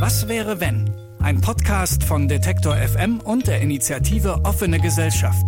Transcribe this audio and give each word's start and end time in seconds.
Was 0.00 0.28
wäre 0.28 0.60
wenn? 0.60 0.94
Ein 1.18 1.40
Podcast 1.40 2.04
von 2.04 2.28
Detektor 2.28 2.76
FM 2.76 3.18
und 3.18 3.48
der 3.48 3.60
Initiative 3.60 4.44
Offene 4.44 4.78
Gesellschaft. 4.78 5.44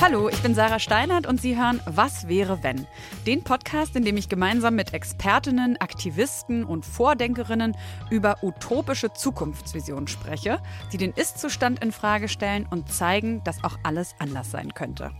Hallo, 0.00 0.28
ich 0.28 0.40
bin 0.40 0.54
Sarah 0.54 0.78
Steinert 0.78 1.26
und 1.26 1.40
Sie 1.40 1.56
hören 1.56 1.80
Was 1.86 2.28
wäre 2.28 2.62
wenn? 2.62 2.86
Den 3.26 3.42
Podcast, 3.42 3.96
in 3.96 4.04
dem 4.04 4.16
ich 4.16 4.28
gemeinsam 4.28 4.76
mit 4.76 4.94
Expertinnen, 4.94 5.76
Aktivisten 5.80 6.62
und 6.64 6.86
Vordenkerinnen 6.86 7.76
über 8.10 8.36
utopische 8.44 9.12
Zukunftsvisionen 9.12 10.06
spreche, 10.06 10.60
die 10.92 10.98
den 10.98 11.10
Ist-Zustand 11.10 11.82
in 11.82 11.90
Frage 11.90 12.28
stellen 12.28 12.68
und 12.70 12.92
zeigen, 12.92 13.42
dass 13.42 13.64
auch 13.64 13.78
alles 13.82 14.14
anders 14.20 14.52
sein 14.52 14.74
könnte. 14.74 15.10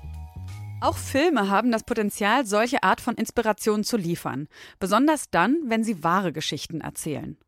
Auch 0.84 0.98
Filme 0.98 1.48
haben 1.48 1.72
das 1.72 1.84
Potenzial, 1.84 2.44
solche 2.44 2.82
Art 2.82 3.00
von 3.00 3.14
Inspiration 3.14 3.84
zu 3.84 3.96
liefern, 3.96 4.48
besonders 4.78 5.30
dann, 5.30 5.56
wenn 5.64 5.82
sie 5.82 6.04
wahre 6.04 6.30
Geschichten 6.30 6.82
erzählen. 6.82 7.38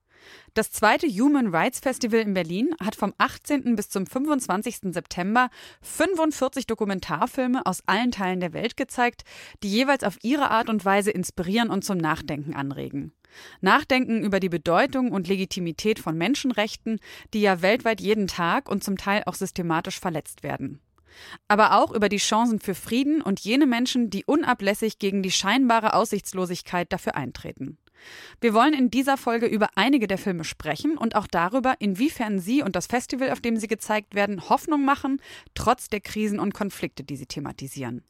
Das 0.55 0.71
zweite 0.71 1.07
Human 1.07 1.55
Rights 1.55 1.81
Festival 1.81 2.21
in 2.21 2.33
Berlin 2.33 2.71
hat 2.83 2.97
vom 2.97 3.13
18. 3.19 3.77
bis 3.77 3.91
zum 3.91 4.07
25. 4.07 4.95
September 4.95 5.51
45 5.83 6.67
Dokumentarfilme 6.67 7.67
aus 7.67 7.83
allen 7.85 8.11
Teilen 8.11 8.41
der 8.41 8.55
Welt 8.55 8.79
gezeigt, 8.79 9.25
die 9.63 9.69
jeweils 9.69 10.03
auf 10.03 10.17
ihre 10.23 10.51
Art 10.51 10.71
und 10.71 10.87
Weise 10.87 11.11
inspirieren 11.11 11.69
und 11.69 11.85
zum 11.85 11.99
Nachdenken 11.99 12.55
anregen. 12.55 13.13
Nachdenken 13.61 14.25
über 14.25 14.41
die 14.41 14.49
Bedeutung 14.49 15.13
und 15.13 15.29
Legitimität 15.29 15.99
von 15.99 16.17
Menschenrechten, 16.17 17.01
die 17.35 17.43
ja 17.43 17.61
weltweit 17.61 18.01
jeden 18.01 18.29
Tag 18.29 18.71
und 18.71 18.83
zum 18.83 18.97
Teil 18.97 19.25
auch 19.27 19.35
systematisch 19.35 20.01
verletzt 20.01 20.43
werden 20.43 20.81
aber 21.49 21.79
auch 21.79 21.93
über 21.93 22.09
die 22.09 22.17
Chancen 22.17 22.61
für 22.61 22.75
Frieden 22.75 23.23
und 23.23 23.41
jene 23.41 23.67
Menschen, 23.67 24.11
die 24.11 24.25
unablässig 24.25 24.99
gegen 24.99 25.23
die 25.23 25.31
scheinbare 25.31 25.95
Aussichtslosigkeit 25.95 26.93
dafür 26.93 27.17
eintreten. 27.17 27.79
Wir 28.41 28.55
wollen 28.55 28.75
in 28.75 28.91
dieser 28.91 29.17
Folge 29.17 29.47
über 29.47 29.71
einige 29.75 30.07
der 30.07 30.19
Filme 30.19 30.45
sprechen 30.45 30.97
und 30.99 31.15
auch 31.15 31.27
darüber, 31.27 31.75
inwiefern 31.79 32.39
sie 32.39 32.63
und 32.63 32.77
das 32.77 32.87
Festival, 32.87 33.31
auf 33.31 33.41
dem 33.41 33.57
sie 33.57 33.69
gezeigt 33.69 34.15
werden, 34.15 34.49
Hoffnung 34.49 34.85
machen, 34.85 35.21
trotz 35.55 35.89
der 35.89 36.01
Krisen 36.01 36.39
und 36.39 36.55
Konflikte, 36.55 37.05
die 37.05 37.17
sie 37.17 37.27
thematisieren. 37.27 38.05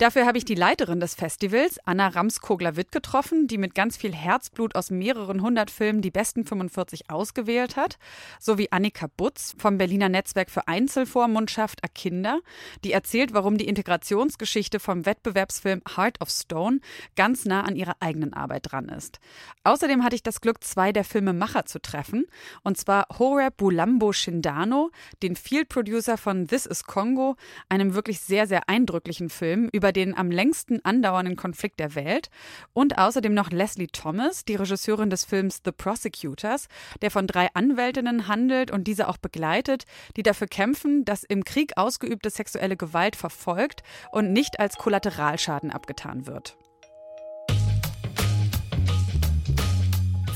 Dafür 0.00 0.24
habe 0.24 0.38
ich 0.38 0.46
die 0.46 0.54
Leiterin 0.54 0.98
des 0.98 1.14
Festivals, 1.14 1.78
Anna 1.84 2.08
Ramskogler-Witt, 2.08 2.90
getroffen, 2.90 3.46
die 3.48 3.58
mit 3.58 3.74
ganz 3.74 3.98
viel 3.98 4.14
Herzblut 4.14 4.74
aus 4.74 4.90
mehreren 4.90 5.42
hundert 5.42 5.70
Filmen 5.70 6.00
die 6.00 6.10
besten 6.10 6.46
45 6.46 7.10
ausgewählt 7.10 7.76
hat, 7.76 7.98
sowie 8.38 8.68
Annika 8.70 9.08
Butz 9.14 9.54
vom 9.58 9.76
Berliner 9.76 10.08
Netzwerk 10.08 10.50
für 10.50 10.66
Einzelvormundschaft 10.66 11.84
Akinder, 11.84 12.40
die 12.82 12.92
erzählt, 12.92 13.34
warum 13.34 13.58
die 13.58 13.68
Integrationsgeschichte 13.68 14.80
vom 14.80 15.04
Wettbewerbsfilm 15.04 15.82
Heart 15.94 16.22
of 16.22 16.30
Stone 16.30 16.80
ganz 17.14 17.44
nah 17.44 17.60
an 17.60 17.76
ihrer 17.76 17.96
eigenen 18.00 18.32
Arbeit 18.32 18.72
dran 18.72 18.88
ist. 18.88 19.20
Außerdem 19.64 20.02
hatte 20.02 20.16
ich 20.16 20.22
das 20.22 20.40
Glück, 20.40 20.64
zwei 20.64 20.92
der 20.92 21.04
Filmemacher 21.04 21.66
zu 21.66 21.78
treffen, 21.78 22.24
und 22.62 22.78
zwar 22.78 23.06
Horeb 23.18 23.58
Bulambo 23.58 24.14
Shindano, 24.14 24.92
den 25.22 25.36
Field 25.36 25.68
Producer 25.68 26.16
von 26.16 26.46
This 26.46 26.64
is 26.64 26.84
Congo, 26.84 27.36
einem 27.68 27.92
wirklich 27.92 28.20
sehr, 28.20 28.46
sehr 28.46 28.66
eindrücklichen 28.70 29.28
Film 29.28 29.68
über 29.74 29.89
über 29.90 29.92
den 29.92 30.16
am 30.16 30.30
längsten 30.30 30.84
andauernden 30.84 31.34
Konflikt 31.34 31.80
der 31.80 31.96
Welt 31.96 32.30
und 32.72 32.98
außerdem 32.98 33.34
noch 33.34 33.50
Leslie 33.50 33.88
Thomas, 33.88 34.44
die 34.44 34.54
Regisseurin 34.54 35.10
des 35.10 35.24
Films 35.24 35.62
The 35.64 35.72
Prosecutors, 35.72 36.68
der 37.02 37.10
von 37.10 37.26
drei 37.26 37.48
Anwältinnen 37.54 38.28
handelt 38.28 38.70
und 38.70 38.84
diese 38.84 39.08
auch 39.08 39.16
begleitet, 39.16 39.86
die 40.16 40.22
dafür 40.22 40.46
kämpfen, 40.46 41.04
dass 41.04 41.24
im 41.24 41.42
Krieg 41.42 41.72
ausgeübte 41.76 42.30
sexuelle 42.30 42.76
Gewalt 42.76 43.16
verfolgt 43.16 43.82
und 44.12 44.32
nicht 44.32 44.60
als 44.60 44.76
Kollateralschaden 44.76 45.72
abgetan 45.72 46.28
wird. 46.28 46.56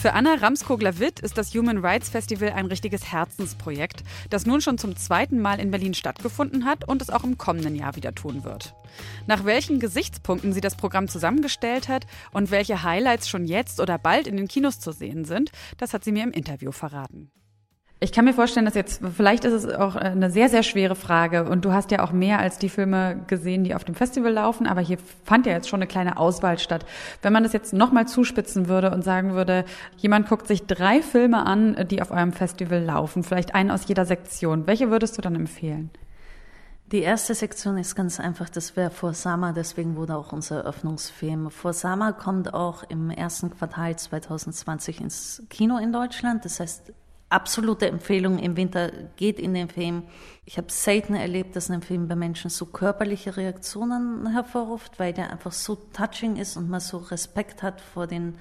Für 0.04 0.12
Anna 0.12 0.34
Ramskogler-Witt 0.34 1.20
ist 1.20 1.38
das 1.38 1.54
Human 1.54 1.78
Rights 1.78 2.10
Festival 2.10 2.50
ein 2.50 2.66
richtiges 2.66 3.10
Herzensprojekt, 3.10 4.02
das 4.28 4.44
nun 4.44 4.60
schon 4.60 4.76
zum 4.76 4.96
zweiten 4.96 5.40
Mal 5.40 5.58
in 5.58 5.70
Berlin 5.70 5.94
stattgefunden 5.94 6.66
hat 6.66 6.86
und 6.86 7.00
es 7.00 7.08
auch 7.08 7.24
im 7.24 7.38
kommenden 7.38 7.74
Jahr 7.74 7.96
wieder 7.96 8.14
tun 8.14 8.44
wird. 8.44 8.74
Nach 9.26 9.46
welchen 9.46 9.80
Gesichtspunkten 9.80 10.52
sie 10.52 10.60
das 10.60 10.76
Programm 10.76 11.08
zusammengestellt 11.08 11.88
hat 11.88 12.06
und 12.34 12.50
welche 12.50 12.82
Highlights 12.82 13.30
schon 13.30 13.46
jetzt 13.46 13.80
oder 13.80 13.96
bald 13.96 14.26
in 14.26 14.36
den 14.36 14.46
Kinos 14.46 14.78
zu 14.78 14.92
sehen 14.92 15.24
sind, 15.24 15.52
das 15.78 15.94
hat 15.94 16.04
sie 16.04 16.12
mir 16.12 16.24
im 16.24 16.32
Interview 16.32 16.70
verraten. 16.70 17.30
Ich 18.04 18.12
kann 18.12 18.26
mir 18.26 18.34
vorstellen, 18.34 18.66
dass 18.66 18.74
jetzt, 18.74 19.00
vielleicht 19.16 19.46
ist 19.46 19.54
es 19.54 19.66
auch 19.66 19.96
eine 19.96 20.30
sehr, 20.30 20.50
sehr 20.50 20.62
schwere 20.62 20.94
Frage 20.94 21.44
und 21.44 21.64
du 21.64 21.72
hast 21.72 21.90
ja 21.90 22.04
auch 22.04 22.12
mehr 22.12 22.38
als 22.38 22.58
die 22.58 22.68
Filme 22.68 23.24
gesehen, 23.28 23.64
die 23.64 23.74
auf 23.74 23.82
dem 23.82 23.94
Festival 23.94 24.30
laufen, 24.30 24.66
aber 24.66 24.82
hier 24.82 24.98
fand 25.24 25.46
ja 25.46 25.52
jetzt 25.52 25.70
schon 25.70 25.78
eine 25.78 25.86
kleine 25.86 26.18
Auswahl 26.18 26.58
statt. 26.58 26.84
Wenn 27.22 27.32
man 27.32 27.44
das 27.44 27.54
jetzt 27.54 27.72
nochmal 27.72 28.06
zuspitzen 28.06 28.68
würde 28.68 28.90
und 28.90 29.04
sagen 29.04 29.32
würde, 29.32 29.64
jemand 29.96 30.28
guckt 30.28 30.46
sich 30.46 30.66
drei 30.66 31.00
Filme 31.00 31.46
an, 31.46 31.86
die 31.90 32.02
auf 32.02 32.10
eurem 32.10 32.34
Festival 32.34 32.82
laufen, 32.82 33.22
vielleicht 33.22 33.54
einen 33.54 33.70
aus 33.70 33.88
jeder 33.88 34.04
Sektion, 34.04 34.66
welche 34.66 34.90
würdest 34.90 35.16
du 35.16 35.22
dann 35.22 35.34
empfehlen? 35.34 35.88
Die 36.92 37.00
erste 37.00 37.34
Sektion 37.34 37.78
ist 37.78 37.94
ganz 37.94 38.20
einfach, 38.20 38.50
das 38.50 38.76
wäre 38.76 38.90
vor 38.90 39.14
Sama, 39.14 39.52
deswegen 39.52 39.96
wurde 39.96 40.14
auch 40.14 40.34
unser 40.34 40.56
Eröffnungsfilm. 40.56 41.50
Vor 41.50 41.72
Sama 41.72 42.12
kommt 42.12 42.52
auch 42.52 42.82
im 42.82 43.08
ersten 43.08 43.48
Quartal 43.48 43.96
2020 43.96 45.00
ins 45.00 45.42
Kino 45.48 45.78
in 45.78 45.90
Deutschland. 45.90 46.44
Das 46.44 46.60
heißt, 46.60 46.92
absolute 47.34 47.88
Empfehlung 47.88 48.38
im 48.38 48.56
Winter, 48.56 48.90
geht 49.16 49.38
in 49.38 49.54
den 49.54 49.68
Film. 49.68 50.04
Ich 50.46 50.56
habe 50.56 50.70
selten 50.70 51.14
erlebt, 51.14 51.56
dass 51.56 51.70
ein 51.70 51.82
Film 51.82 52.06
bei 52.06 52.14
Menschen 52.14 52.48
so 52.48 52.66
körperliche 52.66 53.36
Reaktionen 53.36 54.30
hervorruft, 54.32 54.98
weil 54.98 55.12
der 55.12 55.30
einfach 55.30 55.52
so 55.52 55.74
touching 55.74 56.36
ist 56.36 56.56
und 56.56 56.70
man 56.70 56.80
so 56.80 56.98
Respekt 56.98 57.62
hat 57.62 57.80
vor 57.80 58.06
den 58.06 58.36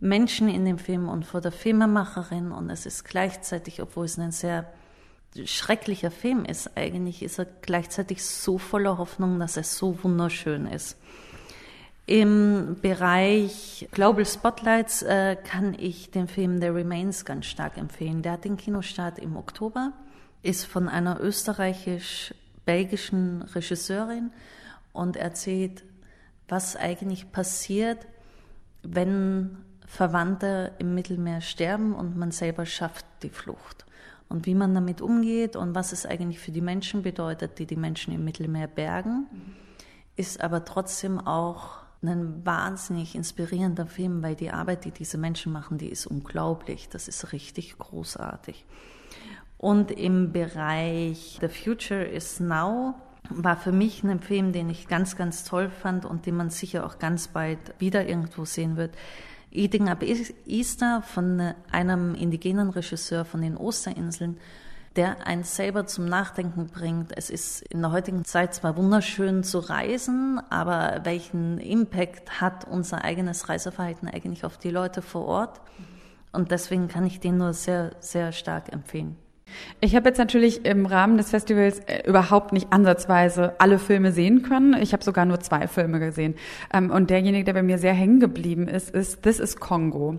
Menschen 0.00 0.48
in 0.48 0.64
dem 0.64 0.78
Film 0.78 1.08
und 1.08 1.26
vor 1.26 1.42
der 1.42 1.52
Filmemacherin. 1.52 2.52
Und 2.52 2.70
es 2.70 2.86
ist 2.86 3.04
gleichzeitig, 3.04 3.82
obwohl 3.82 4.06
es 4.06 4.18
ein 4.18 4.32
sehr 4.32 4.72
schrecklicher 5.44 6.10
Film 6.10 6.44
ist, 6.44 6.76
eigentlich 6.76 7.22
ist 7.22 7.38
er 7.38 7.44
gleichzeitig 7.44 8.24
so 8.24 8.58
voller 8.58 8.98
Hoffnung, 8.98 9.38
dass 9.38 9.56
er 9.56 9.64
so 9.64 10.02
wunderschön 10.02 10.66
ist. 10.66 10.96
Im 12.10 12.76
Bereich 12.82 13.88
Global 13.92 14.26
Spotlights 14.26 15.00
äh, 15.02 15.36
kann 15.36 15.76
ich 15.78 16.10
den 16.10 16.26
Film 16.26 16.60
The 16.60 16.66
Remains 16.66 17.24
ganz 17.24 17.46
stark 17.46 17.78
empfehlen. 17.78 18.22
Der 18.22 18.32
hat 18.32 18.44
den 18.44 18.56
Kinostart 18.56 19.20
im 19.20 19.36
Oktober, 19.36 19.92
ist 20.42 20.64
von 20.64 20.88
einer 20.88 21.20
österreichisch-belgischen 21.20 23.42
Regisseurin 23.42 24.32
und 24.92 25.16
erzählt, 25.16 25.84
was 26.48 26.74
eigentlich 26.74 27.30
passiert, 27.30 28.08
wenn 28.82 29.58
Verwandte 29.86 30.72
im 30.80 30.96
Mittelmeer 30.96 31.40
sterben 31.40 31.94
und 31.94 32.16
man 32.16 32.32
selber 32.32 32.66
schafft 32.66 33.06
die 33.22 33.30
Flucht. 33.30 33.86
Und 34.28 34.46
wie 34.46 34.56
man 34.56 34.74
damit 34.74 35.00
umgeht 35.00 35.54
und 35.54 35.76
was 35.76 35.92
es 35.92 36.06
eigentlich 36.06 36.40
für 36.40 36.50
die 36.50 36.60
Menschen 36.60 37.04
bedeutet, 37.04 37.60
die 37.60 37.66
die 37.66 37.76
Menschen 37.76 38.12
im 38.12 38.24
Mittelmeer 38.24 38.66
bergen, 38.66 39.28
ist 40.16 40.40
aber 40.40 40.64
trotzdem 40.64 41.24
auch 41.24 41.78
ein 42.02 42.44
wahnsinnig 42.46 43.14
inspirierender 43.14 43.86
Film, 43.86 44.22
weil 44.22 44.34
die 44.34 44.50
Arbeit, 44.50 44.84
die 44.84 44.90
diese 44.90 45.18
Menschen 45.18 45.52
machen, 45.52 45.78
die 45.78 45.88
ist 45.88 46.06
unglaublich. 46.06 46.88
Das 46.88 47.08
ist 47.08 47.32
richtig 47.32 47.78
großartig. 47.78 48.64
Und 49.58 49.90
im 49.90 50.32
Bereich 50.32 51.38
The 51.40 51.48
Future 51.48 52.02
is 52.02 52.40
Now 52.40 52.94
war 53.28 53.56
für 53.56 53.72
mich 53.72 54.02
ein 54.02 54.20
Film, 54.20 54.52
den 54.52 54.70
ich 54.70 54.88
ganz, 54.88 55.16
ganz 55.16 55.44
toll 55.44 55.68
fand 55.68 56.06
und 56.06 56.24
den 56.24 56.36
man 56.36 56.50
sicher 56.50 56.86
auch 56.86 56.98
ganz 56.98 57.28
bald 57.28 57.58
wieder 57.78 58.08
irgendwo 58.08 58.44
sehen 58.44 58.76
wird. 58.76 58.94
Eating 59.52 59.88
Up 59.88 60.02
Easter 60.46 61.02
von 61.02 61.54
einem 61.70 62.14
indigenen 62.14 62.70
Regisseur 62.70 63.24
von 63.24 63.42
den 63.42 63.56
Osterinseln 63.56 64.38
der 64.96 65.26
einen 65.26 65.44
selber 65.44 65.86
zum 65.86 66.06
Nachdenken 66.06 66.66
bringt. 66.66 67.16
Es 67.16 67.30
ist 67.30 67.62
in 67.62 67.80
der 67.80 67.92
heutigen 67.92 68.24
Zeit 68.24 68.54
zwar 68.54 68.76
wunderschön 68.76 69.44
zu 69.44 69.58
reisen, 69.58 70.40
aber 70.50 71.00
welchen 71.04 71.58
Impact 71.58 72.40
hat 72.40 72.66
unser 72.66 73.04
eigenes 73.04 73.48
Reiseverhalten 73.48 74.08
eigentlich 74.08 74.44
auf 74.44 74.58
die 74.58 74.70
Leute 74.70 75.00
vor 75.02 75.26
Ort? 75.26 75.60
Und 76.32 76.50
deswegen 76.50 76.88
kann 76.88 77.06
ich 77.06 77.20
den 77.20 77.38
nur 77.38 77.52
sehr, 77.52 77.92
sehr 78.00 78.32
stark 78.32 78.72
empfehlen. 78.72 79.16
Ich 79.80 79.96
habe 79.96 80.08
jetzt 80.08 80.18
natürlich 80.18 80.64
im 80.64 80.86
Rahmen 80.86 81.16
des 81.16 81.30
Festivals 81.30 81.80
äh, 81.80 82.02
überhaupt 82.06 82.52
nicht 82.52 82.72
ansatzweise 82.72 83.54
alle 83.58 83.78
Filme 83.78 84.12
sehen 84.12 84.42
können. 84.42 84.74
Ich 84.80 84.92
habe 84.92 85.02
sogar 85.02 85.24
nur 85.24 85.40
zwei 85.40 85.66
Filme 85.68 85.98
gesehen. 86.00 86.34
Ähm, 86.72 86.90
und 86.90 87.10
derjenige, 87.10 87.44
der 87.44 87.54
bei 87.54 87.62
mir 87.62 87.78
sehr 87.78 87.92
hängen 87.92 88.20
geblieben 88.20 88.68
ist, 88.68 88.90
ist 88.90 89.22
This 89.22 89.40
is 89.40 89.56
Kongo. 89.56 90.18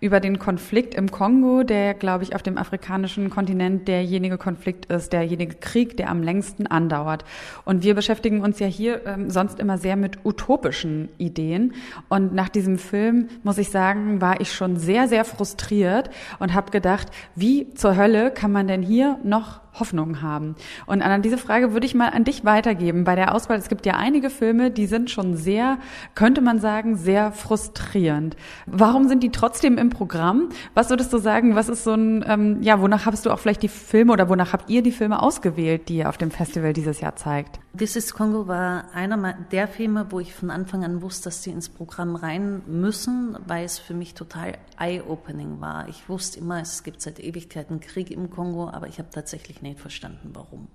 Über 0.00 0.20
den 0.20 0.38
Konflikt 0.38 0.94
im 0.94 1.10
Kongo, 1.10 1.62
der, 1.62 1.94
glaube 1.94 2.24
ich, 2.24 2.34
auf 2.34 2.42
dem 2.42 2.58
afrikanischen 2.58 3.30
Kontinent 3.30 3.88
derjenige 3.88 4.38
Konflikt 4.38 4.86
ist, 4.86 5.12
derjenige 5.12 5.56
Krieg, 5.56 5.96
der 5.96 6.10
am 6.10 6.22
längsten 6.22 6.66
andauert. 6.66 7.24
Und 7.64 7.82
wir 7.82 7.94
beschäftigen 7.94 8.42
uns 8.42 8.58
ja 8.58 8.66
hier 8.66 9.06
ähm, 9.06 9.30
sonst 9.30 9.58
immer 9.58 9.78
sehr 9.78 9.96
mit 9.96 10.24
utopischen 10.24 11.08
Ideen. 11.18 11.74
Und 12.08 12.34
nach 12.34 12.48
diesem 12.48 12.78
Film, 12.78 13.28
muss 13.42 13.58
ich 13.58 13.70
sagen, 13.70 14.20
war 14.20 14.40
ich 14.40 14.52
schon 14.52 14.76
sehr, 14.76 15.08
sehr 15.08 15.24
frustriert 15.24 16.10
und 16.38 16.54
habe 16.54 16.70
gedacht, 16.70 17.08
wie 17.34 17.72
zur 17.74 17.96
Hölle 17.96 18.30
kann 18.30 18.52
man 18.52 18.67
denn 18.68 18.82
hier 18.82 19.18
noch 19.22 19.60
Hoffnung 19.80 20.22
haben. 20.22 20.54
Und 20.86 21.02
Anna, 21.02 21.18
diese 21.18 21.38
Frage 21.38 21.72
würde 21.72 21.86
ich 21.86 21.94
mal 21.94 22.08
an 22.08 22.24
dich 22.24 22.44
weitergeben. 22.44 23.04
Bei 23.04 23.14
der 23.14 23.34
Auswahl, 23.34 23.58
es 23.58 23.68
gibt 23.68 23.86
ja 23.86 23.94
einige 23.94 24.30
Filme, 24.30 24.70
die 24.70 24.86
sind 24.86 25.10
schon 25.10 25.36
sehr, 25.36 25.78
könnte 26.14 26.40
man 26.40 26.58
sagen, 26.60 26.96
sehr 26.96 27.32
frustrierend. 27.32 28.36
Warum 28.66 29.08
sind 29.08 29.22
die 29.22 29.30
trotzdem 29.30 29.78
im 29.78 29.90
Programm? 29.90 30.48
Was 30.74 30.90
würdest 30.90 31.12
du 31.12 31.18
sagen, 31.18 31.54
was 31.54 31.68
ist 31.68 31.84
so 31.84 31.94
ein, 31.94 32.24
ähm, 32.26 32.62
ja, 32.62 32.80
wonach 32.80 33.06
hast 33.06 33.26
du 33.26 33.30
auch 33.30 33.38
vielleicht 33.38 33.62
die 33.62 33.68
Filme 33.68 34.12
oder 34.12 34.28
wonach 34.28 34.52
habt 34.52 34.70
ihr 34.70 34.82
die 34.82 34.92
Filme 34.92 35.22
ausgewählt, 35.22 35.88
die 35.88 35.98
ihr 35.98 36.08
auf 36.08 36.18
dem 36.18 36.30
Festival 36.30 36.72
dieses 36.72 37.00
Jahr 37.00 37.16
zeigt? 37.16 37.60
This 37.76 37.96
is 37.96 38.12
Congo 38.14 38.48
war 38.48 38.86
einer 38.92 39.34
der 39.52 39.68
Filme, 39.68 40.06
wo 40.10 40.20
ich 40.20 40.34
von 40.34 40.50
Anfang 40.50 40.84
an 40.84 41.02
wusste, 41.02 41.24
dass 41.24 41.42
sie 41.42 41.50
ins 41.50 41.68
Programm 41.68 42.16
rein 42.16 42.62
müssen, 42.66 43.36
weil 43.46 43.64
es 43.64 43.78
für 43.78 43.94
mich 43.94 44.14
total 44.14 44.54
eye-opening 44.78 45.60
war. 45.60 45.88
Ich 45.88 46.08
wusste 46.08 46.40
immer, 46.40 46.60
es 46.60 46.82
gibt 46.82 47.02
seit 47.02 47.20
Ewigkeiten 47.20 47.80
Krieg 47.80 48.10
im 48.10 48.30
Kongo, 48.30 48.68
aber 48.68 48.88
ich 48.88 48.98
habe 48.98 49.10
tatsächlich 49.10 49.60
nicht 49.60 49.67
verstanden, 49.74 50.30
warum. 50.32 50.68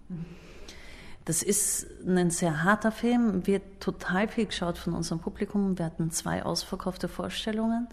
Das 1.25 1.41
ist 1.41 1.87
ein 2.05 2.31
sehr 2.31 2.63
harter 2.63 2.91
Film, 2.91 3.47
wird 3.47 3.79
total 3.79 4.27
viel 4.27 4.47
geschaut 4.47 4.77
von 4.77 4.93
unserem 4.93 5.19
Publikum. 5.19 5.77
Wir 5.77 5.85
hatten 5.85 6.11
zwei 6.11 6.43
ausverkaufte 6.43 7.07
Vorstellungen. 7.07 7.87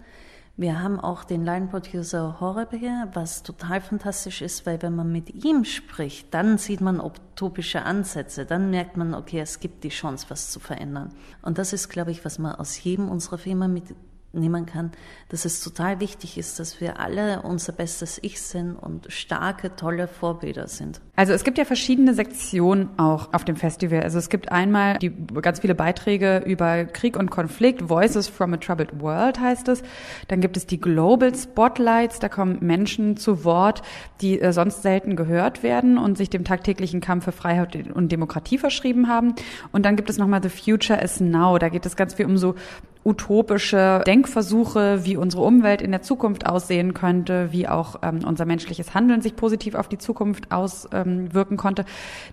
Wir 0.57 0.81
haben 0.81 0.99
auch 0.99 1.23
den 1.23 1.45
Line-Producer 1.45 2.41
Horeb 2.41 2.71
hier, 2.71 3.09
was 3.13 3.41
total 3.41 3.79
fantastisch 3.79 4.41
ist, 4.41 4.65
weil 4.65 4.81
wenn 4.81 4.95
man 4.95 5.11
mit 5.11 5.45
ihm 5.45 5.63
spricht, 5.63 6.33
dann 6.33 6.57
sieht 6.57 6.81
man 6.81 6.99
utopische 6.99 7.83
Ansätze, 7.83 8.45
dann 8.45 8.69
merkt 8.69 8.97
man, 8.97 9.13
okay, 9.13 9.39
es 9.39 9.61
gibt 9.61 9.85
die 9.85 9.89
Chance, 9.89 10.25
was 10.29 10.51
zu 10.51 10.59
verändern. 10.59 11.13
Und 11.41 11.57
das 11.57 11.71
ist, 11.71 11.87
glaube 11.87 12.11
ich, 12.11 12.25
was 12.25 12.37
man 12.37 12.53
aus 12.53 12.83
jedem 12.83 13.09
unserer 13.09 13.37
Filme 13.37 13.69
mit 13.69 13.95
nehmen 14.33 14.65
kann, 14.65 14.91
dass 15.29 15.45
es 15.45 15.61
total 15.61 15.99
wichtig 15.99 16.37
ist, 16.37 16.59
dass 16.59 16.79
wir 16.79 16.99
alle 16.99 17.41
unser 17.41 17.73
bestes 17.73 18.19
Ich 18.21 18.41
sind 18.41 18.75
und 18.75 19.11
starke, 19.11 19.75
tolle 19.75 20.07
Vorbilder 20.07 20.67
sind. 20.67 21.01
Also 21.15 21.33
es 21.33 21.43
gibt 21.43 21.57
ja 21.57 21.65
verschiedene 21.65 22.13
Sektionen 22.13 22.89
auch 22.97 23.33
auf 23.33 23.43
dem 23.43 23.55
Festival. 23.55 24.01
Also 24.01 24.17
es 24.17 24.29
gibt 24.29 24.51
einmal 24.51 24.97
die 24.99 25.11
ganz 25.41 25.59
viele 25.59 25.75
Beiträge 25.75 26.43
über 26.45 26.85
Krieg 26.85 27.17
und 27.17 27.29
Konflikt, 27.29 27.89
Voices 27.89 28.27
from 28.27 28.53
a 28.53 28.57
Troubled 28.57 29.01
World 29.01 29.39
heißt 29.39 29.67
es. 29.67 29.83
Dann 30.29 30.39
gibt 30.39 30.57
es 30.57 30.65
die 30.65 30.79
Global 30.79 31.35
Spotlights, 31.35 32.19
da 32.19 32.29
kommen 32.29 32.59
Menschen 32.61 33.17
zu 33.17 33.43
Wort, 33.43 33.81
die 34.21 34.39
äh, 34.39 34.53
sonst 34.53 34.81
selten 34.81 35.15
gehört 35.15 35.63
werden 35.63 35.97
und 35.97 36.17
sich 36.17 36.29
dem 36.29 36.43
tagtäglichen 36.43 37.01
Kampf 37.01 37.25
für 37.25 37.31
Freiheit 37.31 37.75
und 37.93 38.11
Demokratie 38.11 38.57
verschrieben 38.57 39.07
haben. 39.07 39.35
Und 39.71 39.85
dann 39.85 39.95
gibt 39.95 40.09
es 40.09 40.17
nochmal 40.17 40.41
The 40.41 40.49
Future 40.49 41.01
is 41.01 41.19
Now, 41.19 41.57
da 41.57 41.69
geht 41.69 41.85
es 41.85 41.95
ganz 41.95 42.13
viel 42.13 42.25
um 42.25 42.37
so 42.37 42.55
utopische 43.03 44.03
Denkversuche, 44.05 45.05
wie 45.05 45.17
unsere 45.17 45.41
Umwelt 45.43 45.81
in 45.81 45.91
der 45.91 46.03
Zukunft 46.03 46.45
aussehen 46.45 46.93
könnte, 46.93 47.51
wie 47.51 47.67
auch 47.67 47.95
ähm, 48.03 48.19
unser 48.25 48.45
menschliches 48.45 48.93
Handeln 48.93 49.21
sich 49.21 49.35
positiv 49.35 49.73
auf 49.73 49.87
die 49.87 49.97
Zukunft 49.97 50.51
auswirken 50.51 51.53
ähm, 51.53 51.57
konnte. 51.57 51.85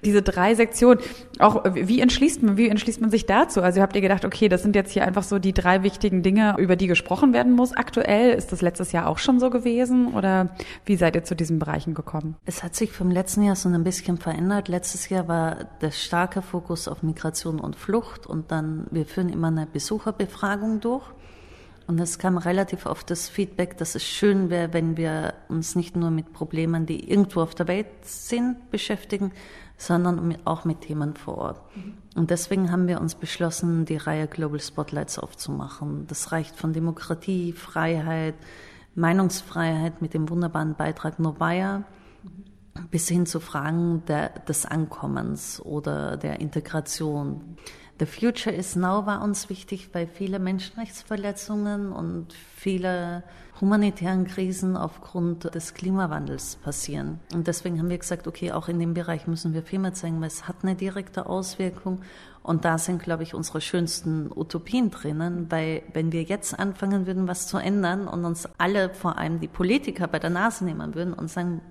Diese 0.04 0.20
drei 0.20 0.54
Sektionen, 0.54 1.00
auch 1.38 1.64
wie 1.72 2.00
entschließt 2.00 2.42
man, 2.42 2.56
wie 2.58 2.68
entschließt 2.68 3.00
man 3.00 3.10
sich 3.10 3.24
dazu? 3.24 3.62
Also 3.62 3.80
habt 3.80 3.96
ihr 3.96 4.02
gedacht, 4.02 4.26
okay, 4.26 4.48
das 4.48 4.62
sind 4.62 4.76
jetzt 4.76 4.92
hier 4.92 5.06
einfach 5.06 5.22
so 5.22 5.38
die 5.38 5.54
drei 5.54 5.82
wichtigen 5.82 6.22
Dinge, 6.22 6.56
über 6.58 6.76
die 6.76 6.86
gesprochen 6.86 7.32
werden 7.32 7.52
muss 7.52 7.74
aktuell? 7.74 8.34
Ist 8.34 8.52
das 8.52 8.60
letztes 8.60 8.92
Jahr 8.92 9.06
auch 9.06 9.18
schon 9.18 9.40
so 9.40 9.48
gewesen 9.48 10.08
oder 10.08 10.50
wie 10.84 10.96
seid 10.96 11.16
ihr 11.16 11.24
zu 11.24 11.34
diesen 11.34 11.58
Bereichen 11.58 11.94
gekommen? 11.94 12.36
Es 12.44 12.62
hat 12.62 12.74
sich 12.74 12.92
vom 12.92 13.10
letzten 13.10 13.42
Jahr 13.42 13.56
so 13.56 13.70
ein 13.70 13.84
bisschen 13.84 14.18
verändert. 14.18 14.68
Letztes 14.68 15.08
Jahr 15.08 15.28
war 15.28 15.56
der 15.80 15.92
starke 15.92 16.42
Fokus 16.42 16.88
auf 16.88 17.02
Migration 17.02 17.58
und 17.58 17.74
Flucht 17.74 18.26
und 18.26 18.50
dann, 18.50 18.86
wir 18.90 19.06
führen 19.06 19.30
immer 19.30 19.48
eine 19.48 19.66
Besucherbefragung 19.66 20.57
Befragung 20.58 20.80
durch. 20.80 21.04
Und 21.86 21.98
es 22.00 22.18
kam 22.18 22.36
relativ 22.36 22.84
oft 22.84 23.10
das 23.10 23.30
Feedback, 23.30 23.78
dass 23.78 23.94
es 23.94 24.04
schön 24.04 24.50
wäre, 24.50 24.74
wenn 24.74 24.98
wir 24.98 25.32
uns 25.48 25.74
nicht 25.74 25.96
nur 25.96 26.10
mit 26.10 26.34
Problemen, 26.34 26.84
die 26.84 27.10
irgendwo 27.10 27.40
auf 27.40 27.54
der 27.54 27.66
Welt 27.66 27.86
sind, 28.02 28.70
beschäftigen, 28.70 29.32
sondern 29.78 30.36
auch 30.44 30.66
mit 30.66 30.82
Themen 30.82 31.14
vor 31.14 31.38
Ort. 31.38 31.76
Mhm. 31.76 31.94
Und 32.14 32.30
deswegen 32.30 32.70
haben 32.70 32.88
wir 32.88 33.00
uns 33.00 33.14
beschlossen, 33.14 33.86
die 33.86 33.96
Reihe 33.96 34.26
Global 34.26 34.60
Spotlights 34.60 35.18
aufzumachen. 35.18 36.06
Das 36.08 36.30
reicht 36.30 36.56
von 36.56 36.74
Demokratie, 36.74 37.54
Freiheit, 37.54 38.34
Meinungsfreiheit 38.94 40.02
mit 40.02 40.12
dem 40.12 40.28
wunderbaren 40.28 40.74
Beitrag 40.74 41.18
Novaya 41.18 41.84
bis 42.90 43.08
hin 43.08 43.26
zu 43.26 43.40
Fragen 43.40 44.02
der, 44.06 44.28
des 44.28 44.66
Ankommens 44.66 45.60
oder 45.60 46.16
der 46.16 46.40
Integration. 46.40 47.56
The 47.98 48.06
Future 48.06 48.54
is 48.54 48.76
Now 48.76 49.06
war 49.06 49.22
uns 49.22 49.48
wichtig, 49.48 49.90
weil 49.92 50.06
viele 50.06 50.38
Menschenrechtsverletzungen 50.38 51.90
und 51.90 52.32
viele 52.32 53.24
humanitären 53.60 54.24
Krisen 54.24 54.76
aufgrund 54.76 55.52
des 55.52 55.74
Klimawandels 55.74 56.56
passieren. 56.62 57.18
Und 57.34 57.48
deswegen 57.48 57.80
haben 57.80 57.90
wir 57.90 57.98
gesagt, 57.98 58.28
okay, 58.28 58.52
auch 58.52 58.68
in 58.68 58.78
dem 58.78 58.94
Bereich 58.94 59.26
müssen 59.26 59.52
wir 59.52 59.64
Filme 59.64 59.94
zeigen, 59.94 60.20
weil 60.20 60.28
es 60.28 60.46
hat 60.46 60.58
eine 60.62 60.76
direkte 60.76 61.26
Auswirkung. 61.26 62.02
Und 62.44 62.64
da 62.64 62.78
sind, 62.78 63.02
glaube 63.02 63.24
ich, 63.24 63.34
unsere 63.34 63.60
schönsten 63.60 64.30
Utopien 64.32 64.92
drinnen, 64.92 65.50
weil 65.50 65.82
wenn 65.92 66.12
wir 66.12 66.22
jetzt 66.22 66.56
anfangen 66.56 67.08
würden, 67.08 67.26
was 67.26 67.48
zu 67.48 67.58
ändern 67.58 68.06
und 68.06 68.24
uns 68.24 68.48
alle, 68.58 68.90
vor 68.90 69.18
allem 69.18 69.40
die 69.40 69.48
Politiker, 69.48 70.06
bei 70.06 70.20
der 70.20 70.30
Nase 70.30 70.64
nehmen 70.64 70.94
würden 70.94 71.14
und 71.14 71.28
sagen, 71.28 71.62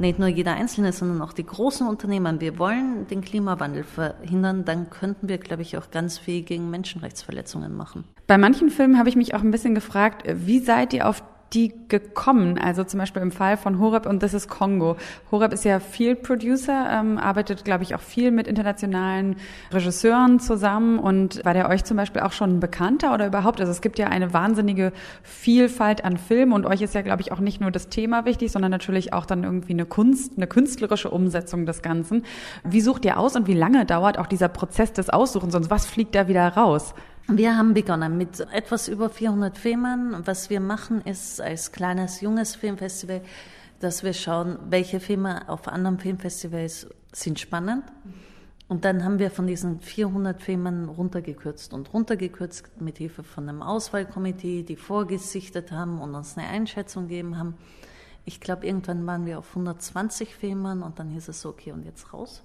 nicht 0.00 0.18
nur 0.18 0.28
jeder 0.28 0.54
Einzelne, 0.54 0.92
sondern 0.92 1.22
auch 1.22 1.32
die 1.32 1.44
großen 1.44 1.86
Unternehmen. 1.86 2.40
Wir 2.40 2.58
wollen 2.58 3.06
den 3.06 3.20
Klimawandel 3.20 3.84
verhindern, 3.84 4.64
dann 4.64 4.90
könnten 4.90 5.28
wir, 5.28 5.38
glaube 5.38 5.62
ich, 5.62 5.76
auch 5.76 5.90
ganz 5.90 6.18
viel 6.18 6.42
gegen 6.42 6.70
Menschenrechtsverletzungen 6.70 7.76
machen. 7.76 8.04
Bei 8.26 8.38
manchen 8.38 8.70
Filmen 8.70 8.98
habe 8.98 9.08
ich 9.08 9.16
mich 9.16 9.34
auch 9.34 9.42
ein 9.42 9.50
bisschen 9.50 9.74
gefragt, 9.74 10.22
wie 10.26 10.60
seid 10.60 10.92
ihr 10.92 11.08
auf 11.08 11.22
die 11.52 11.72
gekommen? 11.88 12.58
Also 12.58 12.84
zum 12.84 12.98
Beispiel 12.98 13.22
im 13.22 13.32
Fall 13.32 13.56
von 13.56 13.78
Horeb 13.78 14.06
und 14.06 14.22
das 14.22 14.34
ist 14.34 14.48
Kongo. 14.48 14.96
Horeb 15.30 15.52
ist 15.52 15.64
ja 15.64 15.80
Field 15.80 16.22
Producer, 16.22 16.88
ähm, 16.90 17.18
arbeitet, 17.18 17.64
glaube 17.64 17.82
ich, 17.82 17.94
auch 17.94 18.00
viel 18.00 18.30
mit 18.30 18.46
internationalen 18.46 19.36
Regisseuren 19.72 20.40
zusammen. 20.40 20.98
Und 20.98 21.44
war 21.44 21.54
der 21.54 21.68
euch 21.68 21.84
zum 21.84 21.96
Beispiel 21.96 22.22
auch 22.22 22.32
schon 22.32 22.60
bekannter 22.60 23.12
oder 23.12 23.26
überhaupt? 23.26 23.60
Also 23.60 23.72
es 23.72 23.80
gibt 23.80 23.98
ja 23.98 24.08
eine 24.08 24.32
wahnsinnige 24.32 24.92
Vielfalt 25.22 26.04
an 26.04 26.16
Filmen 26.16 26.52
und 26.52 26.66
euch 26.66 26.82
ist 26.82 26.94
ja, 26.94 27.02
glaube 27.02 27.22
ich, 27.22 27.32
auch 27.32 27.40
nicht 27.40 27.60
nur 27.60 27.70
das 27.70 27.88
Thema 27.88 28.24
wichtig, 28.24 28.52
sondern 28.52 28.70
natürlich 28.70 29.12
auch 29.12 29.26
dann 29.26 29.44
irgendwie 29.44 29.72
eine 29.72 29.86
Kunst, 29.86 30.34
eine 30.36 30.46
künstlerische 30.46 31.10
Umsetzung 31.10 31.66
des 31.66 31.82
Ganzen. 31.82 32.24
Wie 32.64 32.80
sucht 32.80 33.04
ihr 33.04 33.18
aus 33.18 33.36
und 33.36 33.46
wie 33.46 33.54
lange 33.54 33.84
dauert 33.84 34.18
auch 34.18 34.26
dieser 34.26 34.48
Prozess 34.48 34.92
des 34.92 35.10
Aussuchens? 35.10 35.52
Sonst 35.52 35.70
was 35.70 35.86
fliegt 35.86 36.14
da 36.14 36.28
wieder 36.28 36.46
raus? 36.48 36.94
Wir 37.32 37.56
haben 37.56 37.74
begonnen 37.74 38.18
mit 38.18 38.40
etwas 38.40 38.88
über 38.88 39.08
400 39.08 39.56
Filmen. 39.56 40.26
Was 40.26 40.50
wir 40.50 40.58
machen, 40.58 41.00
ist 41.02 41.40
als 41.40 41.70
kleines, 41.70 42.20
junges 42.20 42.56
Filmfestival, 42.56 43.22
dass 43.78 44.02
wir 44.02 44.14
schauen, 44.14 44.58
welche 44.68 44.98
Filme 44.98 45.48
auf 45.48 45.68
anderen 45.68 46.00
Filmfestivals 46.00 46.88
sind 47.12 47.38
spannend. 47.38 47.84
Und 48.66 48.84
dann 48.84 49.04
haben 49.04 49.20
wir 49.20 49.30
von 49.30 49.46
diesen 49.46 49.78
400 49.78 50.42
Filmen 50.42 50.88
runtergekürzt 50.88 51.72
und 51.72 51.94
runtergekürzt 51.94 52.80
mit 52.80 52.98
Hilfe 52.98 53.22
von 53.22 53.48
einem 53.48 53.62
Auswahlkomitee, 53.62 54.64
die 54.64 54.76
vorgesichtet 54.76 55.70
haben 55.70 56.00
und 56.00 56.16
uns 56.16 56.36
eine 56.36 56.48
Einschätzung 56.48 57.06
gegeben 57.06 57.38
haben. 57.38 57.54
Ich 58.24 58.40
glaube, 58.40 58.66
irgendwann 58.66 59.06
waren 59.06 59.24
wir 59.24 59.38
auf 59.38 59.50
120 59.50 60.34
Filmen 60.34 60.82
und 60.82 60.98
dann 60.98 61.10
hieß 61.10 61.28
es 61.28 61.42
so, 61.42 61.50
okay, 61.50 61.70
und 61.70 61.84
jetzt 61.84 62.12
raus. 62.12 62.42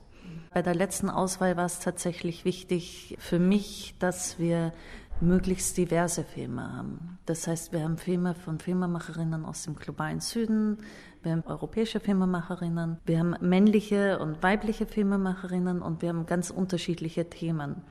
Bei 0.53 0.61
der 0.61 0.75
letzten 0.75 1.09
Auswahl 1.09 1.57
war 1.57 1.65
es 1.65 1.79
tatsächlich 1.79 2.45
wichtig 2.45 3.17
für 3.19 3.39
mich, 3.39 3.95
dass 3.99 4.39
wir 4.39 4.73
möglichst 5.21 5.77
diverse 5.77 6.23
Filme 6.23 6.73
haben. 6.73 7.17
Das 7.25 7.47
heißt, 7.47 7.71
wir 7.71 7.83
haben 7.83 7.97
Filme 7.97 8.35
von 8.35 8.59
Filmemacherinnen 8.59 9.45
aus 9.45 9.63
dem 9.63 9.75
globalen 9.75 10.19
Süden, 10.19 10.77
wir 11.23 11.31
haben 11.31 11.43
europäische 11.45 11.99
Filmemacherinnen, 11.99 12.97
wir 13.05 13.19
haben 13.19 13.35
männliche 13.41 14.19
und 14.19 14.43
weibliche 14.43 14.85
Filmemacherinnen 14.85 15.81
und 15.81 16.01
wir 16.01 16.09
haben 16.09 16.25
ganz 16.25 16.51
unterschiedliche 16.51 17.29
Themen. 17.29 17.81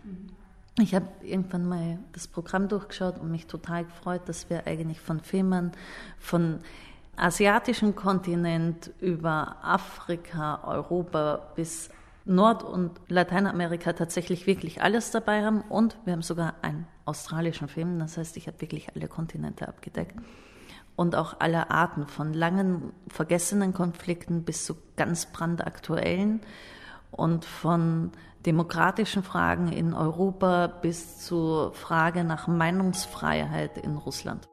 Ich 0.78 0.94
habe 0.94 1.06
irgendwann 1.22 1.66
mal 1.66 1.98
das 2.12 2.28
Programm 2.28 2.68
durchgeschaut 2.68 3.18
und 3.18 3.30
mich 3.30 3.46
total 3.46 3.84
gefreut, 3.84 4.22
dass 4.26 4.50
wir 4.50 4.66
eigentlich 4.66 5.00
von 5.00 5.20
Filmen 5.20 5.72
von 6.18 6.58
asiatischen 7.16 7.94
Kontinent 7.94 8.92
über 9.00 9.56
Afrika, 9.62 10.60
Europa 10.64 11.52
bis 11.54 11.90
Nord- 12.24 12.62
und 12.62 13.00
Lateinamerika 13.08 13.92
tatsächlich 13.92 14.46
wirklich 14.46 14.82
alles 14.82 15.10
dabei 15.10 15.44
haben. 15.44 15.60
Und 15.62 15.96
wir 16.04 16.14
haben 16.14 16.22
sogar 16.22 16.54
einen 16.62 16.86
australischen 17.04 17.68
Film, 17.68 17.98
das 17.98 18.16
heißt, 18.16 18.36
ich 18.36 18.46
habe 18.46 18.60
wirklich 18.60 18.94
alle 18.94 19.08
Kontinente 19.08 19.68
abgedeckt. 19.68 20.16
Und 20.96 21.16
auch 21.16 21.36
alle 21.40 21.70
Arten 21.70 22.06
von 22.06 22.32
langen 22.32 22.92
vergessenen 23.08 23.74
Konflikten 23.74 24.44
bis 24.44 24.64
zu 24.64 24.76
ganz 24.96 25.26
brandaktuellen 25.26 26.40
und 27.10 27.44
von 27.44 28.12
demokratischen 28.46 29.22
Fragen 29.22 29.72
in 29.72 29.92
Europa 29.92 30.68
bis 30.68 31.18
zur 31.18 31.72
Frage 31.74 32.22
nach 32.24 32.46
Meinungsfreiheit 32.46 33.78
in 33.78 33.96
Russland. 33.96 34.48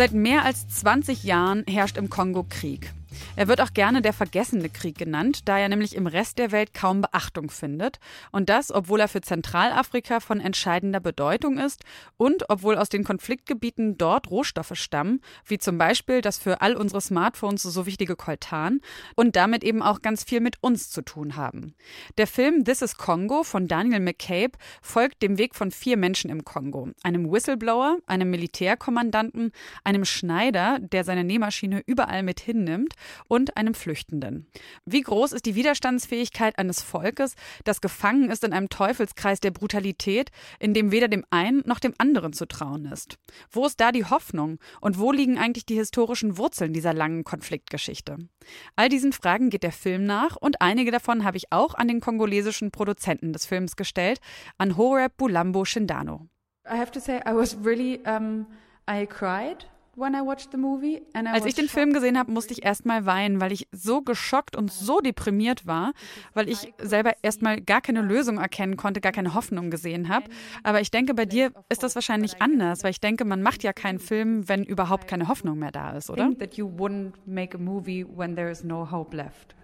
Seit 0.00 0.12
mehr 0.12 0.46
als 0.46 0.66
20 0.66 1.24
Jahren 1.24 1.62
herrscht 1.68 1.98
im 1.98 2.08
Kongo 2.08 2.46
Krieg. 2.48 2.94
Er 3.40 3.48
wird 3.48 3.62
auch 3.62 3.72
gerne 3.72 4.02
der 4.02 4.12
vergessene 4.12 4.68
Krieg 4.68 4.98
genannt, 4.98 5.48
da 5.48 5.58
er 5.58 5.70
nämlich 5.70 5.96
im 5.96 6.06
Rest 6.06 6.36
der 6.36 6.52
Welt 6.52 6.74
kaum 6.74 7.00
Beachtung 7.00 7.48
findet. 7.48 7.98
Und 8.32 8.50
das, 8.50 8.70
obwohl 8.70 9.00
er 9.00 9.08
für 9.08 9.22
Zentralafrika 9.22 10.20
von 10.20 10.40
entscheidender 10.40 11.00
Bedeutung 11.00 11.56
ist 11.56 11.82
und 12.18 12.50
obwohl 12.50 12.76
aus 12.76 12.90
den 12.90 13.02
Konfliktgebieten 13.02 13.96
dort 13.96 14.30
Rohstoffe 14.30 14.74
stammen, 14.74 15.22
wie 15.46 15.56
zum 15.56 15.78
Beispiel 15.78 16.20
das 16.20 16.36
für 16.36 16.60
all 16.60 16.76
unsere 16.76 17.00
Smartphones 17.00 17.62
so 17.62 17.86
wichtige 17.86 18.14
Coltan 18.14 18.82
und 19.16 19.36
damit 19.36 19.64
eben 19.64 19.80
auch 19.80 20.02
ganz 20.02 20.22
viel 20.22 20.40
mit 20.40 20.58
uns 20.62 20.90
zu 20.90 21.00
tun 21.00 21.34
haben. 21.36 21.74
Der 22.18 22.26
Film 22.26 22.66
This 22.66 22.82
is 22.82 22.98
Congo 22.98 23.42
von 23.42 23.68
Daniel 23.68 24.00
McCabe 24.00 24.58
folgt 24.82 25.22
dem 25.22 25.38
Weg 25.38 25.54
von 25.54 25.70
vier 25.70 25.96
Menschen 25.96 26.28
im 26.28 26.44
Kongo. 26.44 26.90
Einem 27.02 27.32
Whistleblower, 27.32 28.00
einem 28.04 28.28
Militärkommandanten, 28.28 29.52
einem 29.82 30.04
Schneider, 30.04 30.78
der 30.78 31.04
seine 31.04 31.24
Nähmaschine 31.24 31.82
überall 31.86 32.22
mit 32.22 32.40
hinnimmt 32.40 32.92
und 33.30 33.56
einem 33.56 33.74
Flüchtenden. 33.74 34.50
Wie 34.84 35.02
groß 35.02 35.32
ist 35.32 35.46
die 35.46 35.54
Widerstandsfähigkeit 35.54 36.58
eines 36.58 36.82
Volkes, 36.82 37.34
das 37.64 37.80
gefangen 37.80 38.28
ist 38.30 38.42
in 38.42 38.52
einem 38.52 38.68
Teufelskreis 38.68 39.38
der 39.38 39.52
Brutalität, 39.52 40.30
in 40.58 40.74
dem 40.74 40.90
weder 40.90 41.06
dem 41.06 41.24
einen 41.30 41.62
noch 41.64 41.78
dem 41.78 41.94
anderen 41.98 42.32
zu 42.32 42.46
trauen 42.46 42.86
ist? 42.86 43.18
Wo 43.50 43.64
ist 43.66 43.80
da 43.80 43.92
die 43.92 44.04
Hoffnung 44.04 44.58
und 44.80 44.98
wo 44.98 45.12
liegen 45.12 45.38
eigentlich 45.38 45.64
die 45.64 45.76
historischen 45.76 46.38
Wurzeln 46.38 46.72
dieser 46.72 46.92
langen 46.92 47.22
Konfliktgeschichte? 47.22 48.18
All 48.74 48.88
diesen 48.88 49.12
Fragen 49.12 49.48
geht 49.48 49.62
der 49.62 49.72
Film 49.72 50.04
nach 50.04 50.36
und 50.36 50.60
einige 50.60 50.90
davon 50.90 51.24
habe 51.24 51.36
ich 51.36 51.52
auch 51.52 51.74
an 51.74 51.86
den 51.86 52.00
kongolesischen 52.00 52.72
Produzenten 52.72 53.32
des 53.32 53.46
Films 53.46 53.76
gestellt, 53.76 54.20
an 54.58 54.76
Horeb 54.76 55.16
Bulambo 55.16 55.64
Shindano. 55.64 56.26
I 56.66 56.76
have 56.76 56.90
to 56.90 57.00
say 57.00 57.20
I 57.24 57.32
was 57.32 57.56
really 57.64 58.00
um, 58.04 58.46
I 58.88 59.06
cried 59.06 59.66
als 60.02 61.44
ich 61.46 61.54
den 61.54 61.68
Film 61.68 61.92
gesehen 61.92 62.18
habe, 62.18 62.30
musste 62.32 62.52
ich 62.52 62.64
erstmal 62.64 63.06
weinen, 63.06 63.40
weil 63.40 63.52
ich 63.52 63.68
so 63.72 64.02
geschockt 64.02 64.56
und 64.56 64.72
so 64.72 65.00
deprimiert 65.00 65.66
war, 65.66 65.92
weil 66.34 66.48
ich 66.48 66.72
selber 66.78 67.12
erstmal 67.22 67.60
gar 67.60 67.80
keine 67.80 68.02
Lösung 68.02 68.38
erkennen 68.38 68.76
konnte, 68.76 69.00
gar 69.00 69.12
keine 69.12 69.34
Hoffnung 69.34 69.70
gesehen 69.70 70.08
habe. 70.08 70.26
Aber 70.62 70.80
ich 70.80 70.90
denke, 70.90 71.14
bei 71.14 71.26
dir 71.26 71.52
ist 71.68 71.82
das 71.82 71.94
wahrscheinlich 71.94 72.40
anders, 72.40 72.82
weil 72.84 72.90
ich 72.90 73.00
denke, 73.00 73.24
man 73.24 73.42
macht 73.42 73.62
ja 73.62 73.72
keinen 73.72 73.98
Film, 73.98 74.48
wenn 74.48 74.64
überhaupt 74.64 75.08
keine 75.08 75.28
Hoffnung 75.28 75.58
mehr 75.58 75.72
da 75.72 75.92
ist, 75.96 76.10
oder? 76.10 76.30
That 76.38 76.54
you 76.54 76.68
wouldn't 76.68 77.12
make 77.26 77.56
a 77.56 77.60
movie 77.60 78.06
when 78.06 78.36
there 78.36 78.50
is 78.50 78.64
no 78.64 78.90
hope 78.90 79.16
left. 79.16 79.54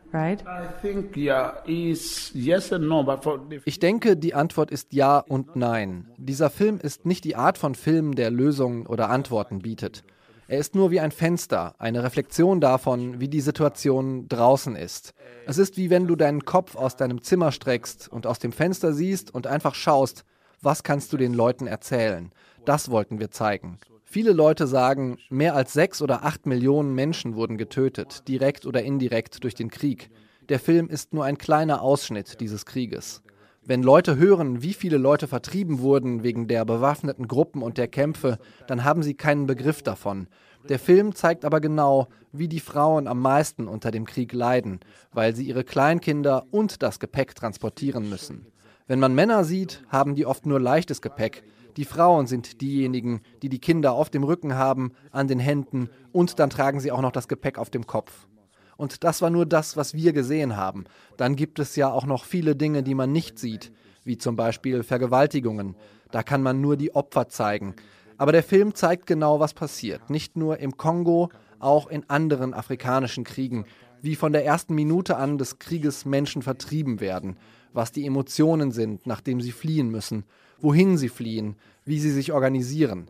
Ich 3.65 3.79
denke, 3.79 4.17
die 4.17 4.35
Antwort 4.35 4.71
ist 4.71 4.93
ja 4.93 5.19
und 5.19 5.57
nein. 5.57 6.09
Dieser 6.17 6.51
Film 6.51 6.79
ist 6.81 7.07
nicht 7.07 7.25
die 7.25 7.37
Art 7.37 7.59
von 7.59 7.75
Film, 7.75 8.15
der 8.15 8.31
Lösungen 8.31 8.87
oder 8.87 9.11
Antworten 9.11 9.59
bietet. 9.59 10.05
Er 10.49 10.59
ist 10.61 10.77
nur 10.77 10.93
wie 10.93 11.01
ein 11.01 11.11
Fenster, 11.11 11.75
eine 11.79 12.05
Reflexion 12.05 12.61
davon, 12.61 13.19
wie 13.19 13.27
die 13.27 13.41
Situation 13.41 14.29
draußen 14.29 14.77
ist. 14.77 15.13
Es 15.45 15.59
ist 15.59 15.77
wie 15.77 15.91
wenn 15.91 16.07
du 16.07 16.15
deinen 16.15 16.45
Kopf 16.45 16.77
aus 16.77 16.95
deinem 16.95 17.21
Zimmer 17.21 17.51
streckst 17.51 18.09
und 18.09 18.29
aus 18.29 18.39
dem 18.39 18.53
Fenster 18.53 18.93
siehst 18.93 19.35
und 19.35 19.49
einfach 19.49 19.75
schaust, 19.75 20.25
was 20.63 20.85
kannst 20.85 21.13
du 21.13 21.17
den 21.17 21.35
Leuten 21.35 21.67
erzählen. 21.67 22.31
Das 22.65 22.91
wollten 22.93 23.19
wir 23.19 23.33
zeigen. 23.33 23.79
Viele 24.05 24.33
Leute 24.33 24.69
sagen, 24.69 25.19
mehr 25.31 25.57
als 25.57 25.73
sechs 25.73 26.01
oder 26.01 26.25
acht 26.25 26.47
Millionen 26.47 26.95
Menschen 26.95 27.35
wurden 27.35 27.59
getötet, 27.59 28.29
direkt 28.29 28.67
oder 28.67 28.85
indirekt 28.85 29.43
durch 29.43 29.55
den 29.55 29.69
Krieg. 29.69 30.11
Der 30.49 30.61
Film 30.61 30.89
ist 30.89 31.13
nur 31.13 31.25
ein 31.25 31.39
kleiner 31.39 31.83
Ausschnitt 31.83 32.41
dieses 32.41 32.65
Krieges. 32.65 33.23
Wenn 33.69 33.83
Leute 33.83 34.17
hören, 34.17 34.63
wie 34.63 34.75
viele 34.75 34.97
Leute 34.97 35.27
vertrieben 35.27 35.81
wurden 35.81 36.23
wegen 36.23 36.47
der 36.47 36.65
bewaffneten 36.65 37.27
Gruppen 37.27 37.63
und 37.63 37.79
der 37.79 37.89
Kämpfe, 37.89 38.39
dann 38.69 38.85
haben 38.85 39.03
sie 39.03 39.15
keinen 39.15 39.49
Begriff 39.49 39.83
davon. 39.83 40.29
Der 40.69 40.79
Film 40.79 41.17
zeigt 41.17 41.45
aber 41.45 41.61
genau, 41.61 42.07
wie 42.31 42.47
die 42.47 42.61
Frauen 42.61 43.09
am 43.09 43.21
meisten 43.21 43.67
unter 43.67 43.91
dem 43.91 44.07
Krieg 44.07 44.33
leiden, 44.33 44.79
weil 45.13 45.35
sie 45.35 45.49
ihre 45.49 45.65
Kleinkinder 45.65 46.47
und 46.53 46.81
das 46.81 47.01
Gepäck 47.01 47.35
transportieren 47.35 48.09
müssen. 48.09 48.47
Wenn 48.87 49.01
man 49.01 49.17
Männer 49.17 49.43
sieht, 49.43 49.83
haben 49.89 50.15
die 50.15 50.27
oft 50.27 50.47
nur 50.47 50.61
leichtes 50.61 51.03
Gepäck. 51.03 51.43
Die 51.77 51.85
Frauen 51.85 52.29
sind 52.29 52.61
diejenigen, 52.61 53.21
die 53.43 53.49
die 53.49 53.59
Kinder 53.59 53.95
auf 53.95 54.11
dem 54.11 54.23
Rücken 54.23 54.55
haben, 54.55 54.93
an 55.11 55.27
den 55.27 55.41
Händen 55.41 55.91
und 56.13 56.39
dann 56.39 56.51
tragen 56.51 56.79
sie 56.79 56.93
auch 56.93 57.03
noch 57.03 57.11
das 57.11 57.27
Gepäck 57.27 57.59
auf 57.59 57.71
dem 57.71 57.85
Kopf. 57.85 58.29
Und 58.77 59.05
das 59.05 59.23
war 59.23 59.31
nur 59.31 59.47
das, 59.47 59.77
was 59.77 59.95
wir 59.95 60.13
gesehen 60.13 60.57
haben. 60.57 60.85
Dann 61.17 61.37
gibt 61.37 61.59
es 61.59 61.77
ja 61.77 61.91
auch 61.91 62.07
noch 62.07 62.25
viele 62.25 62.57
Dinge, 62.57 62.83
die 62.83 62.95
man 62.95 63.13
nicht 63.13 63.39
sieht, 63.39 63.73
wie 64.05 64.19
zum 64.19 64.37
Beispiel 64.37 64.83
Vergewaltigungen. 64.83 65.77
Da 66.11 66.23
kann 66.23 66.43
man 66.43 66.61
nur 66.61 66.77
die 66.77 66.95
Opfer 66.95 67.29
zeigen. 67.29 67.75
Aber 68.19 68.33
der 68.33 68.43
Film 68.43 68.75
zeigt 68.75 69.07
genau, 69.07 69.41
was 69.41 69.55
passiert. 69.55 70.11
Nicht 70.11 70.37
nur 70.37 70.59
im 70.59 70.77
Kongo, 70.77 71.31
auch 71.59 71.89
in 71.89 72.09
anderen 72.09 72.55
afrikanischen 72.55 73.25
Kriegen. 73.25 73.65
Wie 74.03 74.15
von 74.15 74.33
der 74.33 74.45
ersten 74.45 74.75
Minute 74.75 75.17
an 75.17 75.39
des 75.39 75.59
Krieges 75.59 76.05
Menschen 76.05 76.43
vertrieben 76.43 77.01
werden. 77.01 77.37
Was 77.73 77.93
die 77.93 78.07
Emotionen 78.07 78.73
sind, 78.73 79.07
nachdem 79.07 79.41
sie 79.41 79.53
fliehen 79.53 79.91
müssen. 79.91 80.25
Wohin 80.61 80.97
sie 80.97 81.09
fliehen. 81.09 81.57
Wie 81.85 81.99
sie 81.99 82.11
sich 82.11 82.33
organisieren. 82.33 83.09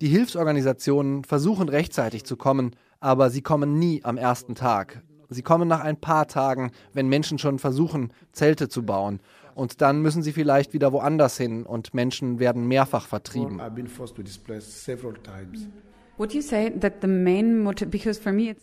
Die 0.00 0.08
Hilfsorganisationen 0.08 1.22
versuchen 1.22 1.68
rechtzeitig 1.68 2.24
zu 2.24 2.36
kommen, 2.36 2.74
aber 3.02 3.30
sie 3.30 3.42
kommen 3.42 3.78
nie 3.78 4.00
am 4.04 4.16
ersten 4.16 4.54
Tag. 4.54 5.02
Sie 5.28 5.42
kommen 5.42 5.66
nach 5.66 5.80
ein 5.80 5.96
paar 5.96 6.28
Tagen, 6.28 6.70
wenn 6.92 7.08
Menschen 7.08 7.38
schon 7.38 7.58
versuchen, 7.58 8.12
Zelte 8.32 8.68
zu 8.68 8.84
bauen. 8.84 9.20
Und 9.54 9.80
dann 9.80 10.00
müssen 10.00 10.22
sie 10.22 10.32
vielleicht 10.32 10.72
wieder 10.72 10.92
woanders 10.92 11.36
hin 11.36 11.64
und 11.64 11.94
Menschen 11.94 12.38
werden 12.38 12.68
mehrfach 12.68 13.06
vertrieben. 13.06 13.60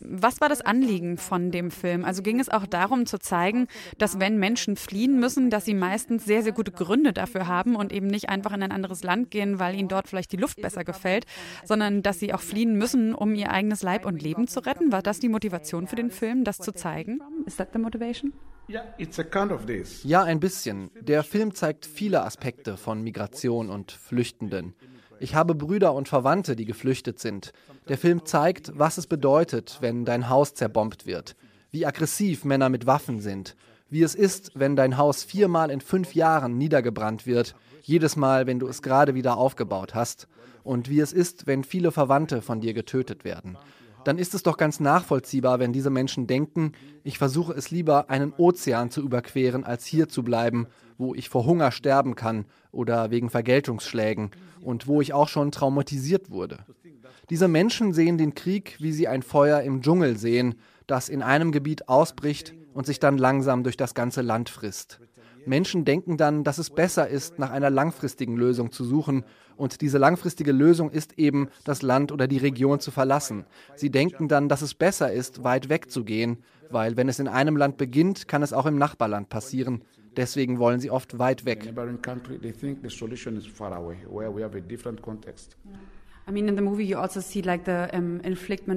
Was 0.00 0.40
war 0.40 0.48
das 0.48 0.62
Anliegen 0.62 1.18
von 1.18 1.50
dem 1.50 1.70
Film? 1.70 2.06
Also 2.06 2.22
ging 2.22 2.40
es 2.40 2.48
auch 2.48 2.64
darum 2.64 3.04
zu 3.04 3.18
zeigen, 3.18 3.66
dass 3.98 4.18
wenn 4.18 4.38
Menschen 4.38 4.76
fliehen 4.76 5.20
müssen, 5.20 5.50
dass 5.50 5.66
sie 5.66 5.74
meistens 5.74 6.24
sehr, 6.24 6.42
sehr 6.42 6.52
gute 6.52 6.72
Gründe 6.72 7.12
dafür 7.12 7.48
haben 7.48 7.76
und 7.76 7.92
eben 7.92 8.06
nicht 8.06 8.30
einfach 8.30 8.54
in 8.54 8.62
ein 8.62 8.72
anderes 8.72 9.02
Land 9.02 9.30
gehen, 9.30 9.58
weil 9.58 9.74
ihnen 9.74 9.88
dort 9.88 10.08
vielleicht 10.08 10.32
die 10.32 10.38
Luft 10.38 10.62
besser 10.62 10.84
gefällt, 10.84 11.26
sondern 11.62 12.02
dass 12.02 12.18
sie 12.18 12.32
auch 12.32 12.40
fliehen 12.40 12.78
müssen, 12.78 13.14
um 13.14 13.34
ihr 13.34 13.50
eigenes 13.50 13.82
Leib 13.82 14.06
und 14.06 14.22
Leben 14.22 14.46
zu 14.48 14.60
retten? 14.60 14.90
War 14.90 15.02
das 15.02 15.20
die 15.20 15.28
Motivation 15.28 15.86
für 15.86 15.96
den 15.96 16.10
Film, 16.10 16.44
das 16.44 16.56
zu 16.56 16.72
zeigen? 16.72 17.20
Is 17.44 17.56
that 17.56 17.74
the 17.74 17.78
motivation? 17.78 18.32
Ja, 20.04 20.22
ein 20.22 20.40
bisschen. 20.40 20.90
Der 21.00 21.24
Film 21.24 21.54
zeigt 21.54 21.84
viele 21.84 22.22
Aspekte 22.22 22.76
von 22.76 23.02
Migration 23.02 23.68
und 23.68 23.92
Flüchtenden. 23.92 24.74
Ich 25.20 25.34
habe 25.34 25.54
Brüder 25.54 25.92
und 25.92 26.08
Verwandte, 26.08 26.56
die 26.56 26.64
geflüchtet 26.64 27.18
sind. 27.18 27.52
Der 27.88 27.98
Film 27.98 28.24
zeigt, 28.24 28.72
was 28.74 28.96
es 28.96 29.06
bedeutet, 29.06 29.76
wenn 29.80 30.06
dein 30.06 30.30
Haus 30.30 30.54
zerbombt 30.54 31.04
wird, 31.04 31.36
wie 31.70 31.84
aggressiv 31.84 32.44
Männer 32.44 32.70
mit 32.70 32.86
Waffen 32.86 33.20
sind, 33.20 33.54
wie 33.90 34.02
es 34.02 34.14
ist, 34.14 34.52
wenn 34.54 34.76
dein 34.76 34.96
Haus 34.96 35.22
viermal 35.22 35.70
in 35.70 35.82
fünf 35.82 36.14
Jahren 36.14 36.56
niedergebrannt 36.56 37.26
wird, 37.26 37.54
jedes 37.82 38.16
Mal, 38.16 38.46
wenn 38.46 38.58
du 38.58 38.66
es 38.66 38.80
gerade 38.80 39.14
wieder 39.14 39.36
aufgebaut 39.36 39.94
hast, 39.94 40.26
und 40.62 40.88
wie 40.88 41.00
es 41.00 41.12
ist, 41.12 41.46
wenn 41.46 41.64
viele 41.64 41.90
Verwandte 41.90 42.40
von 42.40 42.60
dir 42.60 42.72
getötet 42.72 43.24
werden. 43.24 43.58
Dann 44.04 44.18
ist 44.18 44.34
es 44.34 44.42
doch 44.42 44.56
ganz 44.56 44.80
nachvollziehbar, 44.80 45.58
wenn 45.58 45.72
diese 45.72 45.90
Menschen 45.90 46.26
denken, 46.26 46.72
ich 47.04 47.18
versuche 47.18 47.52
es 47.52 47.70
lieber, 47.70 48.10
einen 48.10 48.32
Ozean 48.36 48.90
zu 48.90 49.02
überqueren, 49.02 49.64
als 49.64 49.84
hier 49.86 50.08
zu 50.08 50.22
bleiben 50.22 50.66
wo 51.00 51.14
ich 51.14 51.28
vor 51.28 51.46
Hunger 51.46 51.72
sterben 51.72 52.14
kann 52.14 52.44
oder 52.70 53.10
wegen 53.10 53.30
Vergeltungsschlägen 53.30 54.30
und 54.60 54.86
wo 54.86 55.00
ich 55.00 55.12
auch 55.12 55.28
schon 55.28 55.50
traumatisiert 55.50 56.30
wurde. 56.30 56.58
Diese 57.30 57.48
Menschen 57.48 57.92
sehen 57.92 58.18
den 58.18 58.34
Krieg, 58.34 58.76
wie 58.80 58.92
sie 58.92 59.08
ein 59.08 59.22
Feuer 59.22 59.62
im 59.62 59.82
Dschungel 59.82 60.16
sehen, 60.16 60.56
das 60.86 61.08
in 61.08 61.22
einem 61.22 61.52
Gebiet 61.52 61.88
ausbricht 61.88 62.54
und 62.74 62.86
sich 62.86 63.00
dann 63.00 63.18
langsam 63.18 63.64
durch 63.64 63.76
das 63.76 63.94
ganze 63.94 64.20
Land 64.20 64.50
frisst. 64.50 65.00
Menschen 65.46 65.84
denken 65.84 66.16
dann, 66.16 66.44
dass 66.44 66.58
es 66.58 66.70
besser 66.70 67.08
ist, 67.08 67.38
nach 67.38 67.50
einer 67.50 67.70
langfristigen 67.70 68.36
Lösung 68.36 68.72
zu 68.72 68.84
suchen. 68.84 69.24
Und 69.56 69.80
diese 69.80 69.98
langfristige 69.98 70.52
Lösung 70.52 70.90
ist 70.90 71.18
eben, 71.18 71.48
das 71.64 71.82
Land 71.82 72.12
oder 72.12 72.26
die 72.26 72.38
Region 72.38 72.80
zu 72.80 72.90
verlassen. 72.90 73.44
Sie 73.74 73.90
denken 73.90 74.28
dann, 74.28 74.48
dass 74.48 74.62
es 74.62 74.74
besser 74.74 75.12
ist, 75.12 75.44
weit 75.44 75.68
wegzugehen, 75.68 76.38
weil 76.70 76.96
wenn 76.96 77.08
es 77.08 77.18
in 77.18 77.28
einem 77.28 77.56
Land 77.56 77.76
beginnt, 77.76 78.28
kann 78.28 78.42
es 78.42 78.52
auch 78.52 78.66
im 78.66 78.78
Nachbarland 78.78 79.28
passieren. 79.28 79.82
Deswegen 80.16 80.58
wollen 80.58 80.80
sie 80.80 80.90
oft 80.90 81.18
weit 81.18 81.44
weg. 81.44 81.72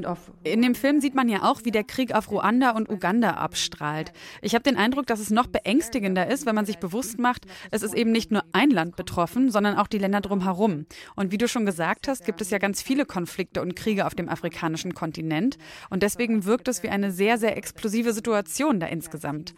Also 0.05 0.31
In 0.43 0.61
dem 0.61 0.75
Film 0.75 1.01
sieht 1.01 1.15
man 1.15 1.29
ja 1.29 1.43
auch, 1.43 1.61
wie 1.63 1.71
der 1.71 1.83
Krieg 1.83 2.13
auf 2.13 2.31
Ruanda 2.31 2.71
und 2.71 2.89
Uganda 2.89 3.31
abstrahlt. 3.31 4.13
Ich 4.41 4.55
habe 4.55 4.63
den 4.63 4.77
Eindruck, 4.77 5.07
dass 5.07 5.19
es 5.19 5.29
noch 5.29 5.47
beängstigender 5.47 6.27
ist, 6.27 6.45
wenn 6.45 6.55
man 6.55 6.65
sich 6.65 6.79
bewusst 6.79 7.19
macht, 7.19 7.45
es 7.71 7.83
ist 7.83 7.93
eben 7.93 8.11
nicht 8.11 8.31
nur 8.31 8.43
ein 8.51 8.69
Land 8.69 8.95
betroffen, 8.95 9.51
sondern 9.51 9.77
auch 9.77 9.87
die 9.87 9.97
Länder 9.97 10.21
drumherum. 10.21 10.85
Und 11.15 11.31
wie 11.31 11.37
du 11.37 11.47
schon 11.47 11.65
gesagt 11.65 12.07
hast, 12.07 12.25
gibt 12.25 12.41
es 12.41 12.49
ja 12.49 12.57
ganz 12.57 12.81
viele 12.81 13.05
Konflikte 13.05 13.61
und 13.61 13.75
Kriege 13.75 14.05
auf 14.05 14.15
dem 14.15 14.29
afrikanischen 14.29 14.93
Kontinent. 14.93 15.57
Und 15.89 16.03
deswegen 16.03 16.45
wirkt 16.45 16.67
es 16.67 16.83
wie 16.83 16.89
eine 16.89 17.11
sehr, 17.11 17.37
sehr 17.37 17.57
explosive 17.57 18.13
Situation 18.13 18.79
da 18.79 18.87
insgesamt. 18.87 19.53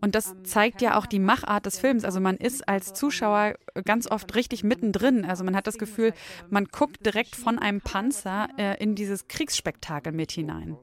Und 0.00 0.14
das 0.14 0.34
zeigt 0.44 0.82
ja 0.82 0.98
auch 0.98 1.06
die 1.06 1.18
Machart 1.18 1.66
des 1.66 1.78
Films. 1.78 2.04
Also 2.04 2.20
man 2.20 2.36
ist 2.36 2.68
als 2.68 2.94
Zuschauer 2.94 3.54
ganz 3.84 4.10
oft 4.10 4.34
richtig 4.34 4.64
mittendrin. 4.64 5.24
Also 5.24 5.44
man 5.44 5.56
hat 5.56 5.66
das 5.66 5.78
Gefühl, 5.78 6.12
man 6.50 6.66
guckt 6.66 7.04
direkt 7.04 7.36
von 7.36 7.58
einem 7.58 7.80
Panzer 7.80 8.48
äh, 8.56 8.82
in 8.82 8.94
dieses 8.94 9.28
Kriegsspektakel 9.28 10.12
mit 10.12 10.32
hinein. 10.32 10.76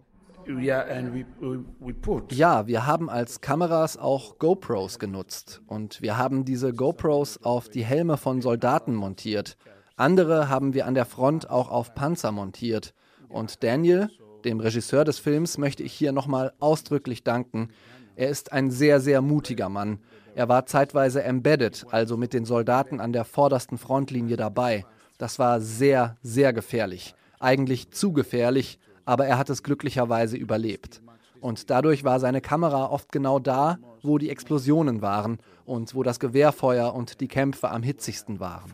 Ja, 2.32 2.68
wir 2.68 2.86
haben 2.86 3.10
als 3.10 3.42
Kameras 3.42 3.98
auch 3.98 4.38
GoPros 4.38 5.00
genutzt 5.00 5.62
und 5.66 6.02
wir 6.04 6.18
haben 6.20 6.46
diese 6.46 6.72
GoPros 6.72 7.44
auf 7.44 7.68
die 7.70 7.84
Helme 7.84 8.18
von 8.18 8.42
Soldaten 8.44 8.94
montiert. 8.94 9.58
Andere 9.96 10.50
haben 10.50 10.74
wir 10.74 10.86
an 10.86 10.94
der 10.94 11.06
Front 11.06 11.50
auch 11.50 11.70
auf 11.70 11.96
Panzer 11.96 12.32
montiert. 12.32 12.94
Und 13.28 13.64
Daniel, 13.64 14.10
dem 14.44 14.60
Regisseur 14.60 15.04
des 15.04 15.18
Films, 15.20 15.58
möchte 15.58 15.84
ich 15.84 15.94
hier 15.94 16.12
nochmal 16.12 16.54
ausdrücklich 16.60 17.24
danken. 17.24 17.70
Er 18.16 18.30
ist 18.30 18.52
ein 18.52 18.72
sehr, 18.72 19.02
sehr 19.02 19.22
mutiger 19.22 19.70
Mann. 19.70 20.00
Er 20.36 20.48
war 20.48 20.66
zeitweise 20.66 21.24
embedded, 21.24 21.86
also 21.92 22.18
mit 22.18 22.34
den 22.34 22.46
Soldaten 22.46 23.00
an 23.00 23.14
der 23.14 23.26
vordersten 23.26 23.78
Frontlinie 23.78 24.38
dabei. 24.38 24.86
Das 25.18 25.40
war 25.40 25.62
sehr, 25.62 26.18
sehr 26.22 26.54
gefährlich. 26.54 27.16
Eigentlich 27.40 27.92
zu 27.92 28.14
gefährlich, 28.14 28.80
aber 29.06 29.26
er 29.26 29.38
hat 29.38 29.50
es 29.50 29.64
glücklicherweise 29.64 30.38
überlebt. 30.38 31.02
Und 31.42 31.70
dadurch 31.70 32.04
war 32.04 32.20
seine 32.20 32.42
Kamera 32.42 32.88
oft 32.88 33.12
genau 33.12 33.40
da, 33.40 33.78
wo 34.02 34.18
die 34.18 34.30
Explosionen 34.30 35.02
waren 35.02 35.38
und 35.66 35.94
wo 35.94 36.04
das 36.04 36.20
Gewehrfeuer 36.20 36.94
und 36.94 37.22
die 37.22 37.28
Kämpfe 37.28 37.70
am 37.70 37.84
hitzigsten 37.84 38.40
waren. 38.40 38.70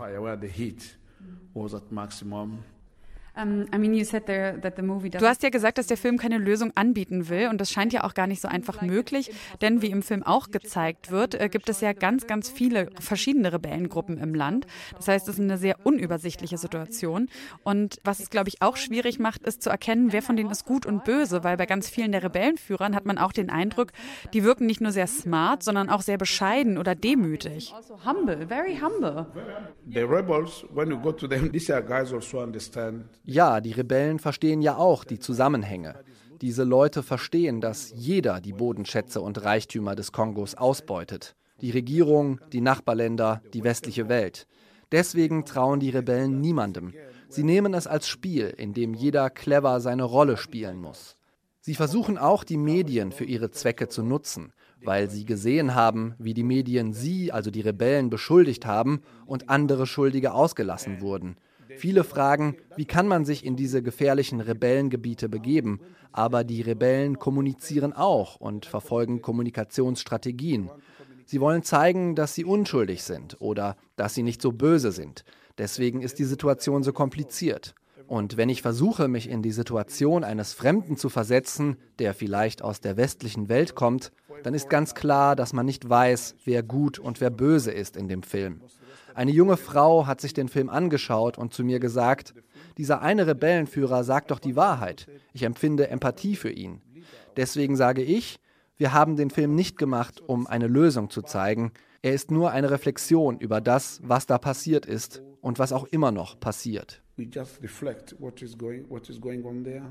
Du 5.20 5.28
hast 5.28 5.44
ja 5.44 5.50
gesagt, 5.50 5.78
dass 5.78 5.88
der 5.88 5.98
Film 5.98 6.18
keine 6.18 6.38
Lösung 6.38 6.72
anbieten 6.76 7.30
will 7.30 7.48
und 7.48 7.62
das 7.62 7.72
scheint 7.72 7.94
ja 7.94 8.04
auch 8.04 8.14
gar 8.14 8.28
nicht 8.28 8.42
so 8.42 8.48
einfach 8.48 8.82
möglich, 8.82 9.32
denn 9.62 9.82
wie 9.82 9.90
im 9.90 10.04
Film 10.04 10.24
auch 10.24 10.52
gezeigt 10.52 11.12
wird, 11.12 11.40
äh, 11.40 11.48
gibt 11.48 11.70
es 11.70 11.80
ja 11.82 11.94
ganz, 11.94 12.28
ganz 12.28 12.50
viele 12.50 12.90
verschiedene 13.00 13.54
Rebellengruppen 13.54 14.18
im 14.18 14.36
Land. 14.36 14.68
Das 14.96 15.08
heißt, 15.08 15.30
es 15.30 15.36
ist 15.36 15.42
eine 15.42 15.58
sehr 15.58 15.86
unübersichtliche 15.86 16.58
Situation 16.58 17.30
und 17.64 18.02
was 18.04 18.20
es, 18.20 18.30
glaube 18.30 18.50
ich, 18.50 18.62
auch 18.62 18.76
schwierig 18.76 19.18
macht, 19.20 19.44
ist 19.44 19.64
zu 19.64 19.70
erkennen, 19.70 20.12
wer 20.12 20.22
von 20.22 20.36
denen 20.36 20.52
ist 20.52 20.66
gut 20.66 20.86
und 20.86 21.06
böse, 21.06 21.44
weil 21.44 21.56
bei 21.56 21.66
ganz 21.66 21.90
vielen 21.90 22.12
der 22.12 22.24
Rebellenführern 22.24 22.96
hat 22.96 23.06
man 23.06 23.18
auch 23.18 23.32
den 23.32 23.50
Eindruck, 23.50 23.92
die 24.34 24.44
wirken 24.44 24.66
nicht 24.66 24.82
nur 24.82 24.92
sehr 24.92 25.08
smart, 25.08 25.64
sondern 25.64 25.90
auch 25.90 26.02
sehr 26.02 26.18
bescheiden 26.18 26.78
oder 26.78 26.96
demütig. 26.96 27.74
Also 27.74 27.98
humble, 28.06 28.46
very 28.48 28.78
humble. 28.78 29.28
The 29.90 30.02
rebels, 30.02 30.66
when 30.74 30.92
you 30.92 31.00
go 31.00 31.12
to 31.14 31.28
them, 31.28 31.52
these 31.52 31.74
are 31.74 31.82
guys 31.82 32.12
also 32.14 32.40
understand 32.42 33.06
ja, 33.24 33.62
die 33.62 33.72
Rebellen 33.72 34.20
verstehen 34.20 34.62
ja 34.62 34.78
auch 34.78 35.04
die 35.04 35.20
Zusammenhänge. 35.20 35.96
Diese 36.42 36.64
Leute 36.64 37.04
verstehen, 37.04 37.62
dass 37.62 37.94
jeder 37.96 38.42
die 38.42 38.54
Bodenschätze 38.54 39.22
und 39.22 39.44
Reichtümer 39.44 39.96
des 39.96 40.12
Kongos 40.12 40.56
ausbeutet. 40.56 41.36
Die 41.62 41.70
Regierung, 41.70 42.40
die 42.52 42.62
Nachbarländer, 42.62 43.42
die 43.54 43.64
westliche 43.64 44.10
Welt. 44.10 44.48
Deswegen 44.92 45.46
trauen 45.46 45.80
die 45.80 45.92
Rebellen 45.92 46.42
niemandem. 46.42 46.94
Sie 47.30 47.44
nehmen 47.44 47.74
es 47.76 47.86
als 47.86 48.08
Spiel, 48.08 48.54
in 48.58 48.74
dem 48.74 48.94
jeder 48.94 49.30
clever 49.30 49.80
seine 49.80 50.04
Rolle 50.04 50.36
spielen 50.36 50.82
muss. 50.82 51.16
Sie 51.60 51.76
versuchen 51.76 52.18
auch, 52.18 52.44
die 52.44 52.58
Medien 52.58 53.12
für 53.12 53.24
ihre 53.24 53.52
Zwecke 53.52 53.88
zu 53.88 54.02
nutzen, 54.02 54.52
weil 54.84 55.12
sie 55.12 55.26
gesehen 55.26 55.76
haben, 55.76 56.16
wie 56.18 56.34
die 56.34 56.44
Medien 56.44 56.92
sie, 56.92 57.32
also 57.32 57.52
die 57.52 57.62
Rebellen, 57.62 58.10
beschuldigt 58.10 58.66
haben 58.66 59.02
und 59.28 59.50
andere 59.50 59.86
Schuldige 59.86 60.34
ausgelassen 60.34 61.02
wurden. 61.02 61.38
Viele 61.78 62.04
fragen, 62.04 62.56
wie 62.76 62.86
kann 62.86 63.08
man 63.08 63.26
sich 63.26 63.46
in 63.46 63.56
diese 63.56 63.82
gefährlichen 63.82 64.42
Rebellengebiete 64.42 65.30
begeben? 65.30 65.80
Aber 66.12 66.44
die 66.44 66.62
Rebellen 66.62 67.20
kommunizieren 67.20 67.94
auch 67.94 68.36
und 68.36 68.66
verfolgen 68.66 69.22
Kommunikationsstrategien. 69.22 70.70
Sie 71.26 71.40
wollen 71.40 71.64
zeigen, 71.64 72.16
dass 72.16 72.36
sie 72.36 72.44
unschuldig 72.44 73.04
sind 73.04 73.38
oder 73.40 73.78
dass 73.96 74.14
sie 74.14 74.24
nicht 74.24 74.42
so 74.42 74.52
böse 74.52 74.92
sind. 74.92 75.24
Deswegen 75.58 76.02
ist 76.02 76.20
die 76.20 76.26
Situation 76.26 76.84
so 76.84 76.92
kompliziert. 76.92 77.74
Und 78.08 78.36
wenn 78.36 78.50
ich 78.50 78.62
versuche, 78.62 79.08
mich 79.08 79.30
in 79.30 79.42
die 79.42 79.54
Situation 79.54 80.26
eines 80.26 80.52
Fremden 80.52 80.98
zu 80.98 81.08
versetzen, 81.08 81.78
der 82.00 82.14
vielleicht 82.14 82.62
aus 82.62 82.82
der 82.82 82.98
westlichen 82.98 83.48
Welt 83.48 83.74
kommt, 83.74 84.12
dann 84.44 84.54
ist 84.54 84.70
ganz 84.70 84.96
klar, 84.96 85.38
dass 85.38 85.54
man 85.54 85.66
nicht 85.66 85.88
weiß, 85.88 86.36
wer 86.44 86.64
gut 86.64 87.00
und 87.00 87.22
wer 87.22 87.30
böse 87.30 87.72
ist 87.72 87.96
in 87.96 88.10
dem 88.10 88.24
Film. 88.24 88.60
Eine 89.14 89.32
junge 89.32 89.58
Frau 89.58 90.08
hat 90.08 90.22
sich 90.22 90.34
den 90.34 90.48
Film 90.48 90.70
angeschaut 90.70 91.38
und 91.38 91.54
zu 91.54 91.64
mir 91.64 91.80
gesagt, 91.80 92.34
dieser 92.78 93.02
eine 93.02 93.28
Rebellenführer 93.28 94.04
sagt 94.04 94.32
doch 94.32 94.40
die 94.40 94.56
Wahrheit. 94.56 95.08
Ich 95.34 95.44
empfinde 95.44 95.90
Empathie 95.90 96.36
für 96.36 96.52
ihn. 96.52 96.82
Deswegen 97.38 97.76
sage 97.76 98.02
ich, 98.02 98.40
wir 98.78 98.94
haben 98.94 99.16
den 99.16 99.30
Film 99.30 99.56
nicht 99.56 99.78
gemacht, 99.78 100.22
um 100.26 100.48
eine 100.48 100.68
Lösung 100.68 101.10
zu 101.10 101.22
zeigen. 101.22 101.72
Er 102.02 102.14
ist 102.14 102.32
nur 102.32 102.52
eine 102.52 102.72
Reflexion 102.72 103.38
über 103.40 103.62
das, 103.62 104.00
was 104.04 104.26
da 104.26 104.38
passiert 104.38 104.86
ist 104.86 105.22
und 105.42 105.60
was 105.60 105.72
auch 105.72 105.86
immer 105.86 106.12
noch 106.12 106.40
passiert. 106.40 107.02
We 107.18 107.24
just 107.24 107.62
reflect 107.62 108.16
what 108.20 108.42
is 108.42 108.58
going, 108.58 108.90
what 108.90 109.08
is 109.10 109.22
going 109.22 109.46
on 109.46 109.64
there. 109.64 109.86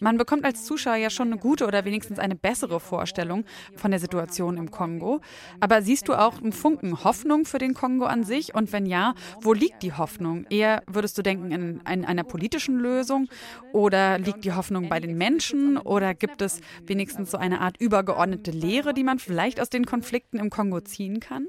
Man 0.00 0.16
bekommt 0.16 0.44
als 0.46 0.64
Zuschauer 0.64 0.96
ja 0.96 1.10
schon 1.10 1.26
eine 1.26 1.36
gute 1.36 1.66
oder 1.66 1.84
wenigstens 1.84 2.18
eine 2.18 2.34
bessere 2.34 2.80
Vorstellung 2.80 3.44
von 3.76 3.90
der 3.90 4.00
Situation 4.00 4.56
im 4.56 4.70
Kongo. 4.70 5.20
Aber 5.60 5.82
siehst 5.82 6.08
du 6.08 6.14
auch 6.14 6.40
einen 6.40 6.52
Funken 6.52 7.04
Hoffnung 7.04 7.44
für 7.44 7.58
den 7.58 7.74
Kongo 7.74 8.06
an 8.06 8.24
sich? 8.24 8.54
Und 8.54 8.72
wenn 8.72 8.86
ja, 8.86 9.12
wo 9.42 9.52
liegt 9.52 9.82
die 9.82 9.92
Hoffnung? 9.92 10.46
Eher 10.48 10.82
würdest 10.86 11.18
du 11.18 11.22
denken 11.22 11.52
in, 11.52 11.82
in 11.92 12.06
einer 12.06 12.24
politischen 12.24 12.78
Lösung? 12.78 13.28
Oder 13.74 14.18
liegt 14.18 14.46
die 14.46 14.54
Hoffnung 14.54 14.88
bei 14.88 15.00
den 15.00 15.18
Menschen? 15.18 15.76
Oder 15.76 16.14
gibt 16.14 16.40
es 16.40 16.62
wenigstens 16.86 17.32
so 17.32 17.36
eine 17.36 17.60
Art 17.60 17.76
übergeordnete 17.78 18.50
Lehre, 18.50 18.94
die 18.94 19.04
man 19.04 19.18
vielleicht 19.18 19.60
aus 19.60 19.68
den 19.68 19.84
Konflikten 19.84 20.38
im 20.38 20.48
Kongo 20.48 20.80
ziehen 20.80 21.20
kann? 21.20 21.48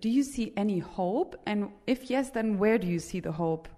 Do 0.00 0.08
you 0.08 0.22
see 0.22 0.52
any 0.54 0.84
hope? 0.96 1.36
And 1.46 1.70
if 1.90 2.04
yes, 2.04 2.30
then 2.30 2.60
where 2.60 2.78
do 2.78 2.86
you 2.86 3.00
see 3.00 3.20
the 3.20 3.36
hope? 3.36 3.68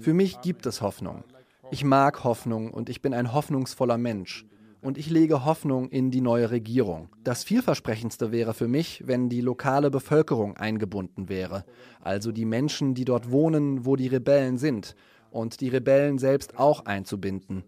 Für 0.00 0.14
mich 0.14 0.40
gibt 0.40 0.66
es 0.66 0.80
Hoffnung. 0.82 1.24
Ich 1.70 1.84
mag 1.84 2.22
Hoffnung 2.22 2.70
und 2.70 2.88
ich 2.88 3.02
bin 3.02 3.12
ein 3.12 3.32
hoffnungsvoller 3.32 3.98
Mensch. 3.98 4.46
Und 4.82 4.98
ich 4.98 5.10
lege 5.10 5.44
Hoffnung 5.44 5.88
in 5.88 6.12
die 6.12 6.20
neue 6.20 6.50
Regierung. 6.50 7.08
Das 7.24 7.42
vielversprechendste 7.42 8.30
wäre 8.30 8.54
für 8.54 8.68
mich, 8.68 9.02
wenn 9.06 9.28
die 9.28 9.40
lokale 9.40 9.90
Bevölkerung 9.90 10.56
eingebunden 10.56 11.28
wäre. 11.28 11.64
Also 12.00 12.30
die 12.30 12.44
Menschen, 12.44 12.94
die 12.94 13.04
dort 13.04 13.32
wohnen, 13.32 13.84
wo 13.84 13.96
die 13.96 14.06
Rebellen 14.06 14.58
sind. 14.58 14.94
Und 15.30 15.60
die 15.60 15.70
Rebellen 15.70 16.18
selbst 16.18 16.58
auch 16.58 16.84
einzubinden. 16.84 17.64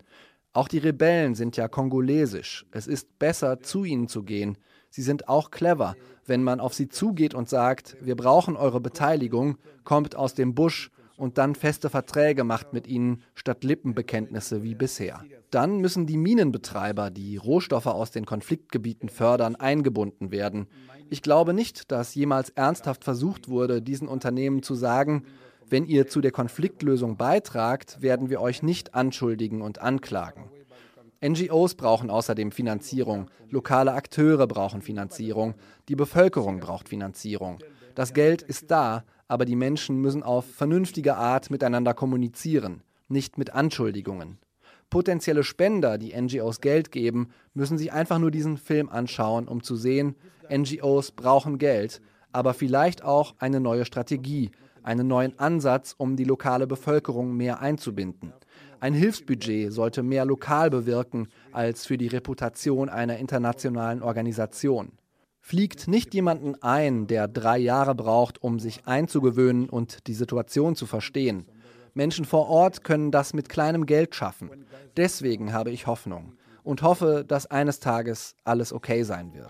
Auch 0.53 0.69
die 0.69 0.79
Rebellen 0.79 1.35
sind 1.35 1.57
ja 1.57 1.67
kongolesisch. 1.67 2.67
Es 2.71 2.87
ist 2.87 3.19
besser, 3.19 3.61
zu 3.61 3.85
ihnen 3.85 4.07
zu 4.07 4.23
gehen. 4.23 4.57
Sie 4.91 5.03
sind 5.03 5.29
auch 5.29 5.51
clever. 5.51 5.97
Wenn 6.27 6.43
man 6.43 6.61
auf 6.61 6.75
sie 6.75 6.89
zugeht 6.89 7.35
und 7.35 7.49
sagt, 7.49 7.97
wir 8.01 8.17
brauchen 8.17 8.57
eure 8.57 8.81
Beteiligung, 8.81 9.59
kommt 9.85 10.17
aus 10.17 10.35
dem 10.35 10.55
Busch 10.55 10.91
und 11.17 11.37
dann 11.37 11.55
feste 11.55 11.91
Verträge 11.91 12.45
macht 12.45 12.73
mit 12.73 12.87
ihnen 12.87 13.23
statt 13.35 13.65
Lippenbekenntnisse 13.65 14.63
wie 14.63 14.75
bisher. 14.75 15.25
Dann 15.51 15.79
müssen 15.79 16.07
die 16.07 16.17
Minenbetreiber, 16.17 17.11
die 17.11 17.37
Rohstoffe 17.37 17.87
aus 17.87 18.11
den 18.11 18.25
Konfliktgebieten 18.25 19.09
fördern, 19.09 19.57
eingebunden 19.57 20.31
werden. 20.31 20.69
Ich 21.11 21.23
glaube 21.23 21.55
nicht, 21.55 21.91
dass 21.91 22.15
jemals 22.15 22.51
ernsthaft 22.51 23.05
versucht 23.05 23.49
wurde, 23.49 23.83
diesen 23.83 24.09
Unternehmen 24.09 24.63
zu 24.63 24.75
sagen, 24.75 25.25
wenn 25.71 25.87
ihr 25.87 26.07
zu 26.07 26.21
der 26.21 26.33
Konfliktlösung 26.33 27.17
beitragt, 27.17 28.01
werden 28.01 28.31
wir 28.31 28.41
euch 28.41 28.63
nicht 28.63 28.95
anschuldigen 28.95 29.61
und 29.61 29.81
anklagen. 29.81 30.51
NGOs 31.21 31.75
brauchen 31.75 32.11
außerdem 32.11 32.53
Finanzierung, 32.53 33.29
lokale 33.51 33.93
Akteure 33.93 34.47
brauchen 34.47 34.83
Finanzierung, 34.83 35.55
die 35.89 35.97
Bevölkerung 35.97 36.61
braucht 36.61 36.89
Finanzierung. 36.89 37.59
Das 37.97 38.15
Geld 38.15 38.43
ist 38.43 38.71
da, 38.71 39.05
aber 39.27 39.45
die 39.45 39.57
Menschen 39.57 40.01
müssen 40.01 40.23
auf 40.23 40.47
vernünftige 40.47 41.17
Art 41.17 41.51
miteinander 41.51 41.93
kommunizieren, 41.93 42.83
nicht 43.09 43.37
mit 43.37 43.53
Anschuldigungen. 43.53 44.39
Potenzielle 44.91 45.43
Spender, 45.43 45.99
die 45.99 46.19
NGOs 46.19 46.61
Geld 46.61 46.93
geben, 46.93 47.31
müssen 47.53 47.79
sich 47.79 47.93
einfach 47.93 48.19
nur 48.19 48.31
diesen 48.31 48.57
Film 48.57 48.89
anschauen, 48.89 49.49
um 49.49 49.63
zu 49.63 49.75
sehen, 49.75 50.15
NGOs 50.51 51.11
brauchen 51.11 51.59
Geld, 51.59 52.01
aber 52.31 52.55
vielleicht 52.55 53.03
auch 53.03 53.35
eine 53.39 53.59
neue 53.61 53.85
Strategie, 53.85 54.53
einen 54.83 55.09
neuen 55.09 55.39
Ansatz, 55.39 55.95
um 55.99 56.17
die 56.17 56.25
lokale 56.25 56.67
Bevölkerung 56.67 57.37
mehr 57.37 57.61
einzubinden. 57.61 58.33
Ein 58.81 58.95
Hilfsbudget 58.95 59.73
sollte 59.73 60.05
mehr 60.05 60.25
lokal 60.25 60.71
bewirken 60.71 61.29
als 61.53 61.85
für 61.85 61.99
die 61.99 62.07
Reputation 62.07 62.89
einer 62.89 63.17
internationalen 63.17 64.03
Organisation. 64.03 64.93
Fliegt 65.41 65.89
nicht 65.89 66.15
jemanden 66.15 66.55
ein, 66.63 67.07
der 67.09 67.27
drei 67.27 67.59
Jahre 67.59 67.97
braucht, 67.97 68.41
um 68.43 68.61
sich 68.61 68.87
einzugewöhnen 68.87 69.69
und 69.69 70.07
die 70.07 70.15
Situation 70.15 70.77
zu 70.77 70.87
verstehen. 70.87 71.47
Menschen 71.95 72.25
vor 72.25 72.49
Ort 72.49 72.85
können 72.85 73.11
das 73.11 73.35
mit 73.35 73.49
kleinem 73.49 73.85
Geld 73.85 74.15
schaffen. 74.15 74.51
Deswegen 74.97 75.53
habe 75.53 75.71
ich 75.71 75.87
Hoffnung 75.89 76.35
und 76.63 76.83
hoffe, 76.83 77.25
dass 77.27 77.47
eines 77.47 77.81
Tages 77.81 78.37
alles 78.45 78.73
okay 78.73 79.03
sein 79.03 79.35
wird. 79.35 79.49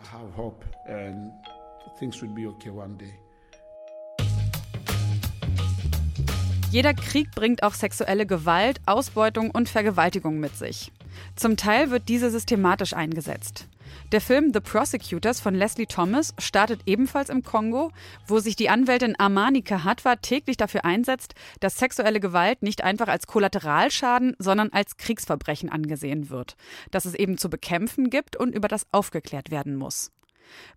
Jeder 6.71 6.93
Krieg 6.93 7.31
bringt 7.31 7.63
auch 7.63 7.73
sexuelle 7.73 8.27
Gewalt, 8.27 8.79
Ausbeutung 8.85 9.51
und 9.51 9.71
Vergewaltigung 9.71 10.39
mit 10.39 10.55
sich. 10.55 10.93
Zum 11.35 11.57
Teil 11.57 11.91
wird 11.91 12.11
diese 12.11 12.31
systematisch 12.31 12.93
eingesetzt. 12.93 13.67
Der 14.13 14.21
Film 14.21 14.53
The 14.53 14.61
Prosecutors 14.61 15.41
von 15.41 15.55
Leslie 15.55 15.87
Thomas 15.87 16.35
startet 16.39 16.83
ebenfalls 16.85 17.31
im 17.31 17.43
Kongo, 17.43 17.91
wo 18.27 18.39
sich 18.39 18.55
die 18.55 18.69
Anwältin 18.69 19.19
Amani 19.19 19.63
Kahatwa 19.63 20.17
täglich 20.17 20.59
dafür 20.59 20.85
einsetzt, 20.85 21.35
dass 21.61 21.79
sexuelle 21.79 22.21
Gewalt 22.21 22.63
nicht 22.63 22.85
einfach 22.85 23.09
als 23.09 23.27
Kollateralschaden, 23.27 24.37
sondern 24.39 24.69
als 24.71 24.99
Kriegsverbrechen 24.99 25.71
angesehen 25.71 26.29
wird, 26.29 26.57
dass 26.91 27.07
es 27.07 27.15
eben 27.15 27.39
zu 27.39 27.49
bekämpfen 27.49 28.11
gibt 28.11 28.37
und 28.37 28.55
über 28.55 28.69
das 28.69 28.87
aufgeklärt 28.93 29.51
werden 29.51 29.75
muss. 29.75 30.11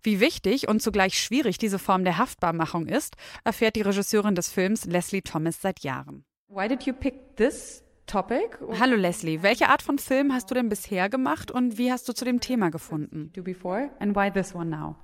Wie 0.02 0.20
wichtig 0.20 0.68
und 0.68 0.82
zugleich 0.82 1.18
schwierig 1.18 1.58
diese 1.58 1.78
Form 1.78 2.04
der 2.04 2.18
Haftbarmachung 2.18 2.86
ist, 2.86 3.16
erfährt 3.44 3.76
die 3.76 3.82
Regisseurin 3.82 4.34
des 4.34 4.48
Films 4.50 4.84
Leslie 4.84 5.22
Thomas 5.22 5.60
seit 5.60 5.80
Jahren. 5.80 6.24
Why 6.48 6.68
did 6.68 6.84
you 6.84 6.92
pick 6.92 7.36
this 7.36 7.82
topic? 8.06 8.58
Hallo 8.78 8.96
Leslie, 8.96 9.42
welche 9.42 9.68
Art 9.68 9.82
von 9.82 9.98
Film 9.98 10.32
hast 10.32 10.50
du 10.50 10.54
denn 10.54 10.68
bisher 10.68 11.08
gemacht 11.08 11.50
und 11.50 11.78
wie 11.78 11.90
hast 11.90 12.08
du 12.08 12.12
zu 12.12 12.24
dem 12.24 12.40
Thema 12.40 12.70
gefunden? 12.70 13.30
Do 13.34 13.42
before 13.42 13.90
and 14.00 14.14
why 14.14 14.30
this 14.30 14.54
one 14.54 14.70
now? 14.70 14.96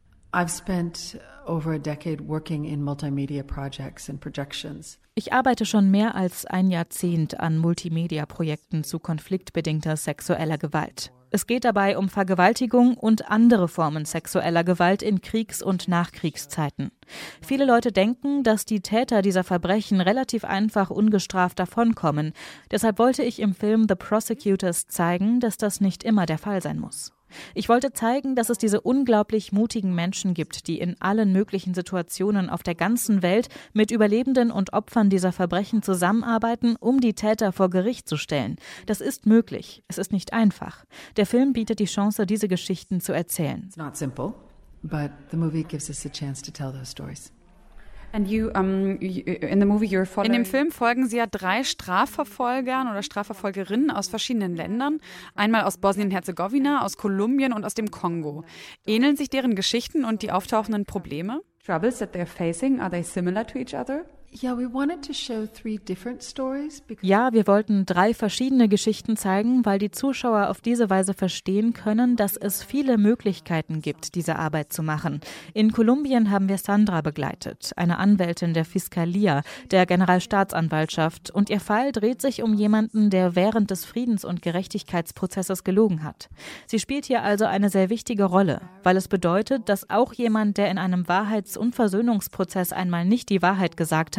Ich 5.15 5.33
arbeite 5.33 5.65
schon 5.65 5.91
mehr 5.91 6.15
als 6.15 6.45
ein 6.45 6.71
Jahrzehnt 6.71 7.41
an 7.41 7.57
Multimedia-Projekten 7.57 8.85
zu 8.85 8.99
konfliktbedingter 8.99 9.97
sexueller 9.97 10.59
Gewalt. 10.59 11.13
Es 11.31 11.47
geht 11.47 11.65
dabei 11.65 11.99
um 11.99 12.09
Vergewaltigung 12.09 12.97
und 12.97 13.31
andere 13.31 13.69
Formen 13.69 14.05
sexueller 14.05 14.65
Gewalt 14.65 15.03
in 15.03 15.21
Kriegs- 15.21 15.63
und 15.63 15.89
Nachkriegszeiten. 15.89 16.91
Viele 17.43 17.67
Leute 17.67 17.93
denken, 17.93 18.43
dass 18.43 18.65
die 18.65 18.81
Täter 18.81 19.21
dieser 19.23 19.45
Verbrechen 19.45 20.01
relativ 20.01 20.45
einfach 20.45 20.91
ungestraft 20.91 21.59
davonkommen. 21.59 22.33
Deshalb 22.71 22.99
wollte 22.99 23.23
ich 23.23 23.41
im 23.41 23.55
Film 23.55 23.87
The 23.89 23.95
Prosecutors 23.95 24.87
zeigen, 24.87 25.41
dass 25.41 25.57
das 25.57 25.81
nicht 25.81 26.03
immer 26.03 26.25
der 26.25 26.39
Fall 26.39 26.63
sein 26.63 26.79
muss. 26.79 27.13
Ich 27.55 27.69
wollte 27.69 27.93
zeigen, 27.93 28.35
dass 28.35 28.51
es 28.51 28.59
diese 28.59 28.81
unglaublich 28.81 29.53
mutigen 29.53 29.95
Menschen 29.95 30.35
gibt, 30.35 30.67
die 30.67 30.79
in 30.79 31.01
allen 31.01 31.33
möglichen 31.33 31.75
Situationen 31.75 32.51
auf 32.51 32.63
der 32.63 32.75
ganzen 32.75 33.23
Welt 33.23 33.49
mit 33.73 33.91
Überlebenden 33.91 34.51
und 34.51 34.73
Opfern 34.73 35.11
dieser 35.11 35.33
Verbrechen 35.33 35.83
zusammenarbeiten, 35.83 36.77
um 36.77 37.01
die 37.01 37.15
Täter 37.15 37.53
vor 37.53 37.71
Gericht 37.71 38.09
zu 38.09 38.17
stellen. 38.17 38.57
Das 38.87 39.01
ist 39.01 39.27
möglich. 39.27 39.83
Es 39.89 39.99
ist 39.99 40.13
nicht 40.13 40.33
einfach. 40.33 40.85
Der 41.17 41.27
Film 41.27 41.53
bietet 41.53 41.79
die 41.81 41.87
Chance, 41.87 42.27
diese 42.27 42.49
Geschichten 42.49 43.01
zu 43.01 43.13
erzählen. 43.13 43.65
It's 43.67 43.77
not 43.77 43.97
simple, 43.97 44.35
but 44.83 45.11
the 45.31 45.37
movie 45.37 45.65
gives 45.65 45.89
us 45.89 46.05
a 46.07 46.09
chance 46.09 46.43
to 46.43 46.51
tell 46.51 46.73
those 46.73 46.91
stories. 46.91 47.33
You, 48.17 48.51
um, 48.51 49.01
you, 49.01 49.23
in, 49.23 49.61
in 49.61 50.33
dem 50.33 50.45
Film 50.45 50.71
folgen 50.71 51.07
sie 51.07 51.19
ja 51.19 51.27
drei 51.27 51.63
Strafverfolgern 51.63 52.89
oder 52.91 53.03
Strafverfolgerinnen 53.03 53.91
aus 53.91 54.09
verschiedenen 54.09 54.57
Ländern. 54.57 55.01
Einmal 55.35 55.63
aus 55.63 55.79
Bosnien-Herzegowina, 55.79 56.85
aus 56.85 56.97
Kolumbien 56.97 57.53
und 57.53 57.65
aus 57.65 57.75
dem 57.75 57.91
Kongo. 57.91 58.45
Ähneln 58.87 59.17
sich 59.17 59.31
deren 59.31 59.55
Geschichten 59.55 60.05
und 60.05 60.23
die 60.23 60.33
auftauchenden 60.33 60.85
Probleme? 60.85 61.43
Troubles 61.65 61.99
that 61.99 62.15
they're 62.15 62.27
facing, 62.27 62.81
are 62.81 62.91
they 62.91 63.03
similar 63.03 63.47
to 63.47 63.59
each 63.59 63.75
other? 63.75 64.05
Ja, 67.01 67.33
wir 67.33 67.47
wollten 67.47 67.87
drei 67.87 68.13
verschiedene 68.13 68.69
Geschichten 68.69 69.17
zeigen, 69.17 69.65
weil 69.65 69.79
die 69.79 69.91
Zuschauer 69.91 70.51
auf 70.51 70.61
diese 70.61 70.91
Weise 70.91 71.15
verstehen 71.15 71.73
können, 71.73 72.17
dass 72.17 72.37
es 72.37 72.63
viele 72.63 72.99
Möglichkeiten 72.99 73.81
gibt, 73.81 74.15
diese 74.15 74.37
Arbeit 74.37 74.71
zu 74.73 74.83
machen. 74.83 75.21
In 75.55 75.73
Kolumbien 75.73 76.31
haben 76.31 76.49
wir 76.49 76.59
Sandra 76.59 77.01
begleitet, 77.01 77.73
eine 77.77 77.99
Anwältin 77.99 78.53
der 78.53 78.67
Fiscalia, 78.67 79.43
der 79.71 79.87
Generalstaatsanwaltschaft, 79.87 81.31
und 81.31 81.49
ihr 81.49 81.61
Fall 81.61 81.93
dreht 81.93 82.21
sich 82.21 82.43
um 82.43 82.53
jemanden, 82.53 83.09
der 83.09 83.35
während 83.35 83.71
des 83.71 83.87
Friedens- 83.87 84.27
und 84.27 84.43
Gerechtigkeitsprozesses 84.43 85.65
gelogen 85.65 86.05
hat. 86.05 86.29
Sie 86.67 86.79
spielt 86.79 87.07
hier 87.07 87.23
also 87.23 87.47
eine 87.47 87.71
sehr 87.71 87.89
wichtige 87.89 88.25
Rolle, 88.25 88.61
weil 88.83 88.99
es 88.99 89.09
bedeutet, 89.09 89.71
dass 89.71 89.89
auch 89.89 90.13
jemand, 90.13 90.59
der 90.59 90.71
in 90.71 90.79
einem 90.79 91.09
Wahrheits- 91.09 91.57
und 91.57 91.75
Versöhnungsprozess 91.75 92.75
einmal 92.75 93.07
nicht 93.07 93.31
die 93.31 93.41
Wahrheit 93.41 93.79
gesagt 93.79 94.17
hat, 94.17 94.18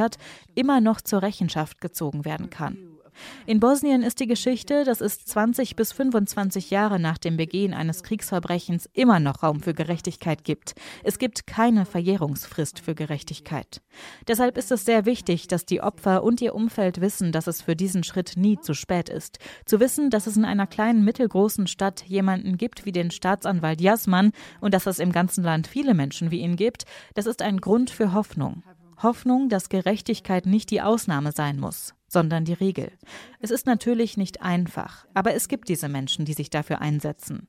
immer 0.56 0.82
noch 0.82 1.02
zur 1.02 1.22
Rechenschaft 1.22 1.82
gezogen 1.82 2.26
werden 2.26 2.50
kann. 2.50 3.00
In 3.46 3.60
Bosnien 3.60 4.04
ist 4.04 4.20
die 4.20 4.28
Geschichte, 4.28 4.84
dass 4.84 5.02
es 5.02 5.26
20 5.26 5.76
bis 5.76 5.92
25 5.92 6.70
Jahre 6.70 7.00
nach 7.00 7.18
dem 7.18 7.38
Begehen 7.38 7.74
eines 7.74 8.04
Kriegsverbrechens 8.04 8.90
immer 8.94 9.20
noch 9.20 9.44
Raum 9.44 9.62
für 9.62 9.74
Gerechtigkeit 9.74 10.44
gibt. 10.44 10.76
Es 11.04 11.20
gibt 11.20 11.48
keine 11.48 11.86
Verjährungsfrist 11.86 12.80
für 12.80 12.96
Gerechtigkeit. 12.96 13.82
Deshalb 14.28 14.58
ist 14.58 14.72
es 14.72 14.86
sehr 14.86 15.06
wichtig, 15.06 15.48
dass 15.48 15.66
die 15.66 15.82
Opfer 15.82 16.24
und 16.24 16.42
ihr 16.42 16.56
Umfeld 16.56 17.02
wissen, 17.02 17.32
dass 17.32 17.48
es 17.48 17.62
für 17.62 17.76
diesen 17.76 18.04
Schritt 18.04 18.34
nie 18.38 18.60
zu 18.60 18.74
spät 18.74 19.10
ist. 19.10 19.40
Zu 19.66 19.80
wissen, 19.80 20.10
dass 20.10 20.28
es 20.28 20.38
in 20.38 20.46
einer 20.46 20.68
kleinen, 20.68 21.04
mittelgroßen 21.04 21.68
Stadt 21.68 22.04
jemanden 22.06 22.58
gibt 22.58 22.86
wie 22.86 22.92
den 22.92 23.12
Staatsanwalt 23.12 23.82
Jasman 23.82 24.32
und 24.62 24.74
dass 24.74 24.86
es 24.86 25.00
im 25.00 25.12
ganzen 25.12 25.44
Land 25.44 25.68
viele 25.68 25.94
Menschen 25.94 26.32
wie 26.32 26.40
ihn 26.40 26.56
gibt, 26.56 26.86
das 27.16 27.26
ist 27.26 27.42
ein 27.42 27.60
Grund 27.60 27.90
für 27.90 28.14
Hoffnung. 28.14 28.64
Hoffnung, 29.04 29.50
dass 29.50 29.70
Gerechtigkeit 29.70 30.46
nicht 30.46 30.72
die 30.72 30.82
Ausnahme 30.82 31.32
sein 31.32 31.60
muss, 31.60 31.94
sondern 32.08 32.46
die 32.46 32.54
Regel. 32.54 32.92
Es 33.40 33.52
ist 33.52 33.66
natürlich 33.66 34.18
nicht 34.18 34.42
einfach, 34.42 35.06
aber 35.14 35.34
es 35.34 35.48
gibt 35.48 35.70
diese 35.70 35.90
Menschen, 35.90 36.26
die 36.26 36.34
sich 36.34 36.50
dafür 36.50 36.82
einsetzen. 36.82 37.48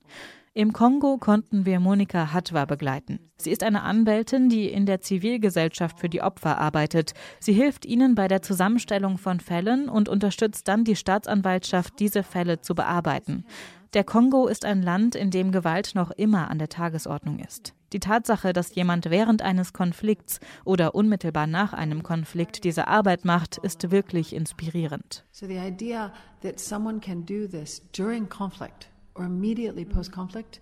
Im 0.61 0.75
Kongo 0.75 1.17
konnten 1.17 1.65
wir 1.65 1.81
Monika 1.81 2.35
Hatwa 2.35 2.67
begleiten. 2.67 3.19
Sie 3.39 3.51
ist 3.51 3.63
eine 3.63 3.81
Anwältin, 3.81 4.51
die 4.51 4.69
in 4.69 4.85
der 4.85 5.01
Zivilgesellschaft 5.01 5.99
für 5.99 6.11
die 6.11 6.21
Opfer 6.21 6.59
arbeitet. 6.59 7.15
Sie 7.39 7.55
hilft 7.55 7.87
ihnen 7.87 8.15
bei 8.15 8.29
der 8.29 8.43
Zusammenstellung 8.43 9.17
von 9.17 9.41
Fällen 9.41 9.89
und 9.89 10.11
unterstützt 10.11 10.69
dann 10.69 10.85
die 10.85 10.97
Staatsanwaltschaft, 10.97 11.99
diese 11.99 12.23
Fälle 12.23 12.61
zu 12.61 12.75
bearbeiten. 12.75 13.47
Der 13.95 14.05
Kongo 14.05 14.49
ist 14.49 14.67
ein 14.67 14.83
Land, 14.83 15.15
in 15.15 15.31
dem 15.31 15.51
Gewalt 15.51 15.95
noch 15.95 16.11
immer 16.11 16.51
an 16.51 16.59
der 16.59 16.69
Tagesordnung 16.69 17.39
ist. 17.39 17.73
Die 17.95 18.01
Tatsache, 18.01 18.53
dass 18.53 18.75
jemand 18.75 19.09
während 19.09 19.41
eines 19.41 19.73
Konflikts 19.73 20.41
oder 20.67 20.95
unmittelbar 20.95 21.47
nach 21.47 21.73
einem 21.73 22.03
Konflikt 22.03 22.65
diese 22.65 22.87
Arbeit 22.87 23.25
macht, 23.25 23.57
ist 23.57 23.91
wirklich 23.91 24.35
inspirierend. 24.37 25.25
So 25.33 25.47
the 25.47 25.57
idea 25.57 26.13
that 26.43 26.61
someone 26.61 27.01
can 27.01 27.25
do 27.25 27.47
this 27.47 27.81
during 27.93 28.29
conflict 28.29 28.91
or 29.21 29.27
immediately 29.27 29.85
post 29.85 30.13
conflict 30.13 30.61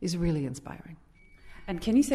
is 0.00 0.18
really 0.18 0.46
inspiring. 0.46 0.96
Kennst 1.66 2.10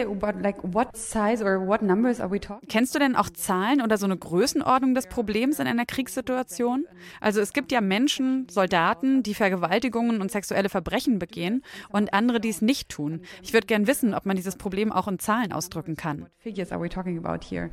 du 2.96 3.00
denn 3.00 3.16
auch 3.16 3.30
Zahlen 3.30 3.82
oder 3.82 3.98
so 3.98 4.06
eine 4.06 4.18
Größenordnung 4.18 4.94
des 4.94 5.08
Problems 5.08 5.60
in 5.60 5.68
einer 5.68 5.86
Kriegssituation? 5.86 6.86
Also 7.22 7.40
es 7.40 7.54
gibt 7.54 7.72
ja 7.72 7.80
Menschen, 7.80 8.48
Soldaten, 8.50 9.24
die 9.24 9.34
Vergewaltigungen 9.34 10.20
und 10.20 10.32
sexuelle 10.32 10.68
Verbrechen 10.68 11.18
begehen 11.18 11.64
und 11.90 12.14
andere, 12.14 12.42
die 12.42 12.50
es 12.50 12.62
nicht 12.62 12.90
tun. 12.90 13.22
Ich 13.42 13.54
würde 13.54 13.68
gern 13.68 13.88
wissen, 13.88 14.14
ob 14.14 14.26
man 14.26 14.36
dieses 14.36 14.58
Problem 14.58 14.92
auch 14.92 15.08
in 15.08 15.18
Zahlen 15.18 15.54
ausdrücken 15.54 15.96
kann. 15.96 16.28
Figures 16.40 16.74
are 16.74 16.82
we 16.82 16.90
talking 16.90 17.18
about 17.18 17.46
here? 17.50 17.70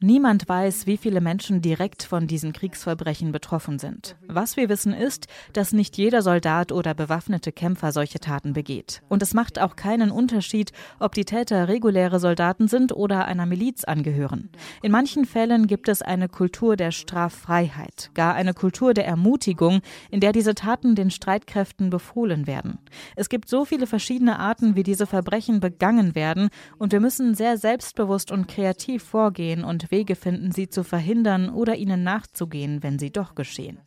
Niemand 0.00 0.48
weiß, 0.48 0.86
wie 0.86 0.96
viele 0.96 1.20
Menschen 1.20 1.60
direkt 1.60 2.04
von 2.04 2.28
diesen 2.28 2.52
Kriegsverbrechen 2.52 3.32
betroffen 3.32 3.80
sind. 3.80 4.16
Was 4.28 4.56
wir 4.56 4.68
wissen 4.68 4.92
ist, 4.92 5.26
dass 5.52 5.72
nicht 5.72 5.96
jeder 5.96 6.22
Soldat 6.22 6.70
oder 6.70 6.94
bewaffnete 6.94 7.50
Kämpfer 7.50 7.90
solche 7.90 8.20
Taten 8.20 8.52
begeht. 8.52 9.02
Und 9.08 9.22
es 9.22 9.34
macht 9.34 9.58
auch 9.58 9.74
keinen 9.74 10.12
Unterschied, 10.12 10.70
ob 11.00 11.14
die 11.14 11.24
Täter 11.24 11.66
reguläre 11.66 12.20
Soldaten 12.20 12.68
sind 12.68 12.92
oder 12.92 13.24
einer 13.24 13.46
Miliz 13.46 13.82
angehören. 13.82 14.50
In 14.82 14.92
manchen 14.92 15.24
Fällen 15.24 15.66
gibt 15.66 15.88
es 15.88 16.00
eine 16.00 16.28
Kultur 16.28 16.76
der 16.76 16.92
Straffreiheit, 16.92 18.10
gar 18.14 18.34
eine 18.34 18.54
Kultur 18.54 18.94
der 18.94 19.06
Ermutigung, 19.06 19.80
in 20.10 20.20
der 20.20 20.32
diese 20.32 20.54
Taten 20.54 20.94
den 20.94 21.10
Streitkräften 21.10 21.90
befohlen 21.90 22.46
werden. 22.46 22.78
Es 23.16 23.28
gibt 23.28 23.48
so 23.48 23.64
viele 23.64 23.88
verschiedene 23.88 24.38
Arten, 24.38 24.76
wie 24.76 24.84
diese 24.84 25.06
Verbrechen 25.06 25.58
begangen 25.58 26.03
begangen 26.04 26.14
werden, 26.14 26.48
und 26.78 26.92
wir 26.92 27.00
müssen 27.00 27.34
sehr 27.34 27.56
selbstbewusst 27.56 28.30
und 28.30 28.46
kreativ 28.48 29.02
vorgehen 29.02 29.64
und 29.64 29.90
Wege 29.90 30.16
finden, 30.16 30.52
sie 30.52 30.68
zu 30.68 30.84
verhindern 30.84 31.50
oder 31.50 31.76
ihnen 31.76 32.02
nachzugehen, 32.02 32.82
wenn 32.82 32.98
sie 32.98 33.10
doch 33.10 33.34
geschehen. 33.34 33.78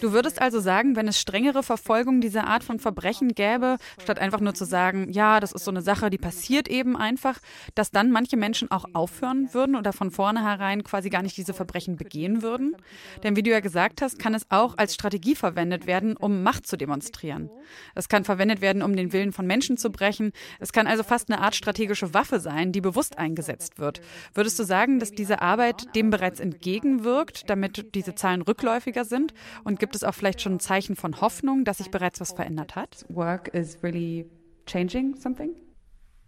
Du 0.00 0.12
würdest 0.12 0.42
also 0.42 0.60
sagen, 0.60 0.94
wenn 0.94 1.08
es 1.08 1.18
strengere 1.18 1.62
Verfolgung 1.62 2.20
dieser 2.20 2.46
Art 2.46 2.64
von 2.64 2.78
Verbrechen 2.78 3.34
gäbe, 3.34 3.78
statt 4.00 4.18
einfach 4.18 4.40
nur 4.40 4.54
zu 4.54 4.64
sagen, 4.64 5.10
ja, 5.10 5.40
das 5.40 5.52
ist 5.52 5.64
so 5.64 5.70
eine 5.70 5.80
Sache, 5.80 6.10
die 6.10 6.18
passiert 6.18 6.68
eben 6.68 6.96
einfach, 6.96 7.38
dass 7.74 7.90
dann 7.90 8.10
manche 8.10 8.36
Menschen 8.36 8.70
auch 8.70 8.84
aufhören 8.92 9.54
würden 9.54 9.76
oder 9.76 9.92
von 9.92 10.10
vornherein 10.10 10.84
quasi 10.84 11.08
gar 11.08 11.22
nicht 11.22 11.36
diese 11.36 11.54
Verbrechen 11.54 11.96
begehen 11.96 12.42
würden? 12.42 12.76
Denn 13.22 13.36
wie 13.36 13.42
du 13.42 13.50
ja 13.50 13.60
gesagt 13.60 14.02
hast, 14.02 14.18
kann 14.18 14.34
es 14.34 14.50
auch 14.50 14.76
als 14.76 14.94
Strategie 14.94 15.34
verwendet 15.34 15.86
werden, 15.86 16.16
um 16.16 16.42
Macht 16.42 16.66
zu 16.66 16.76
demonstrieren. 16.76 17.50
Es 17.94 18.08
kann 18.08 18.24
verwendet 18.24 18.60
werden, 18.60 18.82
um 18.82 18.94
den 18.94 19.12
Willen 19.12 19.32
von 19.32 19.46
Menschen 19.46 19.78
zu 19.78 19.90
brechen. 19.90 20.32
Es 20.60 20.72
kann 20.72 20.86
also 20.86 21.02
fast 21.02 21.30
eine 21.30 21.40
Art 21.40 21.54
strategische 21.54 22.12
Waffe 22.12 22.38
sein, 22.38 22.72
die 22.72 22.80
bewusst 22.80 23.16
eingesetzt 23.18 23.78
wird. 23.78 24.02
Würdest 24.34 24.58
du 24.58 24.64
sagen, 24.64 24.98
dass 24.98 25.12
diese 25.12 25.40
Arbeit 25.40 25.94
dem 25.94 26.10
bereits 26.10 26.38
entgegenwirkt, 26.38 27.11
damit 27.12 27.42
damit 27.48 27.94
diese 27.94 28.14
Zahlen 28.14 28.42
rückläufiger 28.42 29.04
sind? 29.04 29.34
Und 29.64 29.78
gibt 29.78 29.94
es 29.94 30.04
auch 30.04 30.14
vielleicht 30.14 30.40
schon 30.40 30.54
ein 30.54 30.60
Zeichen 30.60 30.96
von 30.96 31.20
Hoffnung, 31.20 31.64
dass 31.64 31.78
sich 31.78 31.90
bereits 31.90 32.20
was 32.20 32.32
verändert 32.32 32.76
hat? 32.76 33.04
Work 33.08 33.48
is 33.54 33.82
really 33.82 34.28
changing 34.66 35.16
something? 35.16 35.54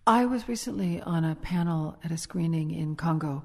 I 0.06 0.26
was 0.28 0.48
recently 0.48 1.02
on 1.02 1.24
a 1.24 1.34
panel 1.34 1.94
at 2.04 2.12
a 2.12 2.16
screening 2.18 2.70
in 2.70 2.94
Congo. 2.96 3.42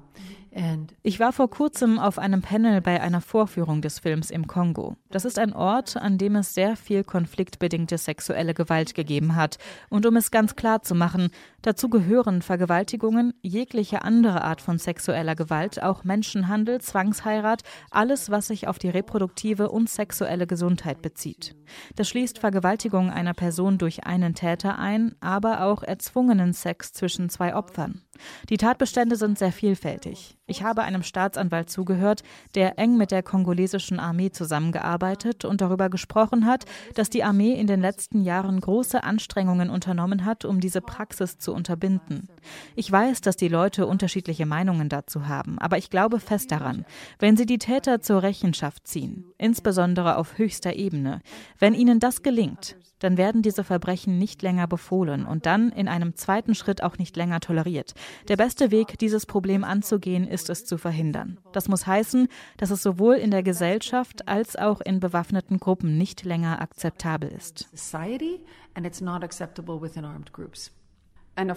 Ich 1.02 1.20
war 1.20 1.32
vor 1.32 1.48
kurzem 1.48 1.98
auf 1.98 2.18
einem 2.18 2.42
Panel 2.42 2.80
bei 2.80 3.00
einer 3.00 3.20
Vorführung 3.20 3.82
des 3.82 4.00
Films 4.00 4.30
im 4.30 4.48
Kongo. 4.48 4.96
Das 5.08 5.24
ist 5.24 5.38
ein 5.38 5.52
Ort, 5.52 5.96
an 5.96 6.18
dem 6.18 6.34
es 6.34 6.54
sehr 6.54 6.76
viel 6.76 7.04
konfliktbedingte 7.04 7.98
sexuelle 7.98 8.52
Gewalt 8.52 8.94
gegeben 8.94 9.36
hat. 9.36 9.58
Und 9.90 10.06
um 10.06 10.16
es 10.16 10.32
ganz 10.32 10.56
klar 10.56 10.82
zu 10.82 10.96
machen, 10.96 11.30
dazu 11.62 11.88
gehören 11.88 12.42
Vergewaltigungen, 12.42 13.32
jegliche 13.42 14.02
andere 14.02 14.42
Art 14.42 14.60
von 14.60 14.78
sexueller 14.78 15.36
Gewalt, 15.36 15.82
auch 15.82 16.02
Menschenhandel, 16.02 16.80
Zwangsheirat, 16.80 17.62
alles, 17.90 18.30
was 18.30 18.48
sich 18.48 18.66
auf 18.66 18.78
die 18.78 18.90
reproduktive 18.90 19.70
und 19.70 19.88
sexuelle 19.88 20.48
Gesundheit 20.48 21.00
bezieht. 21.00 21.54
Das 21.94 22.08
schließt 22.08 22.38
Vergewaltigung 22.38 23.10
einer 23.10 23.34
Person 23.34 23.78
durch 23.78 24.04
einen 24.04 24.34
Täter 24.34 24.78
ein, 24.78 25.14
aber 25.20 25.62
auch 25.62 25.84
erzwungenen 25.84 26.52
Sex 26.52 26.92
zwischen 26.92 27.28
zwei 27.28 27.54
Opfern. 27.54 28.02
Die 28.48 28.56
Tatbestände 28.56 29.16
sind 29.16 29.38
sehr 29.38 29.52
vielfältig. 29.52 30.36
Ich 30.46 30.62
habe 30.62 30.82
einem 30.82 31.02
Staatsanwalt 31.02 31.70
zugehört, 31.70 32.22
der 32.54 32.78
eng 32.78 32.96
mit 32.96 33.12
der 33.12 33.22
kongolesischen 33.22 34.00
Armee 34.00 34.30
zusammengearbeitet 34.30 35.44
und 35.44 35.60
darüber 35.60 35.88
gesprochen 35.88 36.46
hat, 36.46 36.64
dass 36.94 37.10
die 37.10 37.22
Armee 37.22 37.52
in 37.52 37.66
den 37.66 37.80
letzten 37.80 38.22
Jahren 38.22 38.60
große 38.60 39.04
Anstrengungen 39.04 39.70
unternommen 39.70 40.24
hat, 40.24 40.44
um 40.44 40.60
diese 40.60 40.80
Praxis 40.80 41.38
zu 41.38 41.54
unterbinden. 41.54 42.28
Ich 42.74 42.90
weiß, 42.90 43.20
dass 43.20 43.36
die 43.36 43.48
Leute 43.48 43.86
unterschiedliche 43.86 44.46
Meinungen 44.46 44.88
dazu 44.88 45.28
haben, 45.28 45.58
aber 45.58 45.78
ich 45.78 45.90
glaube 45.90 46.18
fest 46.18 46.50
daran, 46.50 46.84
wenn 47.18 47.36
sie 47.36 47.46
die 47.46 47.58
Täter 47.58 48.00
zur 48.00 48.22
Rechenschaft 48.22 48.86
ziehen, 48.86 49.26
insbesondere 49.38 50.16
auf 50.16 50.38
höchster 50.38 50.74
Ebene, 50.74 51.20
wenn 51.58 51.74
ihnen 51.74 52.00
das 52.00 52.22
gelingt, 52.22 52.76
dann 53.00 53.16
werden 53.16 53.42
diese 53.42 53.64
Verbrechen 53.64 54.18
nicht 54.18 54.42
länger 54.42 54.66
befohlen 54.66 55.26
und 55.26 55.46
dann 55.46 55.70
in 55.70 55.88
einem 55.88 56.14
zweiten 56.14 56.54
Schritt 56.54 56.82
auch 56.82 56.98
nicht 56.98 57.16
länger 57.16 57.40
toleriert. 57.40 57.94
Der 58.28 58.36
beste 58.36 58.70
Weg, 58.70 58.98
dieses 58.98 59.26
Problem 59.26 59.64
anzugehen, 59.64 60.26
ist 60.26 60.50
es 60.50 60.64
zu 60.64 60.78
verhindern. 60.78 61.38
Das 61.52 61.68
muss 61.68 61.86
heißen, 61.86 62.28
dass 62.56 62.70
es 62.70 62.82
sowohl 62.82 63.14
in 63.14 63.30
der 63.30 63.42
Gesellschaft 63.42 64.28
als 64.28 64.56
auch 64.56 64.80
in 64.80 65.00
bewaffneten 65.00 65.58
Gruppen 65.58 65.98
nicht 65.98 66.24
länger 66.24 66.60
akzeptabel 66.60 67.30
ist. 67.30 67.68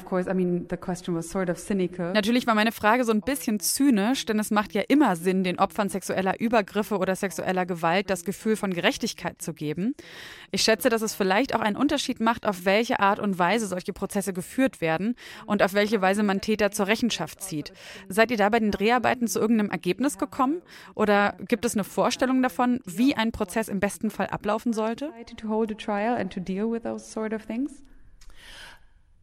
Course, 0.06 0.30
I 0.30 0.34
mean, 0.34 0.68
the 0.70 0.78
question 0.78 1.16
was 1.16 1.30
sort 1.30 1.50
of 1.50 1.58
cynical. 1.58 2.14
Natürlich 2.14 2.48
war 2.48 2.56
meine 2.56 2.72
Frage 2.72 3.04
so 3.04 3.12
ein 3.12 3.22
bisschen 3.22 3.60
zynisch, 3.60 4.26
denn 4.26 4.40
es 4.40 4.52
macht 4.52 4.74
ja 4.74 4.82
immer 4.88 5.16
Sinn, 5.16 5.44
den 5.44 5.60
Opfern 5.60 5.90
sexueller 5.90 6.40
Übergriffe 6.40 6.98
oder 6.98 7.16
sexueller 7.16 7.66
Gewalt 7.66 8.10
das 8.10 8.26
Gefühl 8.26 8.56
von 8.56 8.74
Gerechtigkeit 8.74 9.42
zu 9.42 9.54
geben. 9.54 9.96
Ich 10.52 10.62
schätze, 10.62 10.90
dass 10.90 11.02
es 11.02 11.16
vielleicht 11.16 11.56
auch 11.56 11.60
einen 11.60 11.76
Unterschied 11.76 12.20
macht, 12.20 12.46
auf 12.46 12.66
welche 12.66 13.00
Art 13.00 13.20
und 13.20 13.40
Weise 13.40 13.68
solche 13.68 13.94
Prozesse 13.94 14.34
geführt 14.34 14.82
werden 14.82 15.16
und 15.46 15.64
auf 15.64 15.74
welche 15.74 16.02
Weise 16.02 16.24
man 16.24 16.42
Täter 16.42 16.72
zur 16.72 16.88
Rechenschaft 16.88 17.42
zieht. 17.42 17.74
Seid 18.10 18.32
ihr 18.32 18.38
da 18.38 18.50
bei 18.50 18.60
den 18.60 18.72
Dreharbeiten 18.72 19.28
zu 19.28 19.40
irgendeinem 19.40 19.72
Ergebnis 19.72 20.18
gekommen? 20.18 20.62
Oder 20.96 21.36
gibt 21.48 21.66
es 21.66 21.74
eine 21.74 21.84
Vorstellung 21.84 22.42
davon, 22.42 22.80
wie 22.86 23.16
ein 23.16 23.32
Prozess 23.32 23.68
im 23.68 23.80
besten 23.80 24.10
Fall 24.10 24.28
ablaufen 24.28 24.74
sollte? 24.74 25.12
To 25.38 25.50
hold 25.50 25.72
a 25.72 25.76
trial 25.76 26.16
and 26.16 26.32
to 26.32 26.40
deal 26.40 26.72
with 26.72 26.84
those 26.84 27.06
sort 27.06 27.34
of 27.34 27.46
things? 27.46 27.84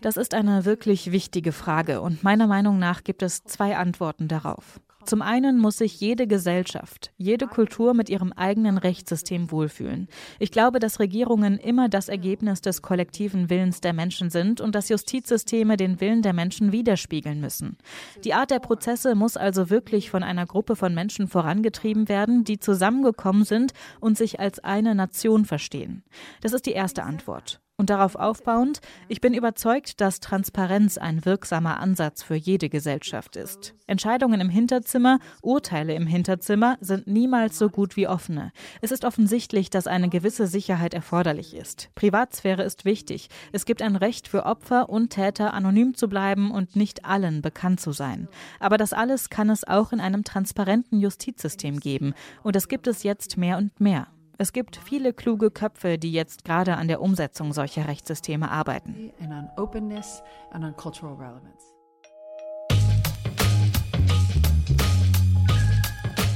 das 0.00 0.16
ist 0.16 0.34
eine 0.34 0.64
wirklich 0.64 1.10
wichtige 1.12 1.52
Frage 1.52 2.00
und 2.00 2.22
meiner 2.22 2.46
Meinung 2.46 2.78
nach 2.78 3.02
gibt 3.04 3.22
es 3.22 3.44
zwei 3.44 3.76
Antworten 3.76 4.28
darauf. 4.28 4.80
Zum 5.04 5.22
einen 5.22 5.58
muss 5.58 5.78
sich 5.78 6.00
jede 6.00 6.26
Gesellschaft, 6.26 7.12
jede 7.16 7.46
Kultur 7.46 7.94
mit 7.94 8.10
ihrem 8.10 8.32
eigenen 8.32 8.78
Rechtssystem 8.78 9.50
wohlfühlen. 9.50 10.08
Ich 10.38 10.50
glaube, 10.50 10.78
dass 10.78 11.00
Regierungen 11.00 11.58
immer 11.58 11.88
das 11.88 12.08
Ergebnis 12.08 12.60
des 12.60 12.82
kollektiven 12.82 13.48
Willens 13.48 13.80
der 13.80 13.92
Menschen 13.92 14.30
sind 14.30 14.60
und 14.60 14.74
dass 14.74 14.88
Justizsysteme 14.88 15.76
den 15.76 16.00
Willen 16.00 16.22
der 16.22 16.32
Menschen 16.32 16.72
widerspiegeln 16.72 17.40
müssen. 17.40 17.78
Die 18.24 18.34
Art 18.34 18.50
der 18.50 18.58
Prozesse 18.60 19.14
muss 19.14 19.36
also 19.36 19.70
wirklich 19.70 20.10
von 20.10 20.22
einer 20.22 20.46
Gruppe 20.46 20.76
von 20.76 20.94
Menschen 20.94 21.28
vorangetrieben 21.28 22.08
werden, 22.08 22.44
die 22.44 22.58
zusammengekommen 22.58 23.44
sind 23.44 23.72
und 24.00 24.18
sich 24.18 24.38
als 24.38 24.58
eine 24.58 24.94
Nation 24.94 25.44
verstehen. 25.44 26.04
Das 26.42 26.52
ist 26.52 26.66
die 26.66 26.72
erste 26.72 27.04
Antwort. 27.04 27.60
Und 27.80 27.88
darauf 27.88 28.14
aufbauend, 28.14 28.82
ich 29.08 29.22
bin 29.22 29.32
überzeugt, 29.32 30.02
dass 30.02 30.20
Transparenz 30.20 30.98
ein 30.98 31.24
wirksamer 31.24 31.80
Ansatz 31.80 32.22
für 32.22 32.34
jede 32.34 32.68
Gesellschaft 32.68 33.36
ist. 33.36 33.74
Entscheidungen 33.86 34.38
im 34.42 34.50
Hinterzimmer, 34.50 35.18
Urteile 35.40 35.94
im 35.94 36.06
Hinterzimmer 36.06 36.76
sind 36.82 37.06
niemals 37.06 37.56
so 37.56 37.70
gut 37.70 37.96
wie 37.96 38.06
offene. 38.06 38.52
Es 38.82 38.90
ist 38.90 39.06
offensichtlich, 39.06 39.70
dass 39.70 39.86
eine 39.86 40.10
gewisse 40.10 40.46
Sicherheit 40.46 40.92
erforderlich 40.92 41.54
ist. 41.56 41.88
Privatsphäre 41.94 42.64
ist 42.64 42.84
wichtig. 42.84 43.30
Es 43.50 43.64
gibt 43.64 43.80
ein 43.80 43.96
Recht 43.96 44.28
für 44.28 44.44
Opfer 44.44 44.90
und 44.90 45.08
Täter, 45.08 45.54
anonym 45.54 45.94
zu 45.94 46.06
bleiben 46.06 46.50
und 46.50 46.76
nicht 46.76 47.06
allen 47.06 47.40
bekannt 47.40 47.80
zu 47.80 47.92
sein. 47.92 48.28
Aber 48.58 48.76
das 48.76 48.92
alles 48.92 49.30
kann 49.30 49.48
es 49.48 49.66
auch 49.66 49.90
in 49.90 50.00
einem 50.00 50.22
transparenten 50.22 51.00
Justizsystem 51.00 51.80
geben. 51.80 52.12
Und 52.42 52.56
das 52.56 52.68
gibt 52.68 52.86
es 52.86 53.04
jetzt 53.04 53.38
mehr 53.38 53.56
und 53.56 53.80
mehr. 53.80 54.08
Es 54.40 54.54
gibt 54.54 54.76
viele 54.76 55.12
kluge 55.12 55.50
Köpfe, 55.50 55.98
die 55.98 56.12
jetzt 56.12 56.46
gerade 56.46 56.78
an 56.78 56.88
der 56.88 57.02
Umsetzung 57.02 57.52
solcher 57.52 57.88
Rechtssysteme 57.88 58.50
arbeiten. 58.50 59.12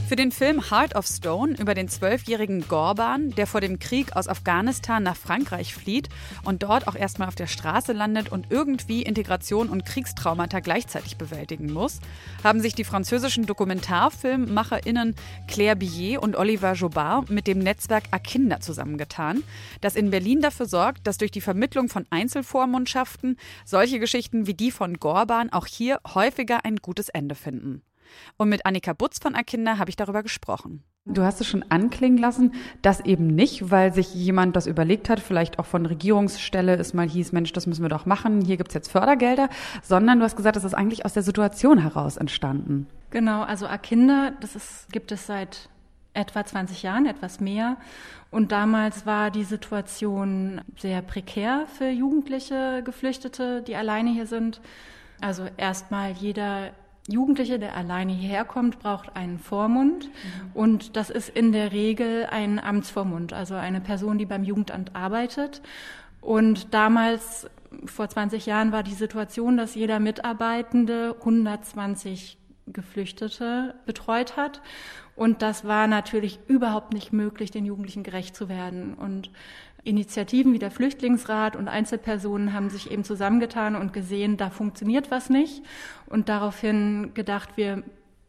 Für 0.06 0.16
den 0.16 0.32
Film 0.32 0.70
Heart 0.70 0.96
of 0.96 1.06
Stone 1.06 1.56
über 1.58 1.72
den 1.72 1.88
zwölfjährigen 1.88 2.68
Gorban, 2.68 3.30
der 3.30 3.46
vor 3.46 3.62
dem 3.62 3.78
Krieg 3.78 4.14
aus 4.14 4.28
Afghanistan 4.28 5.02
nach 5.02 5.16
Frankreich 5.16 5.74
flieht 5.74 6.10
und 6.44 6.62
dort 6.62 6.86
auch 6.86 6.94
erstmal 6.94 7.26
auf 7.26 7.34
der 7.34 7.46
Straße 7.46 7.94
landet 7.94 8.30
und 8.30 8.48
irgendwie 8.50 9.02
Integration 9.02 9.70
und 9.70 9.86
Kriegstraumata 9.86 10.60
gleichzeitig 10.60 11.16
bewältigen 11.16 11.72
muss, 11.72 12.00
haben 12.44 12.60
sich 12.60 12.74
die 12.74 12.84
französischen 12.84 13.46
Dokumentarfilmmacherinnen 13.46 15.14
Claire 15.48 15.74
Billet 15.74 16.18
und 16.18 16.36
Oliver 16.36 16.74
Jobard 16.74 17.30
mit 17.30 17.46
dem 17.46 17.60
Netzwerk 17.60 18.04
Akinda 18.10 18.60
zusammengetan, 18.60 19.42
das 19.80 19.96
in 19.96 20.10
Berlin 20.10 20.42
dafür 20.42 20.66
sorgt, 20.66 21.06
dass 21.06 21.16
durch 21.16 21.30
die 21.30 21.40
Vermittlung 21.40 21.88
von 21.88 22.04
Einzelvormundschaften 22.10 23.38
solche 23.64 23.98
Geschichten 24.00 24.46
wie 24.46 24.54
die 24.54 24.70
von 24.70 24.98
Gorban 24.98 25.50
auch 25.50 25.66
hier 25.66 25.98
häufiger 26.14 26.66
ein 26.66 26.76
gutes 26.76 27.08
Ende 27.08 27.34
finden. 27.34 27.82
Und 28.36 28.48
mit 28.48 28.66
Annika 28.66 28.92
Butz 28.92 29.18
von 29.18 29.34
Akinda 29.34 29.78
habe 29.78 29.90
ich 29.90 29.96
darüber 29.96 30.22
gesprochen. 30.22 30.82
Du 31.06 31.22
hast 31.22 31.38
es 31.42 31.46
schon 31.46 31.64
anklingen 31.68 32.16
lassen, 32.16 32.54
dass 32.80 33.00
eben 33.00 33.26
nicht, 33.26 33.70
weil 33.70 33.92
sich 33.92 34.14
jemand 34.14 34.56
das 34.56 34.66
überlegt 34.66 35.10
hat, 35.10 35.20
vielleicht 35.20 35.58
auch 35.58 35.66
von 35.66 35.84
Regierungsstelle 35.84 36.76
es 36.76 36.94
mal 36.94 37.06
hieß, 37.06 37.32
Mensch, 37.32 37.52
das 37.52 37.66
müssen 37.66 37.82
wir 37.82 37.90
doch 37.90 38.06
machen, 38.06 38.40
hier 38.40 38.56
gibt 38.56 38.70
es 38.70 38.74
jetzt 38.74 38.90
Fördergelder, 38.90 39.50
sondern 39.82 40.18
du 40.18 40.24
hast 40.24 40.34
gesagt, 40.34 40.56
das 40.56 40.64
ist 40.64 40.72
eigentlich 40.72 41.04
aus 41.04 41.12
der 41.12 41.22
Situation 41.22 41.76
heraus 41.78 42.16
entstanden. 42.16 42.86
Genau, 43.10 43.42
also 43.42 43.66
Akinda, 43.66 44.32
das 44.40 44.56
ist, 44.56 44.90
gibt 44.92 45.12
es 45.12 45.26
seit 45.26 45.68
etwa 46.14 46.44
20 46.44 46.82
Jahren, 46.82 47.04
etwas 47.04 47.38
mehr. 47.38 47.76
Und 48.30 48.50
damals 48.50 49.04
war 49.04 49.30
die 49.30 49.44
Situation 49.44 50.62
sehr 50.78 51.02
prekär 51.02 51.66
für 51.76 51.90
Jugendliche, 51.90 52.82
Geflüchtete, 52.82 53.62
die 53.62 53.76
alleine 53.76 54.10
hier 54.10 54.26
sind. 54.26 54.60
Also 55.20 55.46
erstmal 55.56 56.12
jeder 56.12 56.70
Jugendliche, 57.08 57.58
der 57.58 57.76
alleine 57.76 58.12
hierher 58.12 58.44
kommt, 58.44 58.78
braucht 58.78 59.14
einen 59.14 59.38
Vormund. 59.38 60.06
Mhm. 60.06 60.10
Und 60.54 60.96
das 60.96 61.10
ist 61.10 61.28
in 61.28 61.52
der 61.52 61.72
Regel 61.72 62.26
ein 62.30 62.58
Amtsvormund, 62.58 63.32
also 63.32 63.54
eine 63.54 63.80
Person, 63.80 64.18
die 64.18 64.26
beim 64.26 64.44
Jugendamt 64.44 64.96
arbeitet. 64.96 65.60
Und 66.20 66.72
damals, 66.72 67.50
vor 67.84 68.08
20 68.08 68.46
Jahren, 68.46 68.72
war 68.72 68.82
die 68.82 68.94
Situation, 68.94 69.58
dass 69.58 69.74
jeder 69.74 70.00
Mitarbeitende 70.00 71.16
120 71.18 72.38
Geflüchtete 72.66 73.74
betreut 73.84 74.38
hat. 74.38 74.62
Und 75.16 75.42
das 75.42 75.66
war 75.66 75.86
natürlich 75.86 76.38
überhaupt 76.48 76.94
nicht 76.94 77.12
möglich, 77.12 77.50
den 77.50 77.66
Jugendlichen 77.66 78.02
gerecht 78.02 78.34
zu 78.34 78.48
werden. 78.48 78.94
Und 78.94 79.30
Initiativen 79.84 80.52
wie 80.52 80.58
der 80.58 80.70
Flüchtlingsrat 80.70 81.56
und 81.56 81.68
Einzelpersonen 81.68 82.52
haben 82.52 82.70
sich 82.70 82.90
eben 82.90 83.04
zusammengetan 83.04 83.76
und 83.76 83.92
gesehen, 83.92 84.36
da 84.36 84.50
funktioniert 84.50 85.10
was 85.10 85.30
nicht 85.30 85.62
und 86.06 86.28
daraufhin 86.28 87.12
gedacht, 87.14 87.56
wir 87.56 87.82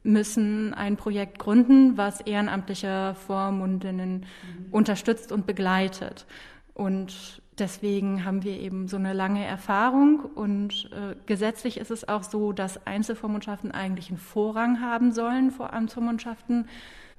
müssen 0.04 0.74
ein 0.74 0.98
Projekt 0.98 1.40
gründen, 1.40 1.98
was 1.98 2.22
ehrenamtliche 2.22 3.16
Vormundinnen 3.26 4.20
mhm. 4.20 4.66
unterstützt 4.72 5.32
und 5.32 5.48
begleitet. 5.48 6.28
Und 6.74 7.42
deswegen 7.58 8.26
haben 8.26 8.44
wir 8.44 8.60
eben 8.60 8.88
so 8.88 8.98
eine 8.98 9.14
lange 9.14 9.44
Erfahrung 9.46 10.20
und 10.20 10.90
äh, 10.92 11.16
gesetzlich 11.26 11.78
ist 11.78 11.90
es 11.90 12.08
auch 12.08 12.24
so, 12.24 12.52
dass 12.52 12.86
Einzelvormundschaften 12.86 13.72
eigentlich 13.72 14.10
einen 14.10 14.20
Vorrang 14.20 14.82
haben 14.82 15.12
sollen 15.12 15.52
vor 15.52 15.74
Amtsvormundschaften, 15.74 16.68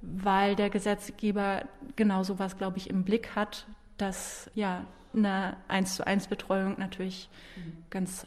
weil 0.02 0.54
der 0.54 0.70
Gesetzgeber 0.70 1.62
genau 1.96 2.22
sowas, 2.22 2.56
glaube 2.56 2.78
ich, 2.78 2.90
im 2.90 3.02
Blick 3.02 3.34
hat, 3.34 3.66
dass 3.96 4.50
ja 4.54 4.84
eine 5.14 5.56
eins 5.68 5.94
zu 5.96 6.06
eins 6.06 6.28
Betreuung 6.28 6.78
natürlich 6.78 7.28
mhm. 7.56 7.84
ganz 7.90 8.26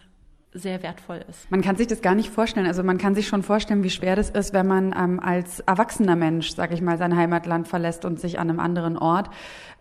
sehr 0.53 0.81
wertvoll 0.81 1.23
ist. 1.29 1.49
Man 1.51 1.61
kann 1.61 1.75
sich 1.75 1.85
das 1.85 2.01
gar 2.01 2.15
nicht 2.15 2.31
vorstellen. 2.31 2.65
Also 2.65 2.81
man 2.81 2.97
kann 2.97 3.13
sich 3.13 3.27
schon 3.27 3.43
vorstellen, 3.43 3.83
wie 3.83 3.91
schwer 3.91 4.15
das 4.15 4.31
ist, 4.31 4.51
wenn 4.51 4.65
man 4.65 4.95
ähm, 4.97 5.19
als 5.19 5.59
erwachsener 5.59 6.15
Mensch, 6.15 6.55
sag 6.55 6.71
ich 6.71 6.81
mal, 6.81 6.97
sein 6.97 7.15
Heimatland 7.15 7.67
verlässt 7.67 8.03
und 8.03 8.19
sich 8.19 8.39
an 8.39 8.49
einem 8.49 8.59
anderen 8.59 8.97
Ort 8.97 9.29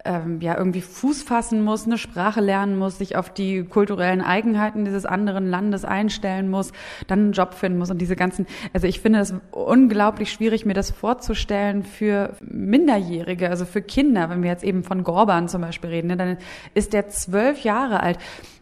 ähm, 0.04 0.40
ja 0.40 0.56
irgendwie 0.56 0.82
Fuß 0.82 1.22
fassen 1.22 1.62
muss, 1.62 1.86
eine 1.86 1.96
Sprache 1.96 2.40
lernen 2.40 2.76
muss, 2.76 2.98
sich 2.98 3.16
auf 3.16 3.32
die 3.32 3.64
kulturellen 3.64 4.20
Eigenheiten 4.20 4.84
dieses 4.84 5.06
anderen 5.06 5.48
Landes 5.48 5.86
einstellen 5.86 6.50
muss, 6.50 6.72
dann 7.06 7.18
einen 7.20 7.32
Job 7.32 7.54
finden 7.54 7.78
muss 7.78 7.90
und 7.90 7.98
diese 7.98 8.14
ganzen. 8.14 8.46
Also 8.74 8.86
ich 8.86 9.00
finde 9.00 9.20
es 9.20 9.34
unglaublich 9.50 10.30
schwierig, 10.30 10.66
mir 10.66 10.74
das 10.74 10.90
vorzustellen 10.90 11.82
für 11.82 12.34
Minderjährige, 12.40 13.48
also 13.48 13.64
für 13.64 13.80
Kinder, 13.80 14.28
wenn 14.28 14.42
wir 14.42 14.50
jetzt 14.50 14.64
eben 14.64 14.84
von 14.84 15.02
Gorban 15.02 15.48
zum 15.48 15.62
Beispiel 15.62 15.90
reden, 15.90 16.08
ne, 16.08 16.16
dann 16.18 16.36
ist 16.74 16.92
der 16.92 17.08
zwölf 17.08 17.62
Jahre 17.64 18.02
alt 18.02 18.18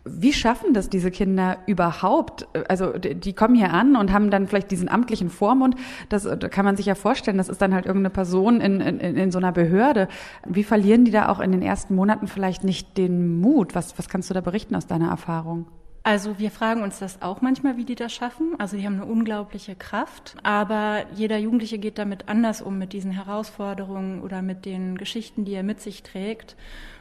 wie 0.07 0.33
schaffen 0.33 0.73
das 0.73 0.88
diese 0.88 1.11
Kinder 1.11 1.59
überhaupt? 1.66 2.47
Also 2.69 2.92
die 2.99 3.33
kommen 3.33 3.55
hier 3.55 3.73
an 3.73 3.97
und 3.97 4.12
haben 4.12 4.31
dann 4.31 4.47
vielleicht 4.47 4.71
diesen 4.71 4.88
amtlichen 4.88 5.31
Vormund. 5.31 5.75
Das, 6.09 6.23
da 6.23 6.49
kann 6.49 6.64
man 6.64 6.77
sich 6.77 6.87
ja 6.87 6.95
vorstellen, 6.95 7.38
das 7.38 7.49
ist 7.49 7.61
dann 7.61 7.75
halt 7.75 7.87
irgendeine 7.87 8.11
Person 8.11 8.61
in, 8.61 8.81
in, 8.81 8.99
in 9.01 9.31
so 9.33 9.38
einer 9.38 9.53
Behörde. 9.53 10.09
Wie 10.47 10.64
verlieren 10.64 11.05
die 11.05 11.11
da 11.11 11.29
auch 11.29 11.40
in 11.40 11.53
den 11.53 11.62
ersten 11.62 11.95
Monaten 11.95 12.29
vielleicht 12.29 12.64
nicht 12.64 12.97
den 12.97 13.40
Mut? 13.40 13.75
Was, 13.75 13.99
was 13.99 14.09
kannst 14.09 14.31
du 14.31 14.35
da 14.35 14.40
berichten 14.40 14.75
aus 14.77 14.87
deiner 14.87 15.09
Erfahrung? 15.09 15.66
Also 16.05 16.38
wir 16.38 16.53
fragen 16.53 16.85
uns 16.85 17.01
das 17.01 17.21
auch 17.21 17.40
manchmal, 17.40 17.77
wie 17.77 17.85
die 17.85 17.97
das 17.97 18.12
schaffen. 18.12 18.55
Also 18.59 18.77
die 18.77 18.87
haben 18.87 18.95
eine 18.95 19.07
unglaubliche 19.07 19.75
Kraft, 19.75 20.37
aber 20.45 21.05
jeder 21.16 21.37
Jugendliche 21.37 21.79
geht 21.79 21.99
damit 21.99 22.29
anders 22.29 22.62
um, 22.62 22.79
mit 22.79 22.92
diesen 22.92 23.11
Herausforderungen 23.11 24.23
oder 24.23 24.40
mit 24.40 24.66
den 24.66 24.97
Geschichten, 24.99 25.45
die 25.45 25.55
er 25.55 25.64
mit 25.64 25.81
sich 25.81 26.05
trägt. 26.05 26.55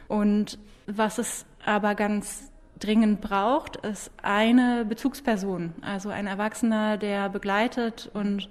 Und 0.08 0.58
was 0.88 1.18
es 1.18 1.46
aber 1.64 1.94
ganz 1.94 2.50
dringend 2.78 3.20
braucht, 3.20 3.76
ist 3.76 4.10
eine 4.22 4.84
Bezugsperson, 4.84 5.72
also 5.80 6.10
ein 6.10 6.26
Erwachsener, 6.26 6.96
der 6.96 7.28
begleitet 7.28 8.10
und 8.12 8.48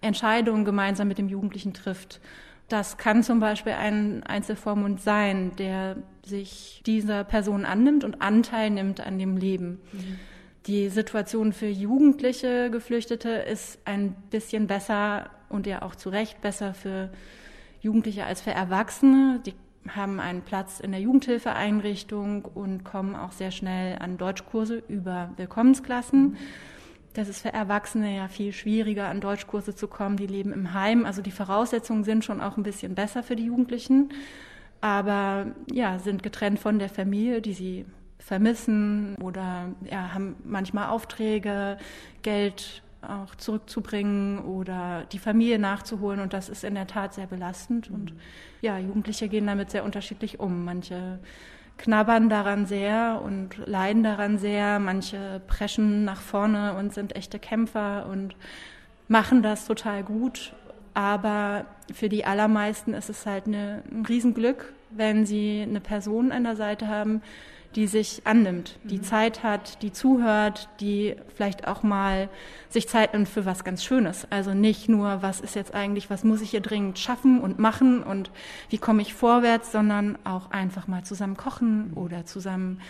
Entscheidungen 0.00 0.64
gemeinsam 0.64 1.08
mit 1.08 1.18
dem 1.18 1.28
Jugendlichen 1.28 1.74
trifft. 1.74 2.20
Das 2.68 2.96
kann 2.96 3.22
zum 3.22 3.40
Beispiel 3.40 3.72
ein 3.72 4.22
Einzelvormund 4.22 5.00
sein, 5.00 5.54
der 5.56 5.96
sich 6.24 6.82
dieser 6.86 7.24
Person 7.24 7.64
annimmt 7.64 8.04
und 8.04 8.22
Anteil 8.22 8.70
nimmt 8.70 9.00
an 9.00 9.18
dem 9.18 9.36
Leben. 9.36 9.80
Mhm. 9.92 10.20
Die 10.66 10.88
Situation 10.88 11.52
für 11.52 11.66
jugendliche 11.66 12.70
Geflüchtete 12.70 13.28
ist 13.28 13.78
ein 13.84 14.14
bisschen 14.30 14.66
besser 14.66 15.28
und 15.50 15.66
ja 15.66 15.82
auch 15.82 15.94
zu 15.94 16.08
Recht 16.08 16.40
besser 16.40 16.72
für 16.72 17.10
Jugendliche 17.82 18.24
als 18.24 18.40
für 18.40 18.52
Erwachsene. 18.52 19.40
Die 19.44 19.52
haben 19.88 20.20
einen 20.20 20.42
Platz 20.42 20.80
in 20.80 20.92
der 20.92 21.00
Jugendhilfeeinrichtung 21.00 22.44
und 22.44 22.84
kommen 22.84 23.14
auch 23.14 23.32
sehr 23.32 23.50
schnell 23.50 23.98
an 23.98 24.16
Deutschkurse 24.16 24.82
über 24.88 25.30
Willkommensklassen. 25.36 26.36
Das 27.12 27.28
ist 27.28 27.42
für 27.42 27.52
Erwachsene 27.52 28.16
ja 28.16 28.28
viel 28.28 28.52
schwieriger, 28.52 29.08
an 29.08 29.20
Deutschkurse 29.20 29.74
zu 29.74 29.86
kommen. 29.86 30.16
Die 30.16 30.26
leben 30.26 30.52
im 30.52 30.74
Heim. 30.74 31.06
Also 31.06 31.22
die 31.22 31.30
Voraussetzungen 31.30 32.04
sind 32.04 32.24
schon 32.24 32.40
auch 32.40 32.56
ein 32.56 32.64
bisschen 32.64 32.94
besser 32.94 33.22
für 33.22 33.36
die 33.36 33.44
Jugendlichen, 33.44 34.12
aber 34.80 35.46
ja, 35.72 35.98
sind 35.98 36.22
getrennt 36.22 36.58
von 36.58 36.78
der 36.78 36.88
Familie, 36.88 37.40
die 37.40 37.54
sie 37.54 37.86
vermissen 38.18 39.16
oder 39.16 39.70
ja, 39.90 40.14
haben 40.14 40.36
manchmal 40.44 40.88
Aufträge, 40.88 41.78
Geld 42.22 42.82
auch 43.08 43.34
zurückzubringen 43.34 44.40
oder 44.40 45.04
die 45.12 45.18
Familie 45.18 45.58
nachzuholen. 45.58 46.20
Und 46.20 46.32
das 46.32 46.48
ist 46.48 46.64
in 46.64 46.74
der 46.74 46.86
Tat 46.86 47.14
sehr 47.14 47.26
belastend. 47.26 47.90
Und 47.90 48.12
ja, 48.60 48.78
Jugendliche 48.78 49.28
gehen 49.28 49.46
damit 49.46 49.70
sehr 49.70 49.84
unterschiedlich 49.84 50.40
um. 50.40 50.64
Manche 50.64 51.18
knabbern 51.76 52.28
daran 52.28 52.66
sehr 52.66 53.20
und 53.24 53.56
leiden 53.66 54.02
daran 54.02 54.38
sehr. 54.38 54.78
Manche 54.78 55.40
preschen 55.46 56.04
nach 56.04 56.20
vorne 56.20 56.74
und 56.74 56.94
sind 56.94 57.16
echte 57.16 57.38
Kämpfer 57.38 58.06
und 58.06 58.36
machen 59.08 59.42
das 59.42 59.66
total 59.66 60.02
gut. 60.02 60.54
Aber 60.94 61.66
für 61.92 62.08
die 62.08 62.24
allermeisten 62.24 62.94
ist 62.94 63.10
es 63.10 63.26
halt 63.26 63.46
eine, 63.46 63.82
ein 63.90 64.06
Riesenglück, 64.06 64.72
wenn 64.90 65.26
sie 65.26 65.62
eine 65.62 65.80
Person 65.80 66.32
an 66.32 66.44
der 66.44 66.56
Seite 66.56 66.88
haben, 66.88 67.20
die 67.74 67.86
sich 67.88 68.22
annimmt, 68.24 68.78
die 68.84 68.98
mhm. 68.98 69.02
Zeit 69.02 69.42
hat, 69.42 69.82
die 69.82 69.92
zuhört, 69.92 70.68
die 70.80 71.16
vielleicht 71.34 71.66
auch 71.66 71.82
mal 71.82 72.28
sich 72.68 72.88
Zeit 72.88 73.14
nimmt 73.14 73.28
für 73.28 73.44
was 73.44 73.64
ganz 73.64 73.82
Schönes. 73.82 74.26
Also 74.30 74.54
nicht 74.54 74.88
nur, 74.88 75.22
was 75.22 75.40
ist 75.40 75.56
jetzt 75.56 75.74
eigentlich, 75.74 76.10
was 76.10 76.22
muss 76.22 76.40
ich 76.40 76.50
hier 76.50 76.60
dringend 76.60 76.98
schaffen 76.98 77.40
und 77.40 77.58
machen 77.58 78.02
und 78.02 78.30
wie 78.70 78.78
komme 78.78 79.02
ich 79.02 79.14
vorwärts, 79.14 79.72
sondern 79.72 80.18
auch 80.24 80.50
einfach 80.52 80.86
mal 80.86 81.02
zusammen 81.02 81.36
kochen 81.36 81.92
oder 81.94 82.24
zusammen 82.26 82.80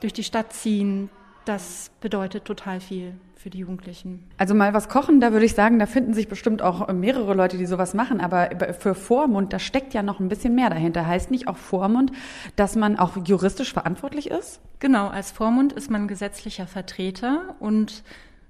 durch 0.00 0.12
die 0.12 0.24
Stadt 0.24 0.52
ziehen. 0.52 1.10
Das 1.50 1.90
bedeutet 2.00 2.44
total 2.44 2.78
viel 2.78 3.14
für 3.34 3.50
die 3.50 3.58
Jugendlichen. 3.58 4.22
Also 4.38 4.54
mal 4.54 4.72
was 4.72 4.88
kochen, 4.88 5.20
da 5.20 5.32
würde 5.32 5.44
ich 5.44 5.54
sagen, 5.56 5.80
da 5.80 5.86
finden 5.86 6.14
sich 6.14 6.28
bestimmt 6.28 6.62
auch 6.62 6.86
mehrere 6.92 7.34
Leute, 7.34 7.58
die 7.58 7.66
sowas 7.66 7.92
machen. 7.92 8.20
Aber 8.20 8.50
für 8.78 8.94
Vormund, 8.94 9.52
da 9.52 9.58
steckt 9.58 9.92
ja 9.92 10.04
noch 10.04 10.20
ein 10.20 10.28
bisschen 10.28 10.54
mehr 10.54 10.70
dahinter. 10.70 11.08
Heißt 11.08 11.32
nicht 11.32 11.48
auch 11.48 11.56
Vormund, 11.56 12.12
dass 12.54 12.76
man 12.76 12.96
auch 12.96 13.16
juristisch 13.26 13.72
verantwortlich 13.72 14.30
ist? 14.30 14.60
Genau, 14.78 15.08
als 15.08 15.32
Vormund 15.32 15.72
ist 15.72 15.90
man 15.90 16.06
gesetzlicher 16.06 16.68
Vertreter 16.68 17.56
und 17.58 18.04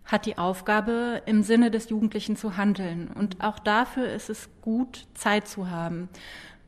hat 0.05 0.27
die 0.27 0.37
Aufgabe, 0.37 1.23
im 1.25 1.43
Sinne 1.43 1.71
des 1.71 1.89
Jugendlichen 1.89 2.37
zu 2.37 2.59
handeln. 2.59 3.09
Und 3.15 3.43
auch 3.43 3.59
dafür 3.61 4.13
ist 4.13 4.29
es 4.29 4.51
gut, 4.61 5.07
Zeit 5.15 5.49
zu 5.49 5.71
haben. 5.71 6.11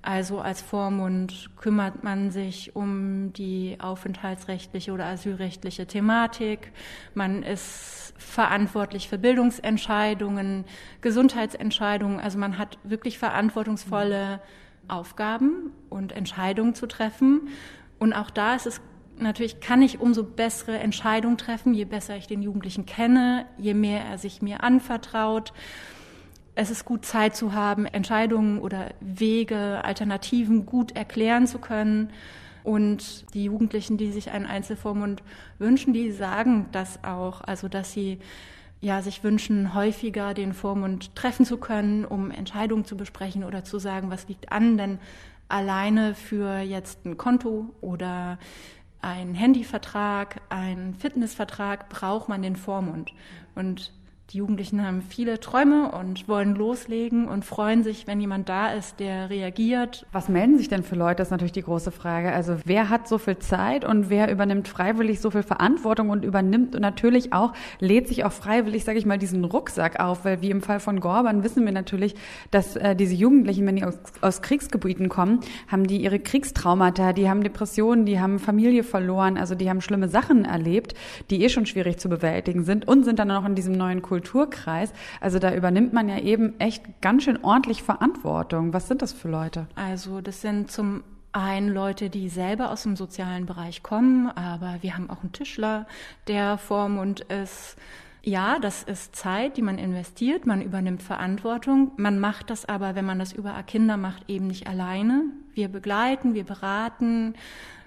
Also 0.02 0.40
als 0.40 0.60
Vormund 0.60 1.50
kümmert 1.56 2.02
man 2.02 2.32
sich 2.32 2.74
um 2.74 3.32
die 3.34 3.76
aufenthaltsrechtliche 3.80 4.90
oder 4.90 5.06
asylrechtliche 5.06 5.86
Thematik. 5.86 6.72
Man 7.14 7.44
ist 7.44 8.12
verantwortlich 8.18 9.08
für 9.08 9.16
Bildungsentscheidungen, 9.16 10.64
Gesundheitsentscheidungen. 11.02 12.18
Also 12.18 12.36
man 12.36 12.58
hat 12.58 12.78
wirklich 12.82 13.16
verantwortungsvolle 13.18 14.40
Aufgaben 14.88 15.70
und 15.88 16.10
Entscheidungen 16.10 16.74
zu 16.74 16.88
treffen. 16.88 17.48
Und 18.00 18.12
auch 18.12 18.30
da 18.30 18.56
ist 18.56 18.66
es 18.66 18.80
natürlich, 19.18 19.60
kann 19.60 19.82
ich 19.82 20.00
umso 20.00 20.24
bessere 20.24 20.78
Entscheidungen 20.78 21.38
treffen, 21.38 21.74
je 21.74 21.84
besser 21.84 22.16
ich 22.16 22.26
den 22.26 22.42
Jugendlichen 22.42 22.86
kenne, 22.86 23.46
je 23.56 23.74
mehr 23.74 24.04
er 24.04 24.18
sich 24.18 24.42
mir 24.42 24.64
anvertraut 24.64 25.52
es 26.54 26.70
ist 26.70 26.84
gut, 26.84 27.04
Zeit 27.04 27.34
zu 27.34 27.54
haben, 27.54 27.86
Entscheidungen 27.86 28.58
oder 28.58 28.90
Wege, 29.00 29.84
Alternativen 29.84 30.66
gut 30.66 30.92
erklären 30.92 31.46
zu 31.46 31.58
können. 31.58 32.10
Und 32.62 33.32
die 33.34 33.44
Jugendlichen, 33.44 33.96
die 33.96 34.12
sich 34.12 34.30
einen 34.30 34.46
Einzelvormund 34.46 35.22
wünschen, 35.58 35.92
die 35.92 36.12
sagen 36.12 36.66
das 36.72 37.02
auch. 37.02 37.40
Also, 37.40 37.68
dass 37.68 37.92
sie 37.92 38.18
ja, 38.80 39.00
sich 39.00 39.22
wünschen, 39.22 39.74
häufiger 39.74 40.34
den 40.34 40.52
Vormund 40.52 41.14
treffen 41.14 41.46
zu 41.46 41.56
können, 41.56 42.04
um 42.04 42.30
Entscheidungen 42.30 42.84
zu 42.84 42.96
besprechen 42.96 43.44
oder 43.44 43.64
zu 43.64 43.78
sagen, 43.78 44.10
was 44.10 44.28
liegt 44.28 44.52
an. 44.52 44.76
Denn 44.76 44.98
alleine 45.48 46.14
für 46.14 46.58
jetzt 46.58 47.04
ein 47.06 47.16
Konto 47.16 47.70
oder 47.80 48.38
einen 49.00 49.34
Handyvertrag, 49.34 50.40
einen 50.48 50.94
Fitnessvertrag 50.94 51.88
braucht 51.88 52.28
man 52.28 52.42
den 52.42 52.56
Vormund. 52.56 53.12
Und 53.54 53.92
die 54.32 54.38
Jugendlichen 54.38 54.82
haben 54.86 55.02
viele 55.02 55.40
Träume 55.40 55.92
und 55.92 56.26
wollen 56.26 56.54
loslegen 56.54 57.28
und 57.28 57.44
freuen 57.44 57.82
sich, 57.82 58.06
wenn 58.06 58.18
jemand 58.18 58.48
da 58.48 58.72
ist, 58.72 58.98
der 58.98 59.28
reagiert. 59.28 60.06
Was 60.10 60.30
melden 60.30 60.56
sich 60.56 60.68
denn 60.68 60.84
für 60.84 60.96
Leute, 60.96 61.16
das 61.16 61.28
ist 61.28 61.32
natürlich 61.32 61.52
die 61.52 61.62
große 61.62 61.90
Frage. 61.90 62.32
Also 62.32 62.56
wer 62.64 62.88
hat 62.88 63.08
so 63.08 63.18
viel 63.18 63.38
Zeit 63.38 63.84
und 63.84 64.08
wer 64.08 64.32
übernimmt 64.32 64.68
freiwillig 64.68 65.20
so 65.20 65.30
viel 65.30 65.42
Verantwortung 65.42 66.08
und 66.08 66.24
übernimmt 66.24 66.74
und 66.74 66.80
natürlich 66.80 67.34
auch, 67.34 67.52
lädt 67.78 68.08
sich 68.08 68.24
auch 68.24 68.32
freiwillig, 68.32 68.84
sage 68.84 68.98
ich 68.98 69.04
mal, 69.04 69.18
diesen 69.18 69.44
Rucksack 69.44 70.00
auf, 70.00 70.24
weil 70.24 70.40
wie 70.40 70.50
im 70.50 70.62
Fall 70.62 70.80
von 70.80 71.00
Gorban 71.00 71.44
wissen 71.44 71.66
wir 71.66 71.72
natürlich, 71.72 72.14
dass 72.50 72.76
äh, 72.76 72.96
diese 72.96 73.14
Jugendlichen, 73.14 73.66
wenn 73.66 73.76
die 73.76 73.84
aus, 73.84 73.98
aus 74.22 74.40
Kriegsgebieten 74.40 75.10
kommen, 75.10 75.40
haben 75.68 75.86
die 75.86 76.02
ihre 76.02 76.18
Kriegstraumata, 76.18 77.12
die 77.12 77.28
haben 77.28 77.42
Depressionen, 77.42 78.06
die 78.06 78.18
haben 78.18 78.38
Familie 78.38 78.82
verloren, 78.82 79.36
also 79.36 79.54
die 79.54 79.68
haben 79.68 79.82
schlimme 79.82 80.08
Sachen 80.08 80.46
erlebt, 80.46 80.94
die 81.28 81.44
eh 81.44 81.50
schon 81.50 81.66
schwierig 81.66 81.98
zu 81.98 82.08
bewältigen 82.08 82.64
sind 82.64 82.88
und 82.88 83.04
sind 83.04 83.18
dann 83.18 83.28
noch 83.28 83.44
in 83.44 83.54
diesem 83.54 83.74
neuen 83.74 84.00
Kultur 84.00 84.21
Kulturkreis. 84.22 84.92
Also 85.20 85.38
da 85.38 85.54
übernimmt 85.54 85.92
man 85.92 86.08
ja 86.08 86.18
eben 86.18 86.58
echt 86.60 87.00
ganz 87.00 87.24
schön 87.24 87.42
ordentlich 87.42 87.82
Verantwortung. 87.82 88.72
Was 88.72 88.88
sind 88.88 89.02
das 89.02 89.12
für 89.12 89.28
Leute? 89.28 89.66
Also 89.74 90.20
das 90.20 90.40
sind 90.40 90.70
zum 90.70 91.02
einen 91.32 91.68
Leute, 91.68 92.10
die 92.10 92.28
selber 92.28 92.70
aus 92.70 92.82
dem 92.82 92.94
sozialen 92.94 93.46
Bereich 93.46 93.82
kommen, 93.82 94.28
aber 94.28 94.78
wir 94.82 94.94
haben 94.94 95.10
auch 95.10 95.22
einen 95.22 95.32
Tischler, 95.32 95.86
der 96.28 96.58
Vormund 96.58 97.20
ist. 97.20 97.76
Ja, 98.24 98.60
das 98.60 98.84
ist 98.84 99.16
Zeit, 99.16 99.56
die 99.56 99.62
man 99.62 99.78
investiert, 99.78 100.46
man 100.46 100.62
übernimmt 100.62 101.02
Verantwortung. 101.02 101.90
Man 101.96 102.20
macht 102.20 102.50
das 102.50 102.68
aber, 102.68 102.94
wenn 102.94 103.04
man 103.04 103.18
das 103.18 103.32
über 103.32 103.60
Kinder 103.64 103.96
macht, 103.96 104.28
eben 104.28 104.46
nicht 104.46 104.68
alleine. 104.68 105.24
Wir 105.54 105.68
begleiten, 105.68 106.34
wir 106.34 106.44
beraten, 106.44 107.34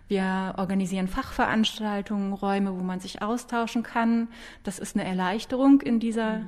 wir 0.07 0.53
organisieren 0.57 1.07
Fachveranstaltungen, 1.07 2.33
Räume, 2.33 2.77
wo 2.77 2.83
man 2.83 2.99
sich 2.99 3.21
austauschen 3.21 3.83
kann. 3.83 4.27
Das 4.63 4.79
ist 4.79 4.95
eine 4.95 5.05
Erleichterung 5.05 5.81
in 5.81 5.99
dieser 5.99 6.41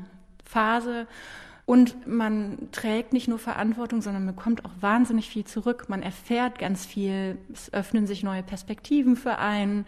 Phase. 0.46 1.08
Und 1.66 2.08
man 2.08 2.70
trägt 2.72 3.12
nicht 3.12 3.28
nur 3.28 3.40
Verantwortung, 3.40 4.02
sondern 4.02 4.26
man 4.26 4.36
bekommt 4.36 4.64
auch 4.64 4.72
wahnsinnig 4.80 5.28
viel 5.30 5.44
zurück. 5.44 5.90
Man 5.90 6.02
erfährt 6.02 6.60
ganz 6.60 6.86
viel. 6.86 7.38
Es 7.52 7.74
öffnen 7.74 8.08
sich 8.08 8.24
neue 8.24 8.44
Perspektiven 8.44 9.16
für 9.16 9.38
einen. 9.38 9.86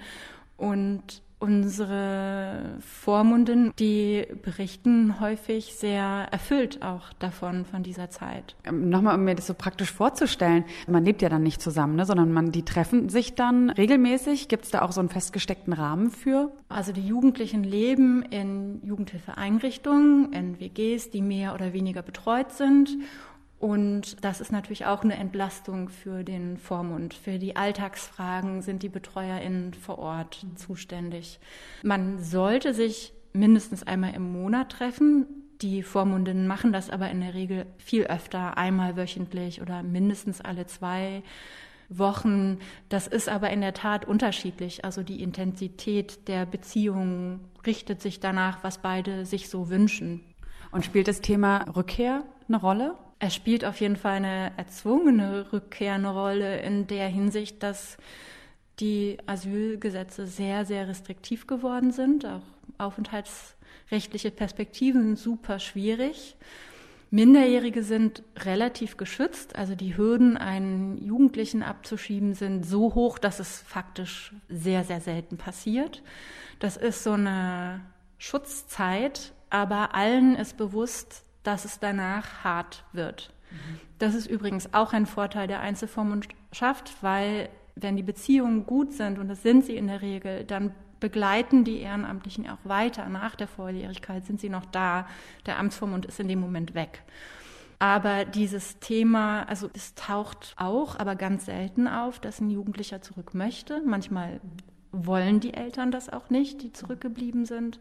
Und 0.57 1.21
unsere 1.39 2.77
Vormunden, 2.81 3.73
die 3.79 4.27
berichten 4.43 5.19
häufig 5.21 5.73
sehr 5.75 6.27
erfüllt 6.31 6.81
auch 6.83 7.13
davon, 7.13 7.65
von 7.65 7.81
dieser 7.81 8.09
Zeit. 8.09 8.55
Ähm, 8.65 8.89
nochmal, 8.89 9.15
um 9.15 9.23
mir 9.23 9.35
das 9.35 9.47
so 9.47 9.53
praktisch 9.53 9.91
vorzustellen, 9.91 10.65
man 10.87 11.05
lebt 11.05 11.21
ja 11.21 11.29
dann 11.29 11.43
nicht 11.43 11.61
zusammen, 11.61 11.95
ne, 11.95 12.05
sondern 12.05 12.33
man, 12.33 12.51
die 12.51 12.65
treffen 12.65 13.07
sich 13.07 13.35
dann 13.35 13.69
regelmäßig. 13.69 14.49
Gibt 14.49 14.65
es 14.65 14.71
da 14.71 14.81
auch 14.81 14.91
so 14.91 14.99
einen 14.99 15.09
festgesteckten 15.09 15.71
Rahmen 15.73 16.11
für? 16.11 16.51
Also 16.67 16.91
die 16.91 17.07
Jugendlichen 17.07 17.63
leben 17.63 18.21
in 18.23 18.81
Jugendhilfeeinrichtungen, 18.83 20.33
in 20.33 20.59
WGs, 20.59 21.09
die 21.09 21.21
mehr 21.21 21.53
oder 21.53 21.73
weniger 21.73 22.01
betreut 22.01 22.51
sind 22.51 22.97
und 23.59 24.23
das 24.23 24.39
ist 24.39 24.53
natürlich 24.53 24.85
auch 24.85 25.03
eine 25.03 25.17
Entlastung 25.17 25.89
für 25.89 26.23
den 26.23 26.57
Vormund. 26.57 27.13
Für 27.13 27.37
die 27.37 27.57
Alltagsfragen 27.57 28.61
sind 28.61 28.83
die 28.83 28.89
BetreuerInnen 28.89 29.73
vor 29.73 29.99
Ort 29.99 30.45
zuständig. 30.55 31.39
Man 31.83 32.19
sollte 32.19 32.73
sich 32.73 33.13
mindestens 33.33 33.83
einmal 33.83 34.15
im 34.15 34.31
Monat 34.31 34.71
treffen. 34.71 35.25
Die 35.61 35.83
Vormundinnen 35.83 36.47
machen 36.47 36.71
das 36.71 36.89
aber 36.89 37.11
in 37.11 37.19
der 37.19 37.33
Regel 37.33 37.65
viel 37.77 38.05
öfter, 38.05 38.57
einmal 38.57 38.95
wöchentlich 38.95 39.61
oder 39.61 39.83
mindestens 39.83 40.39
alle 40.39 40.65
zwei 40.65 41.21
Wochen. 41.89 42.59
Das 42.87 43.07
ist 43.07 43.27
aber 43.27 43.49
in 43.49 43.59
der 43.59 43.73
Tat 43.73 44.05
unterschiedlich. 44.05 44.85
Also 44.85 45.03
die 45.03 45.21
Intensität 45.21 46.29
der 46.29 46.45
Beziehungen 46.45 47.41
richtet 47.65 48.01
sich 48.01 48.21
danach, 48.21 48.63
was 48.63 48.77
beide 48.77 49.25
sich 49.25 49.49
so 49.49 49.69
wünschen. 49.69 50.23
Und 50.71 50.85
spielt 50.85 51.09
das 51.09 51.19
Thema 51.19 51.65
Rückkehr 51.75 52.23
eine 52.47 52.57
Rolle? 52.57 52.95
Er 53.19 53.29
spielt 53.29 53.65
auf 53.65 53.81
jeden 53.81 53.97
Fall 53.97 54.13
eine 54.13 54.53
erzwungene 54.55 55.51
Rückkehr 55.51 55.93
eine 55.95 56.13
Rolle 56.13 56.61
in 56.61 56.87
der 56.87 57.07
Hinsicht, 57.09 57.61
dass 57.61 57.97
die 58.79 59.17
Asylgesetze 59.25 60.25
sehr, 60.25 60.65
sehr 60.65 60.87
restriktiv 60.87 61.45
geworden 61.45 61.91
sind. 61.91 62.25
Auch 62.25 62.41
aufenthaltsrechtliche 62.77 64.31
Perspektiven 64.31 65.03
sind 65.03 65.19
super 65.19 65.59
schwierig. 65.59 66.37
Minderjährige 67.11 67.83
sind 67.83 68.21
relativ 68.37 68.95
geschützt, 68.95 69.55
also 69.55 69.73
die 69.73 69.97
Hürden, 69.97 70.37
einen 70.37 71.03
Jugendlichen 71.03 71.63
abzuschieben, 71.63 72.35
sind 72.35 72.63
so 72.63 72.93
hoch, 72.93 73.17
dass 73.17 73.39
es 73.39 73.61
faktisch 73.61 74.33
sehr, 74.47 74.83
sehr 74.83 75.01
selten 75.01 75.37
passiert. 75.37 76.03
Das 76.59 76.77
ist 76.77 77.03
so 77.03 77.13
eine 77.13 77.81
Schutzzeit, 78.19 79.33
aber 79.49 79.95
allen 79.95 80.35
ist 80.35 80.55
bewusst, 80.55 81.23
dass 81.43 81.65
es 81.65 81.79
danach 81.79 82.43
hart 82.43 82.83
wird. 82.93 83.33
Das 83.97 84.13
ist 84.15 84.27
übrigens 84.27 84.73
auch 84.73 84.93
ein 84.93 85.05
Vorteil 85.05 85.47
der 85.47 85.59
Einzelvormundschaft, 85.61 86.95
weil 87.01 87.49
wenn 87.75 87.97
die 87.97 88.03
Beziehungen 88.03 88.65
gut 88.65 88.93
sind, 88.93 89.19
und 89.19 89.27
das 89.27 89.41
sind 89.41 89.65
sie 89.65 89.75
in 89.75 89.87
der 89.87 90.01
Regel, 90.01 90.43
dann 90.43 90.73
begleiten 90.99 91.63
die 91.63 91.79
Ehrenamtlichen 91.79 92.49
auch 92.49 92.57
weiter. 92.63 93.07
Nach 93.09 93.35
der 93.35 93.47
Volljährigkeit 93.47 94.25
sind 94.25 94.39
sie 94.39 94.49
noch 94.49 94.65
da. 94.65 95.07
Der 95.45 95.57
Amtsvormund 95.57 96.05
ist 96.05 96.19
in 96.19 96.27
dem 96.27 96.39
Moment 96.39 96.75
weg. 96.75 97.03
Aber 97.79 98.25
dieses 98.25 98.79
Thema, 98.79 99.43
also 99.43 99.69
es 99.73 99.95
taucht 99.95 100.53
auch, 100.57 100.99
aber 100.99 101.15
ganz 101.15 101.45
selten 101.45 101.87
auf, 101.87 102.19
dass 102.19 102.41
ein 102.41 102.49
Jugendlicher 102.49 103.01
zurück 103.01 103.33
möchte. 103.33 103.81
Manchmal 103.85 104.41
wollen 104.91 105.39
die 105.39 105.53
Eltern 105.53 105.91
das 105.91 106.09
auch 106.09 106.29
nicht, 106.29 106.63
die 106.63 106.73
zurückgeblieben 106.73 107.45
sind. 107.45 107.79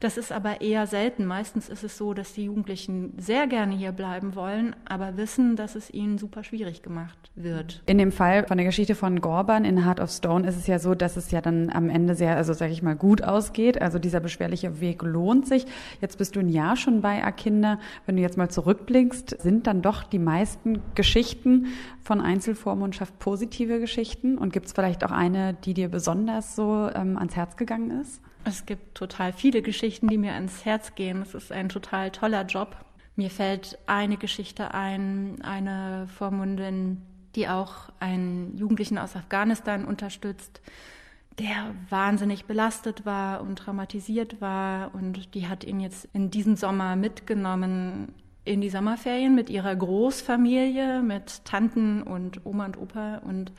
Das 0.00 0.16
ist 0.16 0.30
aber 0.30 0.60
eher 0.60 0.86
selten. 0.86 1.26
Meistens 1.26 1.68
ist 1.68 1.82
es 1.82 1.98
so, 1.98 2.14
dass 2.14 2.32
die 2.32 2.44
Jugendlichen 2.44 3.12
sehr 3.18 3.48
gerne 3.48 3.74
hier 3.74 3.90
bleiben 3.90 4.36
wollen, 4.36 4.76
aber 4.88 5.16
wissen, 5.16 5.56
dass 5.56 5.74
es 5.74 5.92
ihnen 5.92 6.18
super 6.18 6.44
schwierig 6.44 6.82
gemacht 6.82 7.18
wird. 7.34 7.82
In 7.86 7.98
dem 7.98 8.12
Fall 8.12 8.46
von 8.46 8.56
der 8.56 8.66
Geschichte 8.66 8.94
von 8.94 9.20
Gorban 9.20 9.64
in 9.64 9.84
Heart 9.84 10.00
of 10.00 10.10
Stone 10.10 10.46
ist 10.46 10.56
es 10.56 10.68
ja 10.68 10.78
so, 10.78 10.94
dass 10.94 11.16
es 11.16 11.32
ja 11.32 11.40
dann 11.40 11.70
am 11.70 11.90
Ende 11.90 12.14
sehr, 12.14 12.36
also 12.36 12.52
sage 12.52 12.72
ich 12.72 12.82
mal, 12.82 12.94
gut 12.94 13.22
ausgeht. 13.22 13.82
Also 13.82 13.98
dieser 13.98 14.20
beschwerliche 14.20 14.80
Weg 14.80 15.02
lohnt 15.02 15.48
sich. 15.48 15.66
Jetzt 16.00 16.16
bist 16.16 16.36
du 16.36 16.40
ein 16.40 16.48
Jahr 16.48 16.76
schon 16.76 17.00
bei 17.00 17.24
Akinda. 17.24 17.80
Wenn 18.06 18.16
du 18.16 18.22
jetzt 18.22 18.38
mal 18.38 18.48
zurückblickst, 18.48 19.42
sind 19.42 19.66
dann 19.66 19.82
doch 19.82 20.04
die 20.04 20.20
meisten 20.20 20.80
Geschichten 20.94 21.66
von 22.00 22.20
Einzelvormundschaft 22.20 23.18
positive 23.18 23.80
Geschichten? 23.80 24.38
Und 24.38 24.52
gibt 24.52 24.66
es 24.66 24.72
vielleicht 24.72 25.04
auch 25.04 25.10
eine, 25.10 25.54
die 25.64 25.74
dir 25.74 25.88
besonders 25.88 26.37
so 26.42 26.90
ähm, 26.94 27.16
ans 27.16 27.36
Herz 27.36 27.56
gegangen 27.56 28.00
ist? 28.00 28.20
Es 28.44 28.66
gibt 28.66 28.94
total 28.94 29.32
viele 29.32 29.62
Geschichten, 29.62 30.08
die 30.08 30.18
mir 30.18 30.32
ans 30.32 30.64
Herz 30.64 30.94
gehen. 30.94 31.22
Es 31.22 31.34
ist 31.34 31.52
ein 31.52 31.68
total 31.68 32.10
toller 32.10 32.44
Job. 32.44 32.76
Mir 33.16 33.30
fällt 33.30 33.78
eine 33.86 34.16
Geschichte 34.16 34.74
ein, 34.74 35.42
eine 35.42 36.06
Vormundin, 36.16 37.02
die 37.34 37.48
auch 37.48 37.90
einen 38.00 38.56
Jugendlichen 38.56 38.96
aus 38.96 39.16
Afghanistan 39.16 39.84
unterstützt, 39.84 40.60
der 41.38 41.74
wahnsinnig 41.90 42.46
belastet 42.46 43.04
war 43.04 43.42
und 43.42 43.56
traumatisiert 43.56 44.40
war. 44.40 44.94
Und 44.94 45.34
die 45.34 45.48
hat 45.48 45.64
ihn 45.64 45.80
jetzt 45.80 46.08
in 46.12 46.30
diesem 46.30 46.56
Sommer 46.56 46.96
mitgenommen 46.96 48.14
in 48.44 48.60
die 48.60 48.70
Sommerferien 48.70 49.34
mit 49.34 49.50
ihrer 49.50 49.76
Großfamilie, 49.76 51.02
mit 51.02 51.44
Tanten 51.44 52.02
und 52.02 52.46
Oma 52.46 52.64
und 52.64 52.78
Opa. 52.78 53.18
Und 53.18 53.52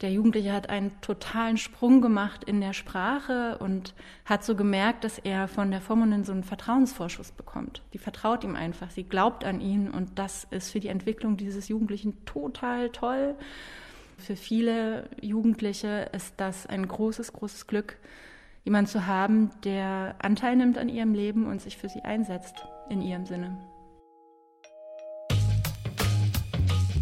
der 0.00 0.12
Jugendliche 0.12 0.52
hat 0.52 0.70
einen 0.70 0.92
totalen 1.00 1.56
Sprung 1.56 2.00
gemacht 2.00 2.44
in 2.44 2.60
der 2.60 2.72
Sprache 2.72 3.58
und 3.58 3.94
hat 4.24 4.44
so 4.44 4.54
gemerkt, 4.54 5.02
dass 5.02 5.18
er 5.18 5.48
von 5.48 5.70
der 5.72 5.80
Vormundin 5.80 6.24
so 6.24 6.32
einen 6.32 6.44
Vertrauensvorschuss 6.44 7.32
bekommt. 7.32 7.82
Die 7.92 7.98
vertraut 7.98 8.44
ihm 8.44 8.54
einfach, 8.54 8.90
sie 8.90 9.02
glaubt 9.02 9.44
an 9.44 9.60
ihn 9.60 9.90
und 9.90 10.18
das 10.18 10.46
ist 10.50 10.70
für 10.70 10.78
die 10.78 10.88
Entwicklung 10.88 11.36
dieses 11.36 11.68
Jugendlichen 11.68 12.24
total 12.24 12.90
toll. 12.90 13.34
Für 14.18 14.36
viele 14.36 15.08
Jugendliche 15.20 16.10
ist 16.12 16.34
das 16.36 16.66
ein 16.66 16.86
großes, 16.86 17.32
großes 17.32 17.66
Glück, 17.66 17.96
jemanden 18.64 18.90
zu 18.90 19.06
haben, 19.06 19.50
der 19.64 20.14
Anteil 20.18 20.54
nimmt 20.56 20.78
an 20.78 20.88
ihrem 20.88 21.14
Leben 21.14 21.46
und 21.46 21.60
sich 21.60 21.76
für 21.76 21.88
sie 21.88 22.02
einsetzt 22.02 22.64
in 22.88 23.02
ihrem 23.02 23.26
Sinne. 23.26 23.56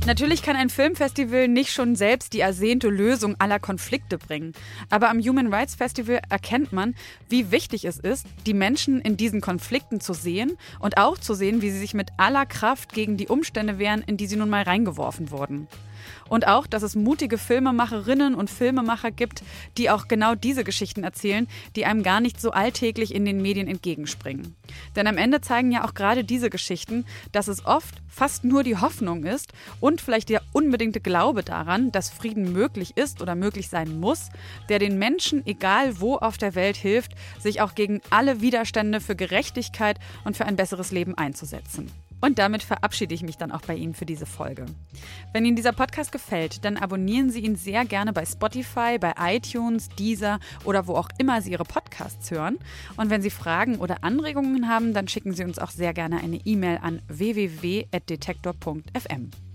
Natürlich 0.06 0.42
kann 0.42 0.54
ein 0.54 0.70
Filmfestival 0.70 1.48
nicht 1.48 1.72
schon 1.72 1.96
selbst 1.96 2.32
die 2.32 2.38
ersehnte 2.38 2.88
Lösung 2.88 3.34
aller 3.40 3.58
Konflikte 3.58 4.18
bringen. 4.18 4.52
Aber 4.88 5.10
am 5.10 5.18
Human 5.18 5.52
Rights 5.52 5.74
Festival 5.74 6.20
erkennt 6.30 6.72
man, 6.72 6.94
wie 7.28 7.50
wichtig 7.50 7.84
es 7.84 7.98
ist, 7.98 8.24
die 8.46 8.54
Menschen 8.54 9.00
in 9.00 9.16
diesen 9.16 9.40
Konflikten 9.40 10.00
zu 10.00 10.12
sehen 10.12 10.56
und 10.78 10.96
auch 10.96 11.18
zu 11.18 11.34
sehen, 11.34 11.60
wie 11.60 11.70
sie 11.70 11.80
sich 11.80 11.92
mit 11.92 12.10
aller 12.18 12.46
Kraft 12.46 12.92
gegen 12.92 13.16
die 13.16 13.26
Umstände 13.26 13.80
wehren, 13.80 14.04
in 14.06 14.16
die 14.16 14.28
sie 14.28 14.36
nun 14.36 14.48
mal 14.48 14.62
reingeworfen 14.62 15.32
wurden. 15.32 15.66
Und 16.28 16.46
auch, 16.46 16.66
dass 16.66 16.82
es 16.82 16.94
mutige 16.94 17.38
Filmemacherinnen 17.38 18.34
und 18.34 18.50
Filmemacher 18.50 19.10
gibt, 19.10 19.42
die 19.78 19.90
auch 19.90 20.08
genau 20.08 20.34
diese 20.34 20.64
Geschichten 20.64 21.04
erzählen, 21.04 21.46
die 21.76 21.84
einem 21.84 22.02
gar 22.02 22.20
nicht 22.20 22.40
so 22.40 22.50
alltäglich 22.50 23.14
in 23.14 23.24
den 23.24 23.42
Medien 23.42 23.68
entgegenspringen. 23.68 24.54
Denn 24.94 25.06
am 25.06 25.18
Ende 25.18 25.40
zeigen 25.40 25.72
ja 25.72 25.84
auch 25.84 25.94
gerade 25.94 26.24
diese 26.24 26.50
Geschichten, 26.50 27.04
dass 27.32 27.48
es 27.48 27.64
oft 27.66 28.02
fast 28.08 28.44
nur 28.44 28.62
die 28.62 28.76
Hoffnung 28.76 29.24
ist 29.24 29.52
und 29.80 30.00
vielleicht 30.00 30.30
der 30.30 30.42
unbedingte 30.52 31.00
Glaube 31.00 31.42
daran, 31.42 31.92
dass 31.92 32.10
Frieden 32.10 32.52
möglich 32.52 32.96
ist 32.96 33.20
oder 33.20 33.34
möglich 33.34 33.68
sein 33.68 34.00
muss, 34.00 34.30
der 34.68 34.78
den 34.78 34.98
Menschen, 34.98 35.46
egal 35.46 36.00
wo 36.00 36.16
auf 36.16 36.38
der 36.38 36.54
Welt, 36.54 36.76
hilft, 36.76 37.12
sich 37.38 37.60
auch 37.60 37.74
gegen 37.74 38.00
alle 38.10 38.40
Widerstände 38.40 39.00
für 39.00 39.16
Gerechtigkeit 39.16 39.98
und 40.24 40.36
für 40.36 40.46
ein 40.46 40.56
besseres 40.56 40.92
Leben 40.92 41.16
einzusetzen. 41.16 41.90
Und 42.20 42.38
damit 42.38 42.62
verabschiede 42.62 43.14
ich 43.14 43.22
mich 43.22 43.36
dann 43.36 43.52
auch 43.52 43.62
bei 43.62 43.74
Ihnen 43.74 43.94
für 43.94 44.06
diese 44.06 44.26
Folge. 44.26 44.66
Wenn 45.32 45.44
Ihnen 45.44 45.56
dieser 45.56 45.72
Podcast 45.72 46.12
gefällt, 46.12 46.64
dann 46.64 46.76
abonnieren 46.76 47.30
Sie 47.30 47.40
ihn 47.40 47.56
sehr 47.56 47.84
gerne 47.84 48.12
bei 48.12 48.24
Spotify, 48.24 48.98
bei 48.98 49.14
iTunes, 49.18 49.88
Deezer 49.90 50.38
oder 50.64 50.86
wo 50.86 50.94
auch 50.94 51.08
immer 51.18 51.42
Sie 51.42 51.52
Ihre 51.52 51.64
Podcasts 51.64 52.30
hören. 52.30 52.58
Und 52.96 53.10
wenn 53.10 53.22
Sie 53.22 53.30
Fragen 53.30 53.76
oder 53.76 54.02
Anregungen 54.02 54.68
haben, 54.68 54.94
dann 54.94 55.08
schicken 55.08 55.32
Sie 55.32 55.44
uns 55.44 55.58
auch 55.58 55.70
sehr 55.70 55.92
gerne 55.92 56.18
eine 56.18 56.40
E-Mail 56.44 56.78
an 56.82 57.02
www.detektor.fm. 57.08 59.45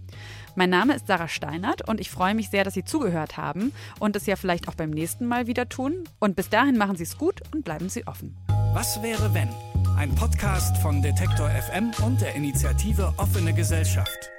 Mein 0.56 0.70
Name 0.70 0.96
ist 0.96 1.08
Sarah 1.08 1.28
Steinert 1.28 1.88
und 1.88 2.02
ich 2.02 2.12
freue 2.12 2.36
mich 2.36 2.50
sehr, 2.50 2.64
dass 2.64 2.74
Sie 2.74 2.84
zugehört 2.84 3.38
haben 3.38 3.72
und 4.00 4.16
es 4.16 4.26
ja 4.26 4.36
vielleicht 4.36 4.68
auch 4.68 4.76
beim 4.76 4.90
nächsten 4.90 5.26
Mal 5.28 5.48
wieder 5.48 5.70
tun. 5.70 6.04
Und 6.20 6.36
bis 6.36 6.50
dahin 6.50 6.78
machen 6.78 6.98
Sie 6.98 7.04
es 7.04 7.18
gut 7.18 7.42
und 7.54 7.64
bleiben 7.64 7.90
Sie 7.90 8.06
offen. 8.06 8.36
Was 8.74 9.02
wäre 9.02 9.34
wenn? 9.34 9.50
Ein 9.98 10.14
Podcast 10.16 10.78
von 10.78 11.02
Detektor 11.02 11.50
FM 11.50 11.92
und 12.06 12.22
der 12.22 12.36
Initiative 12.36 13.14
Offene 13.18 13.54
Gesellschaft. 13.54 14.32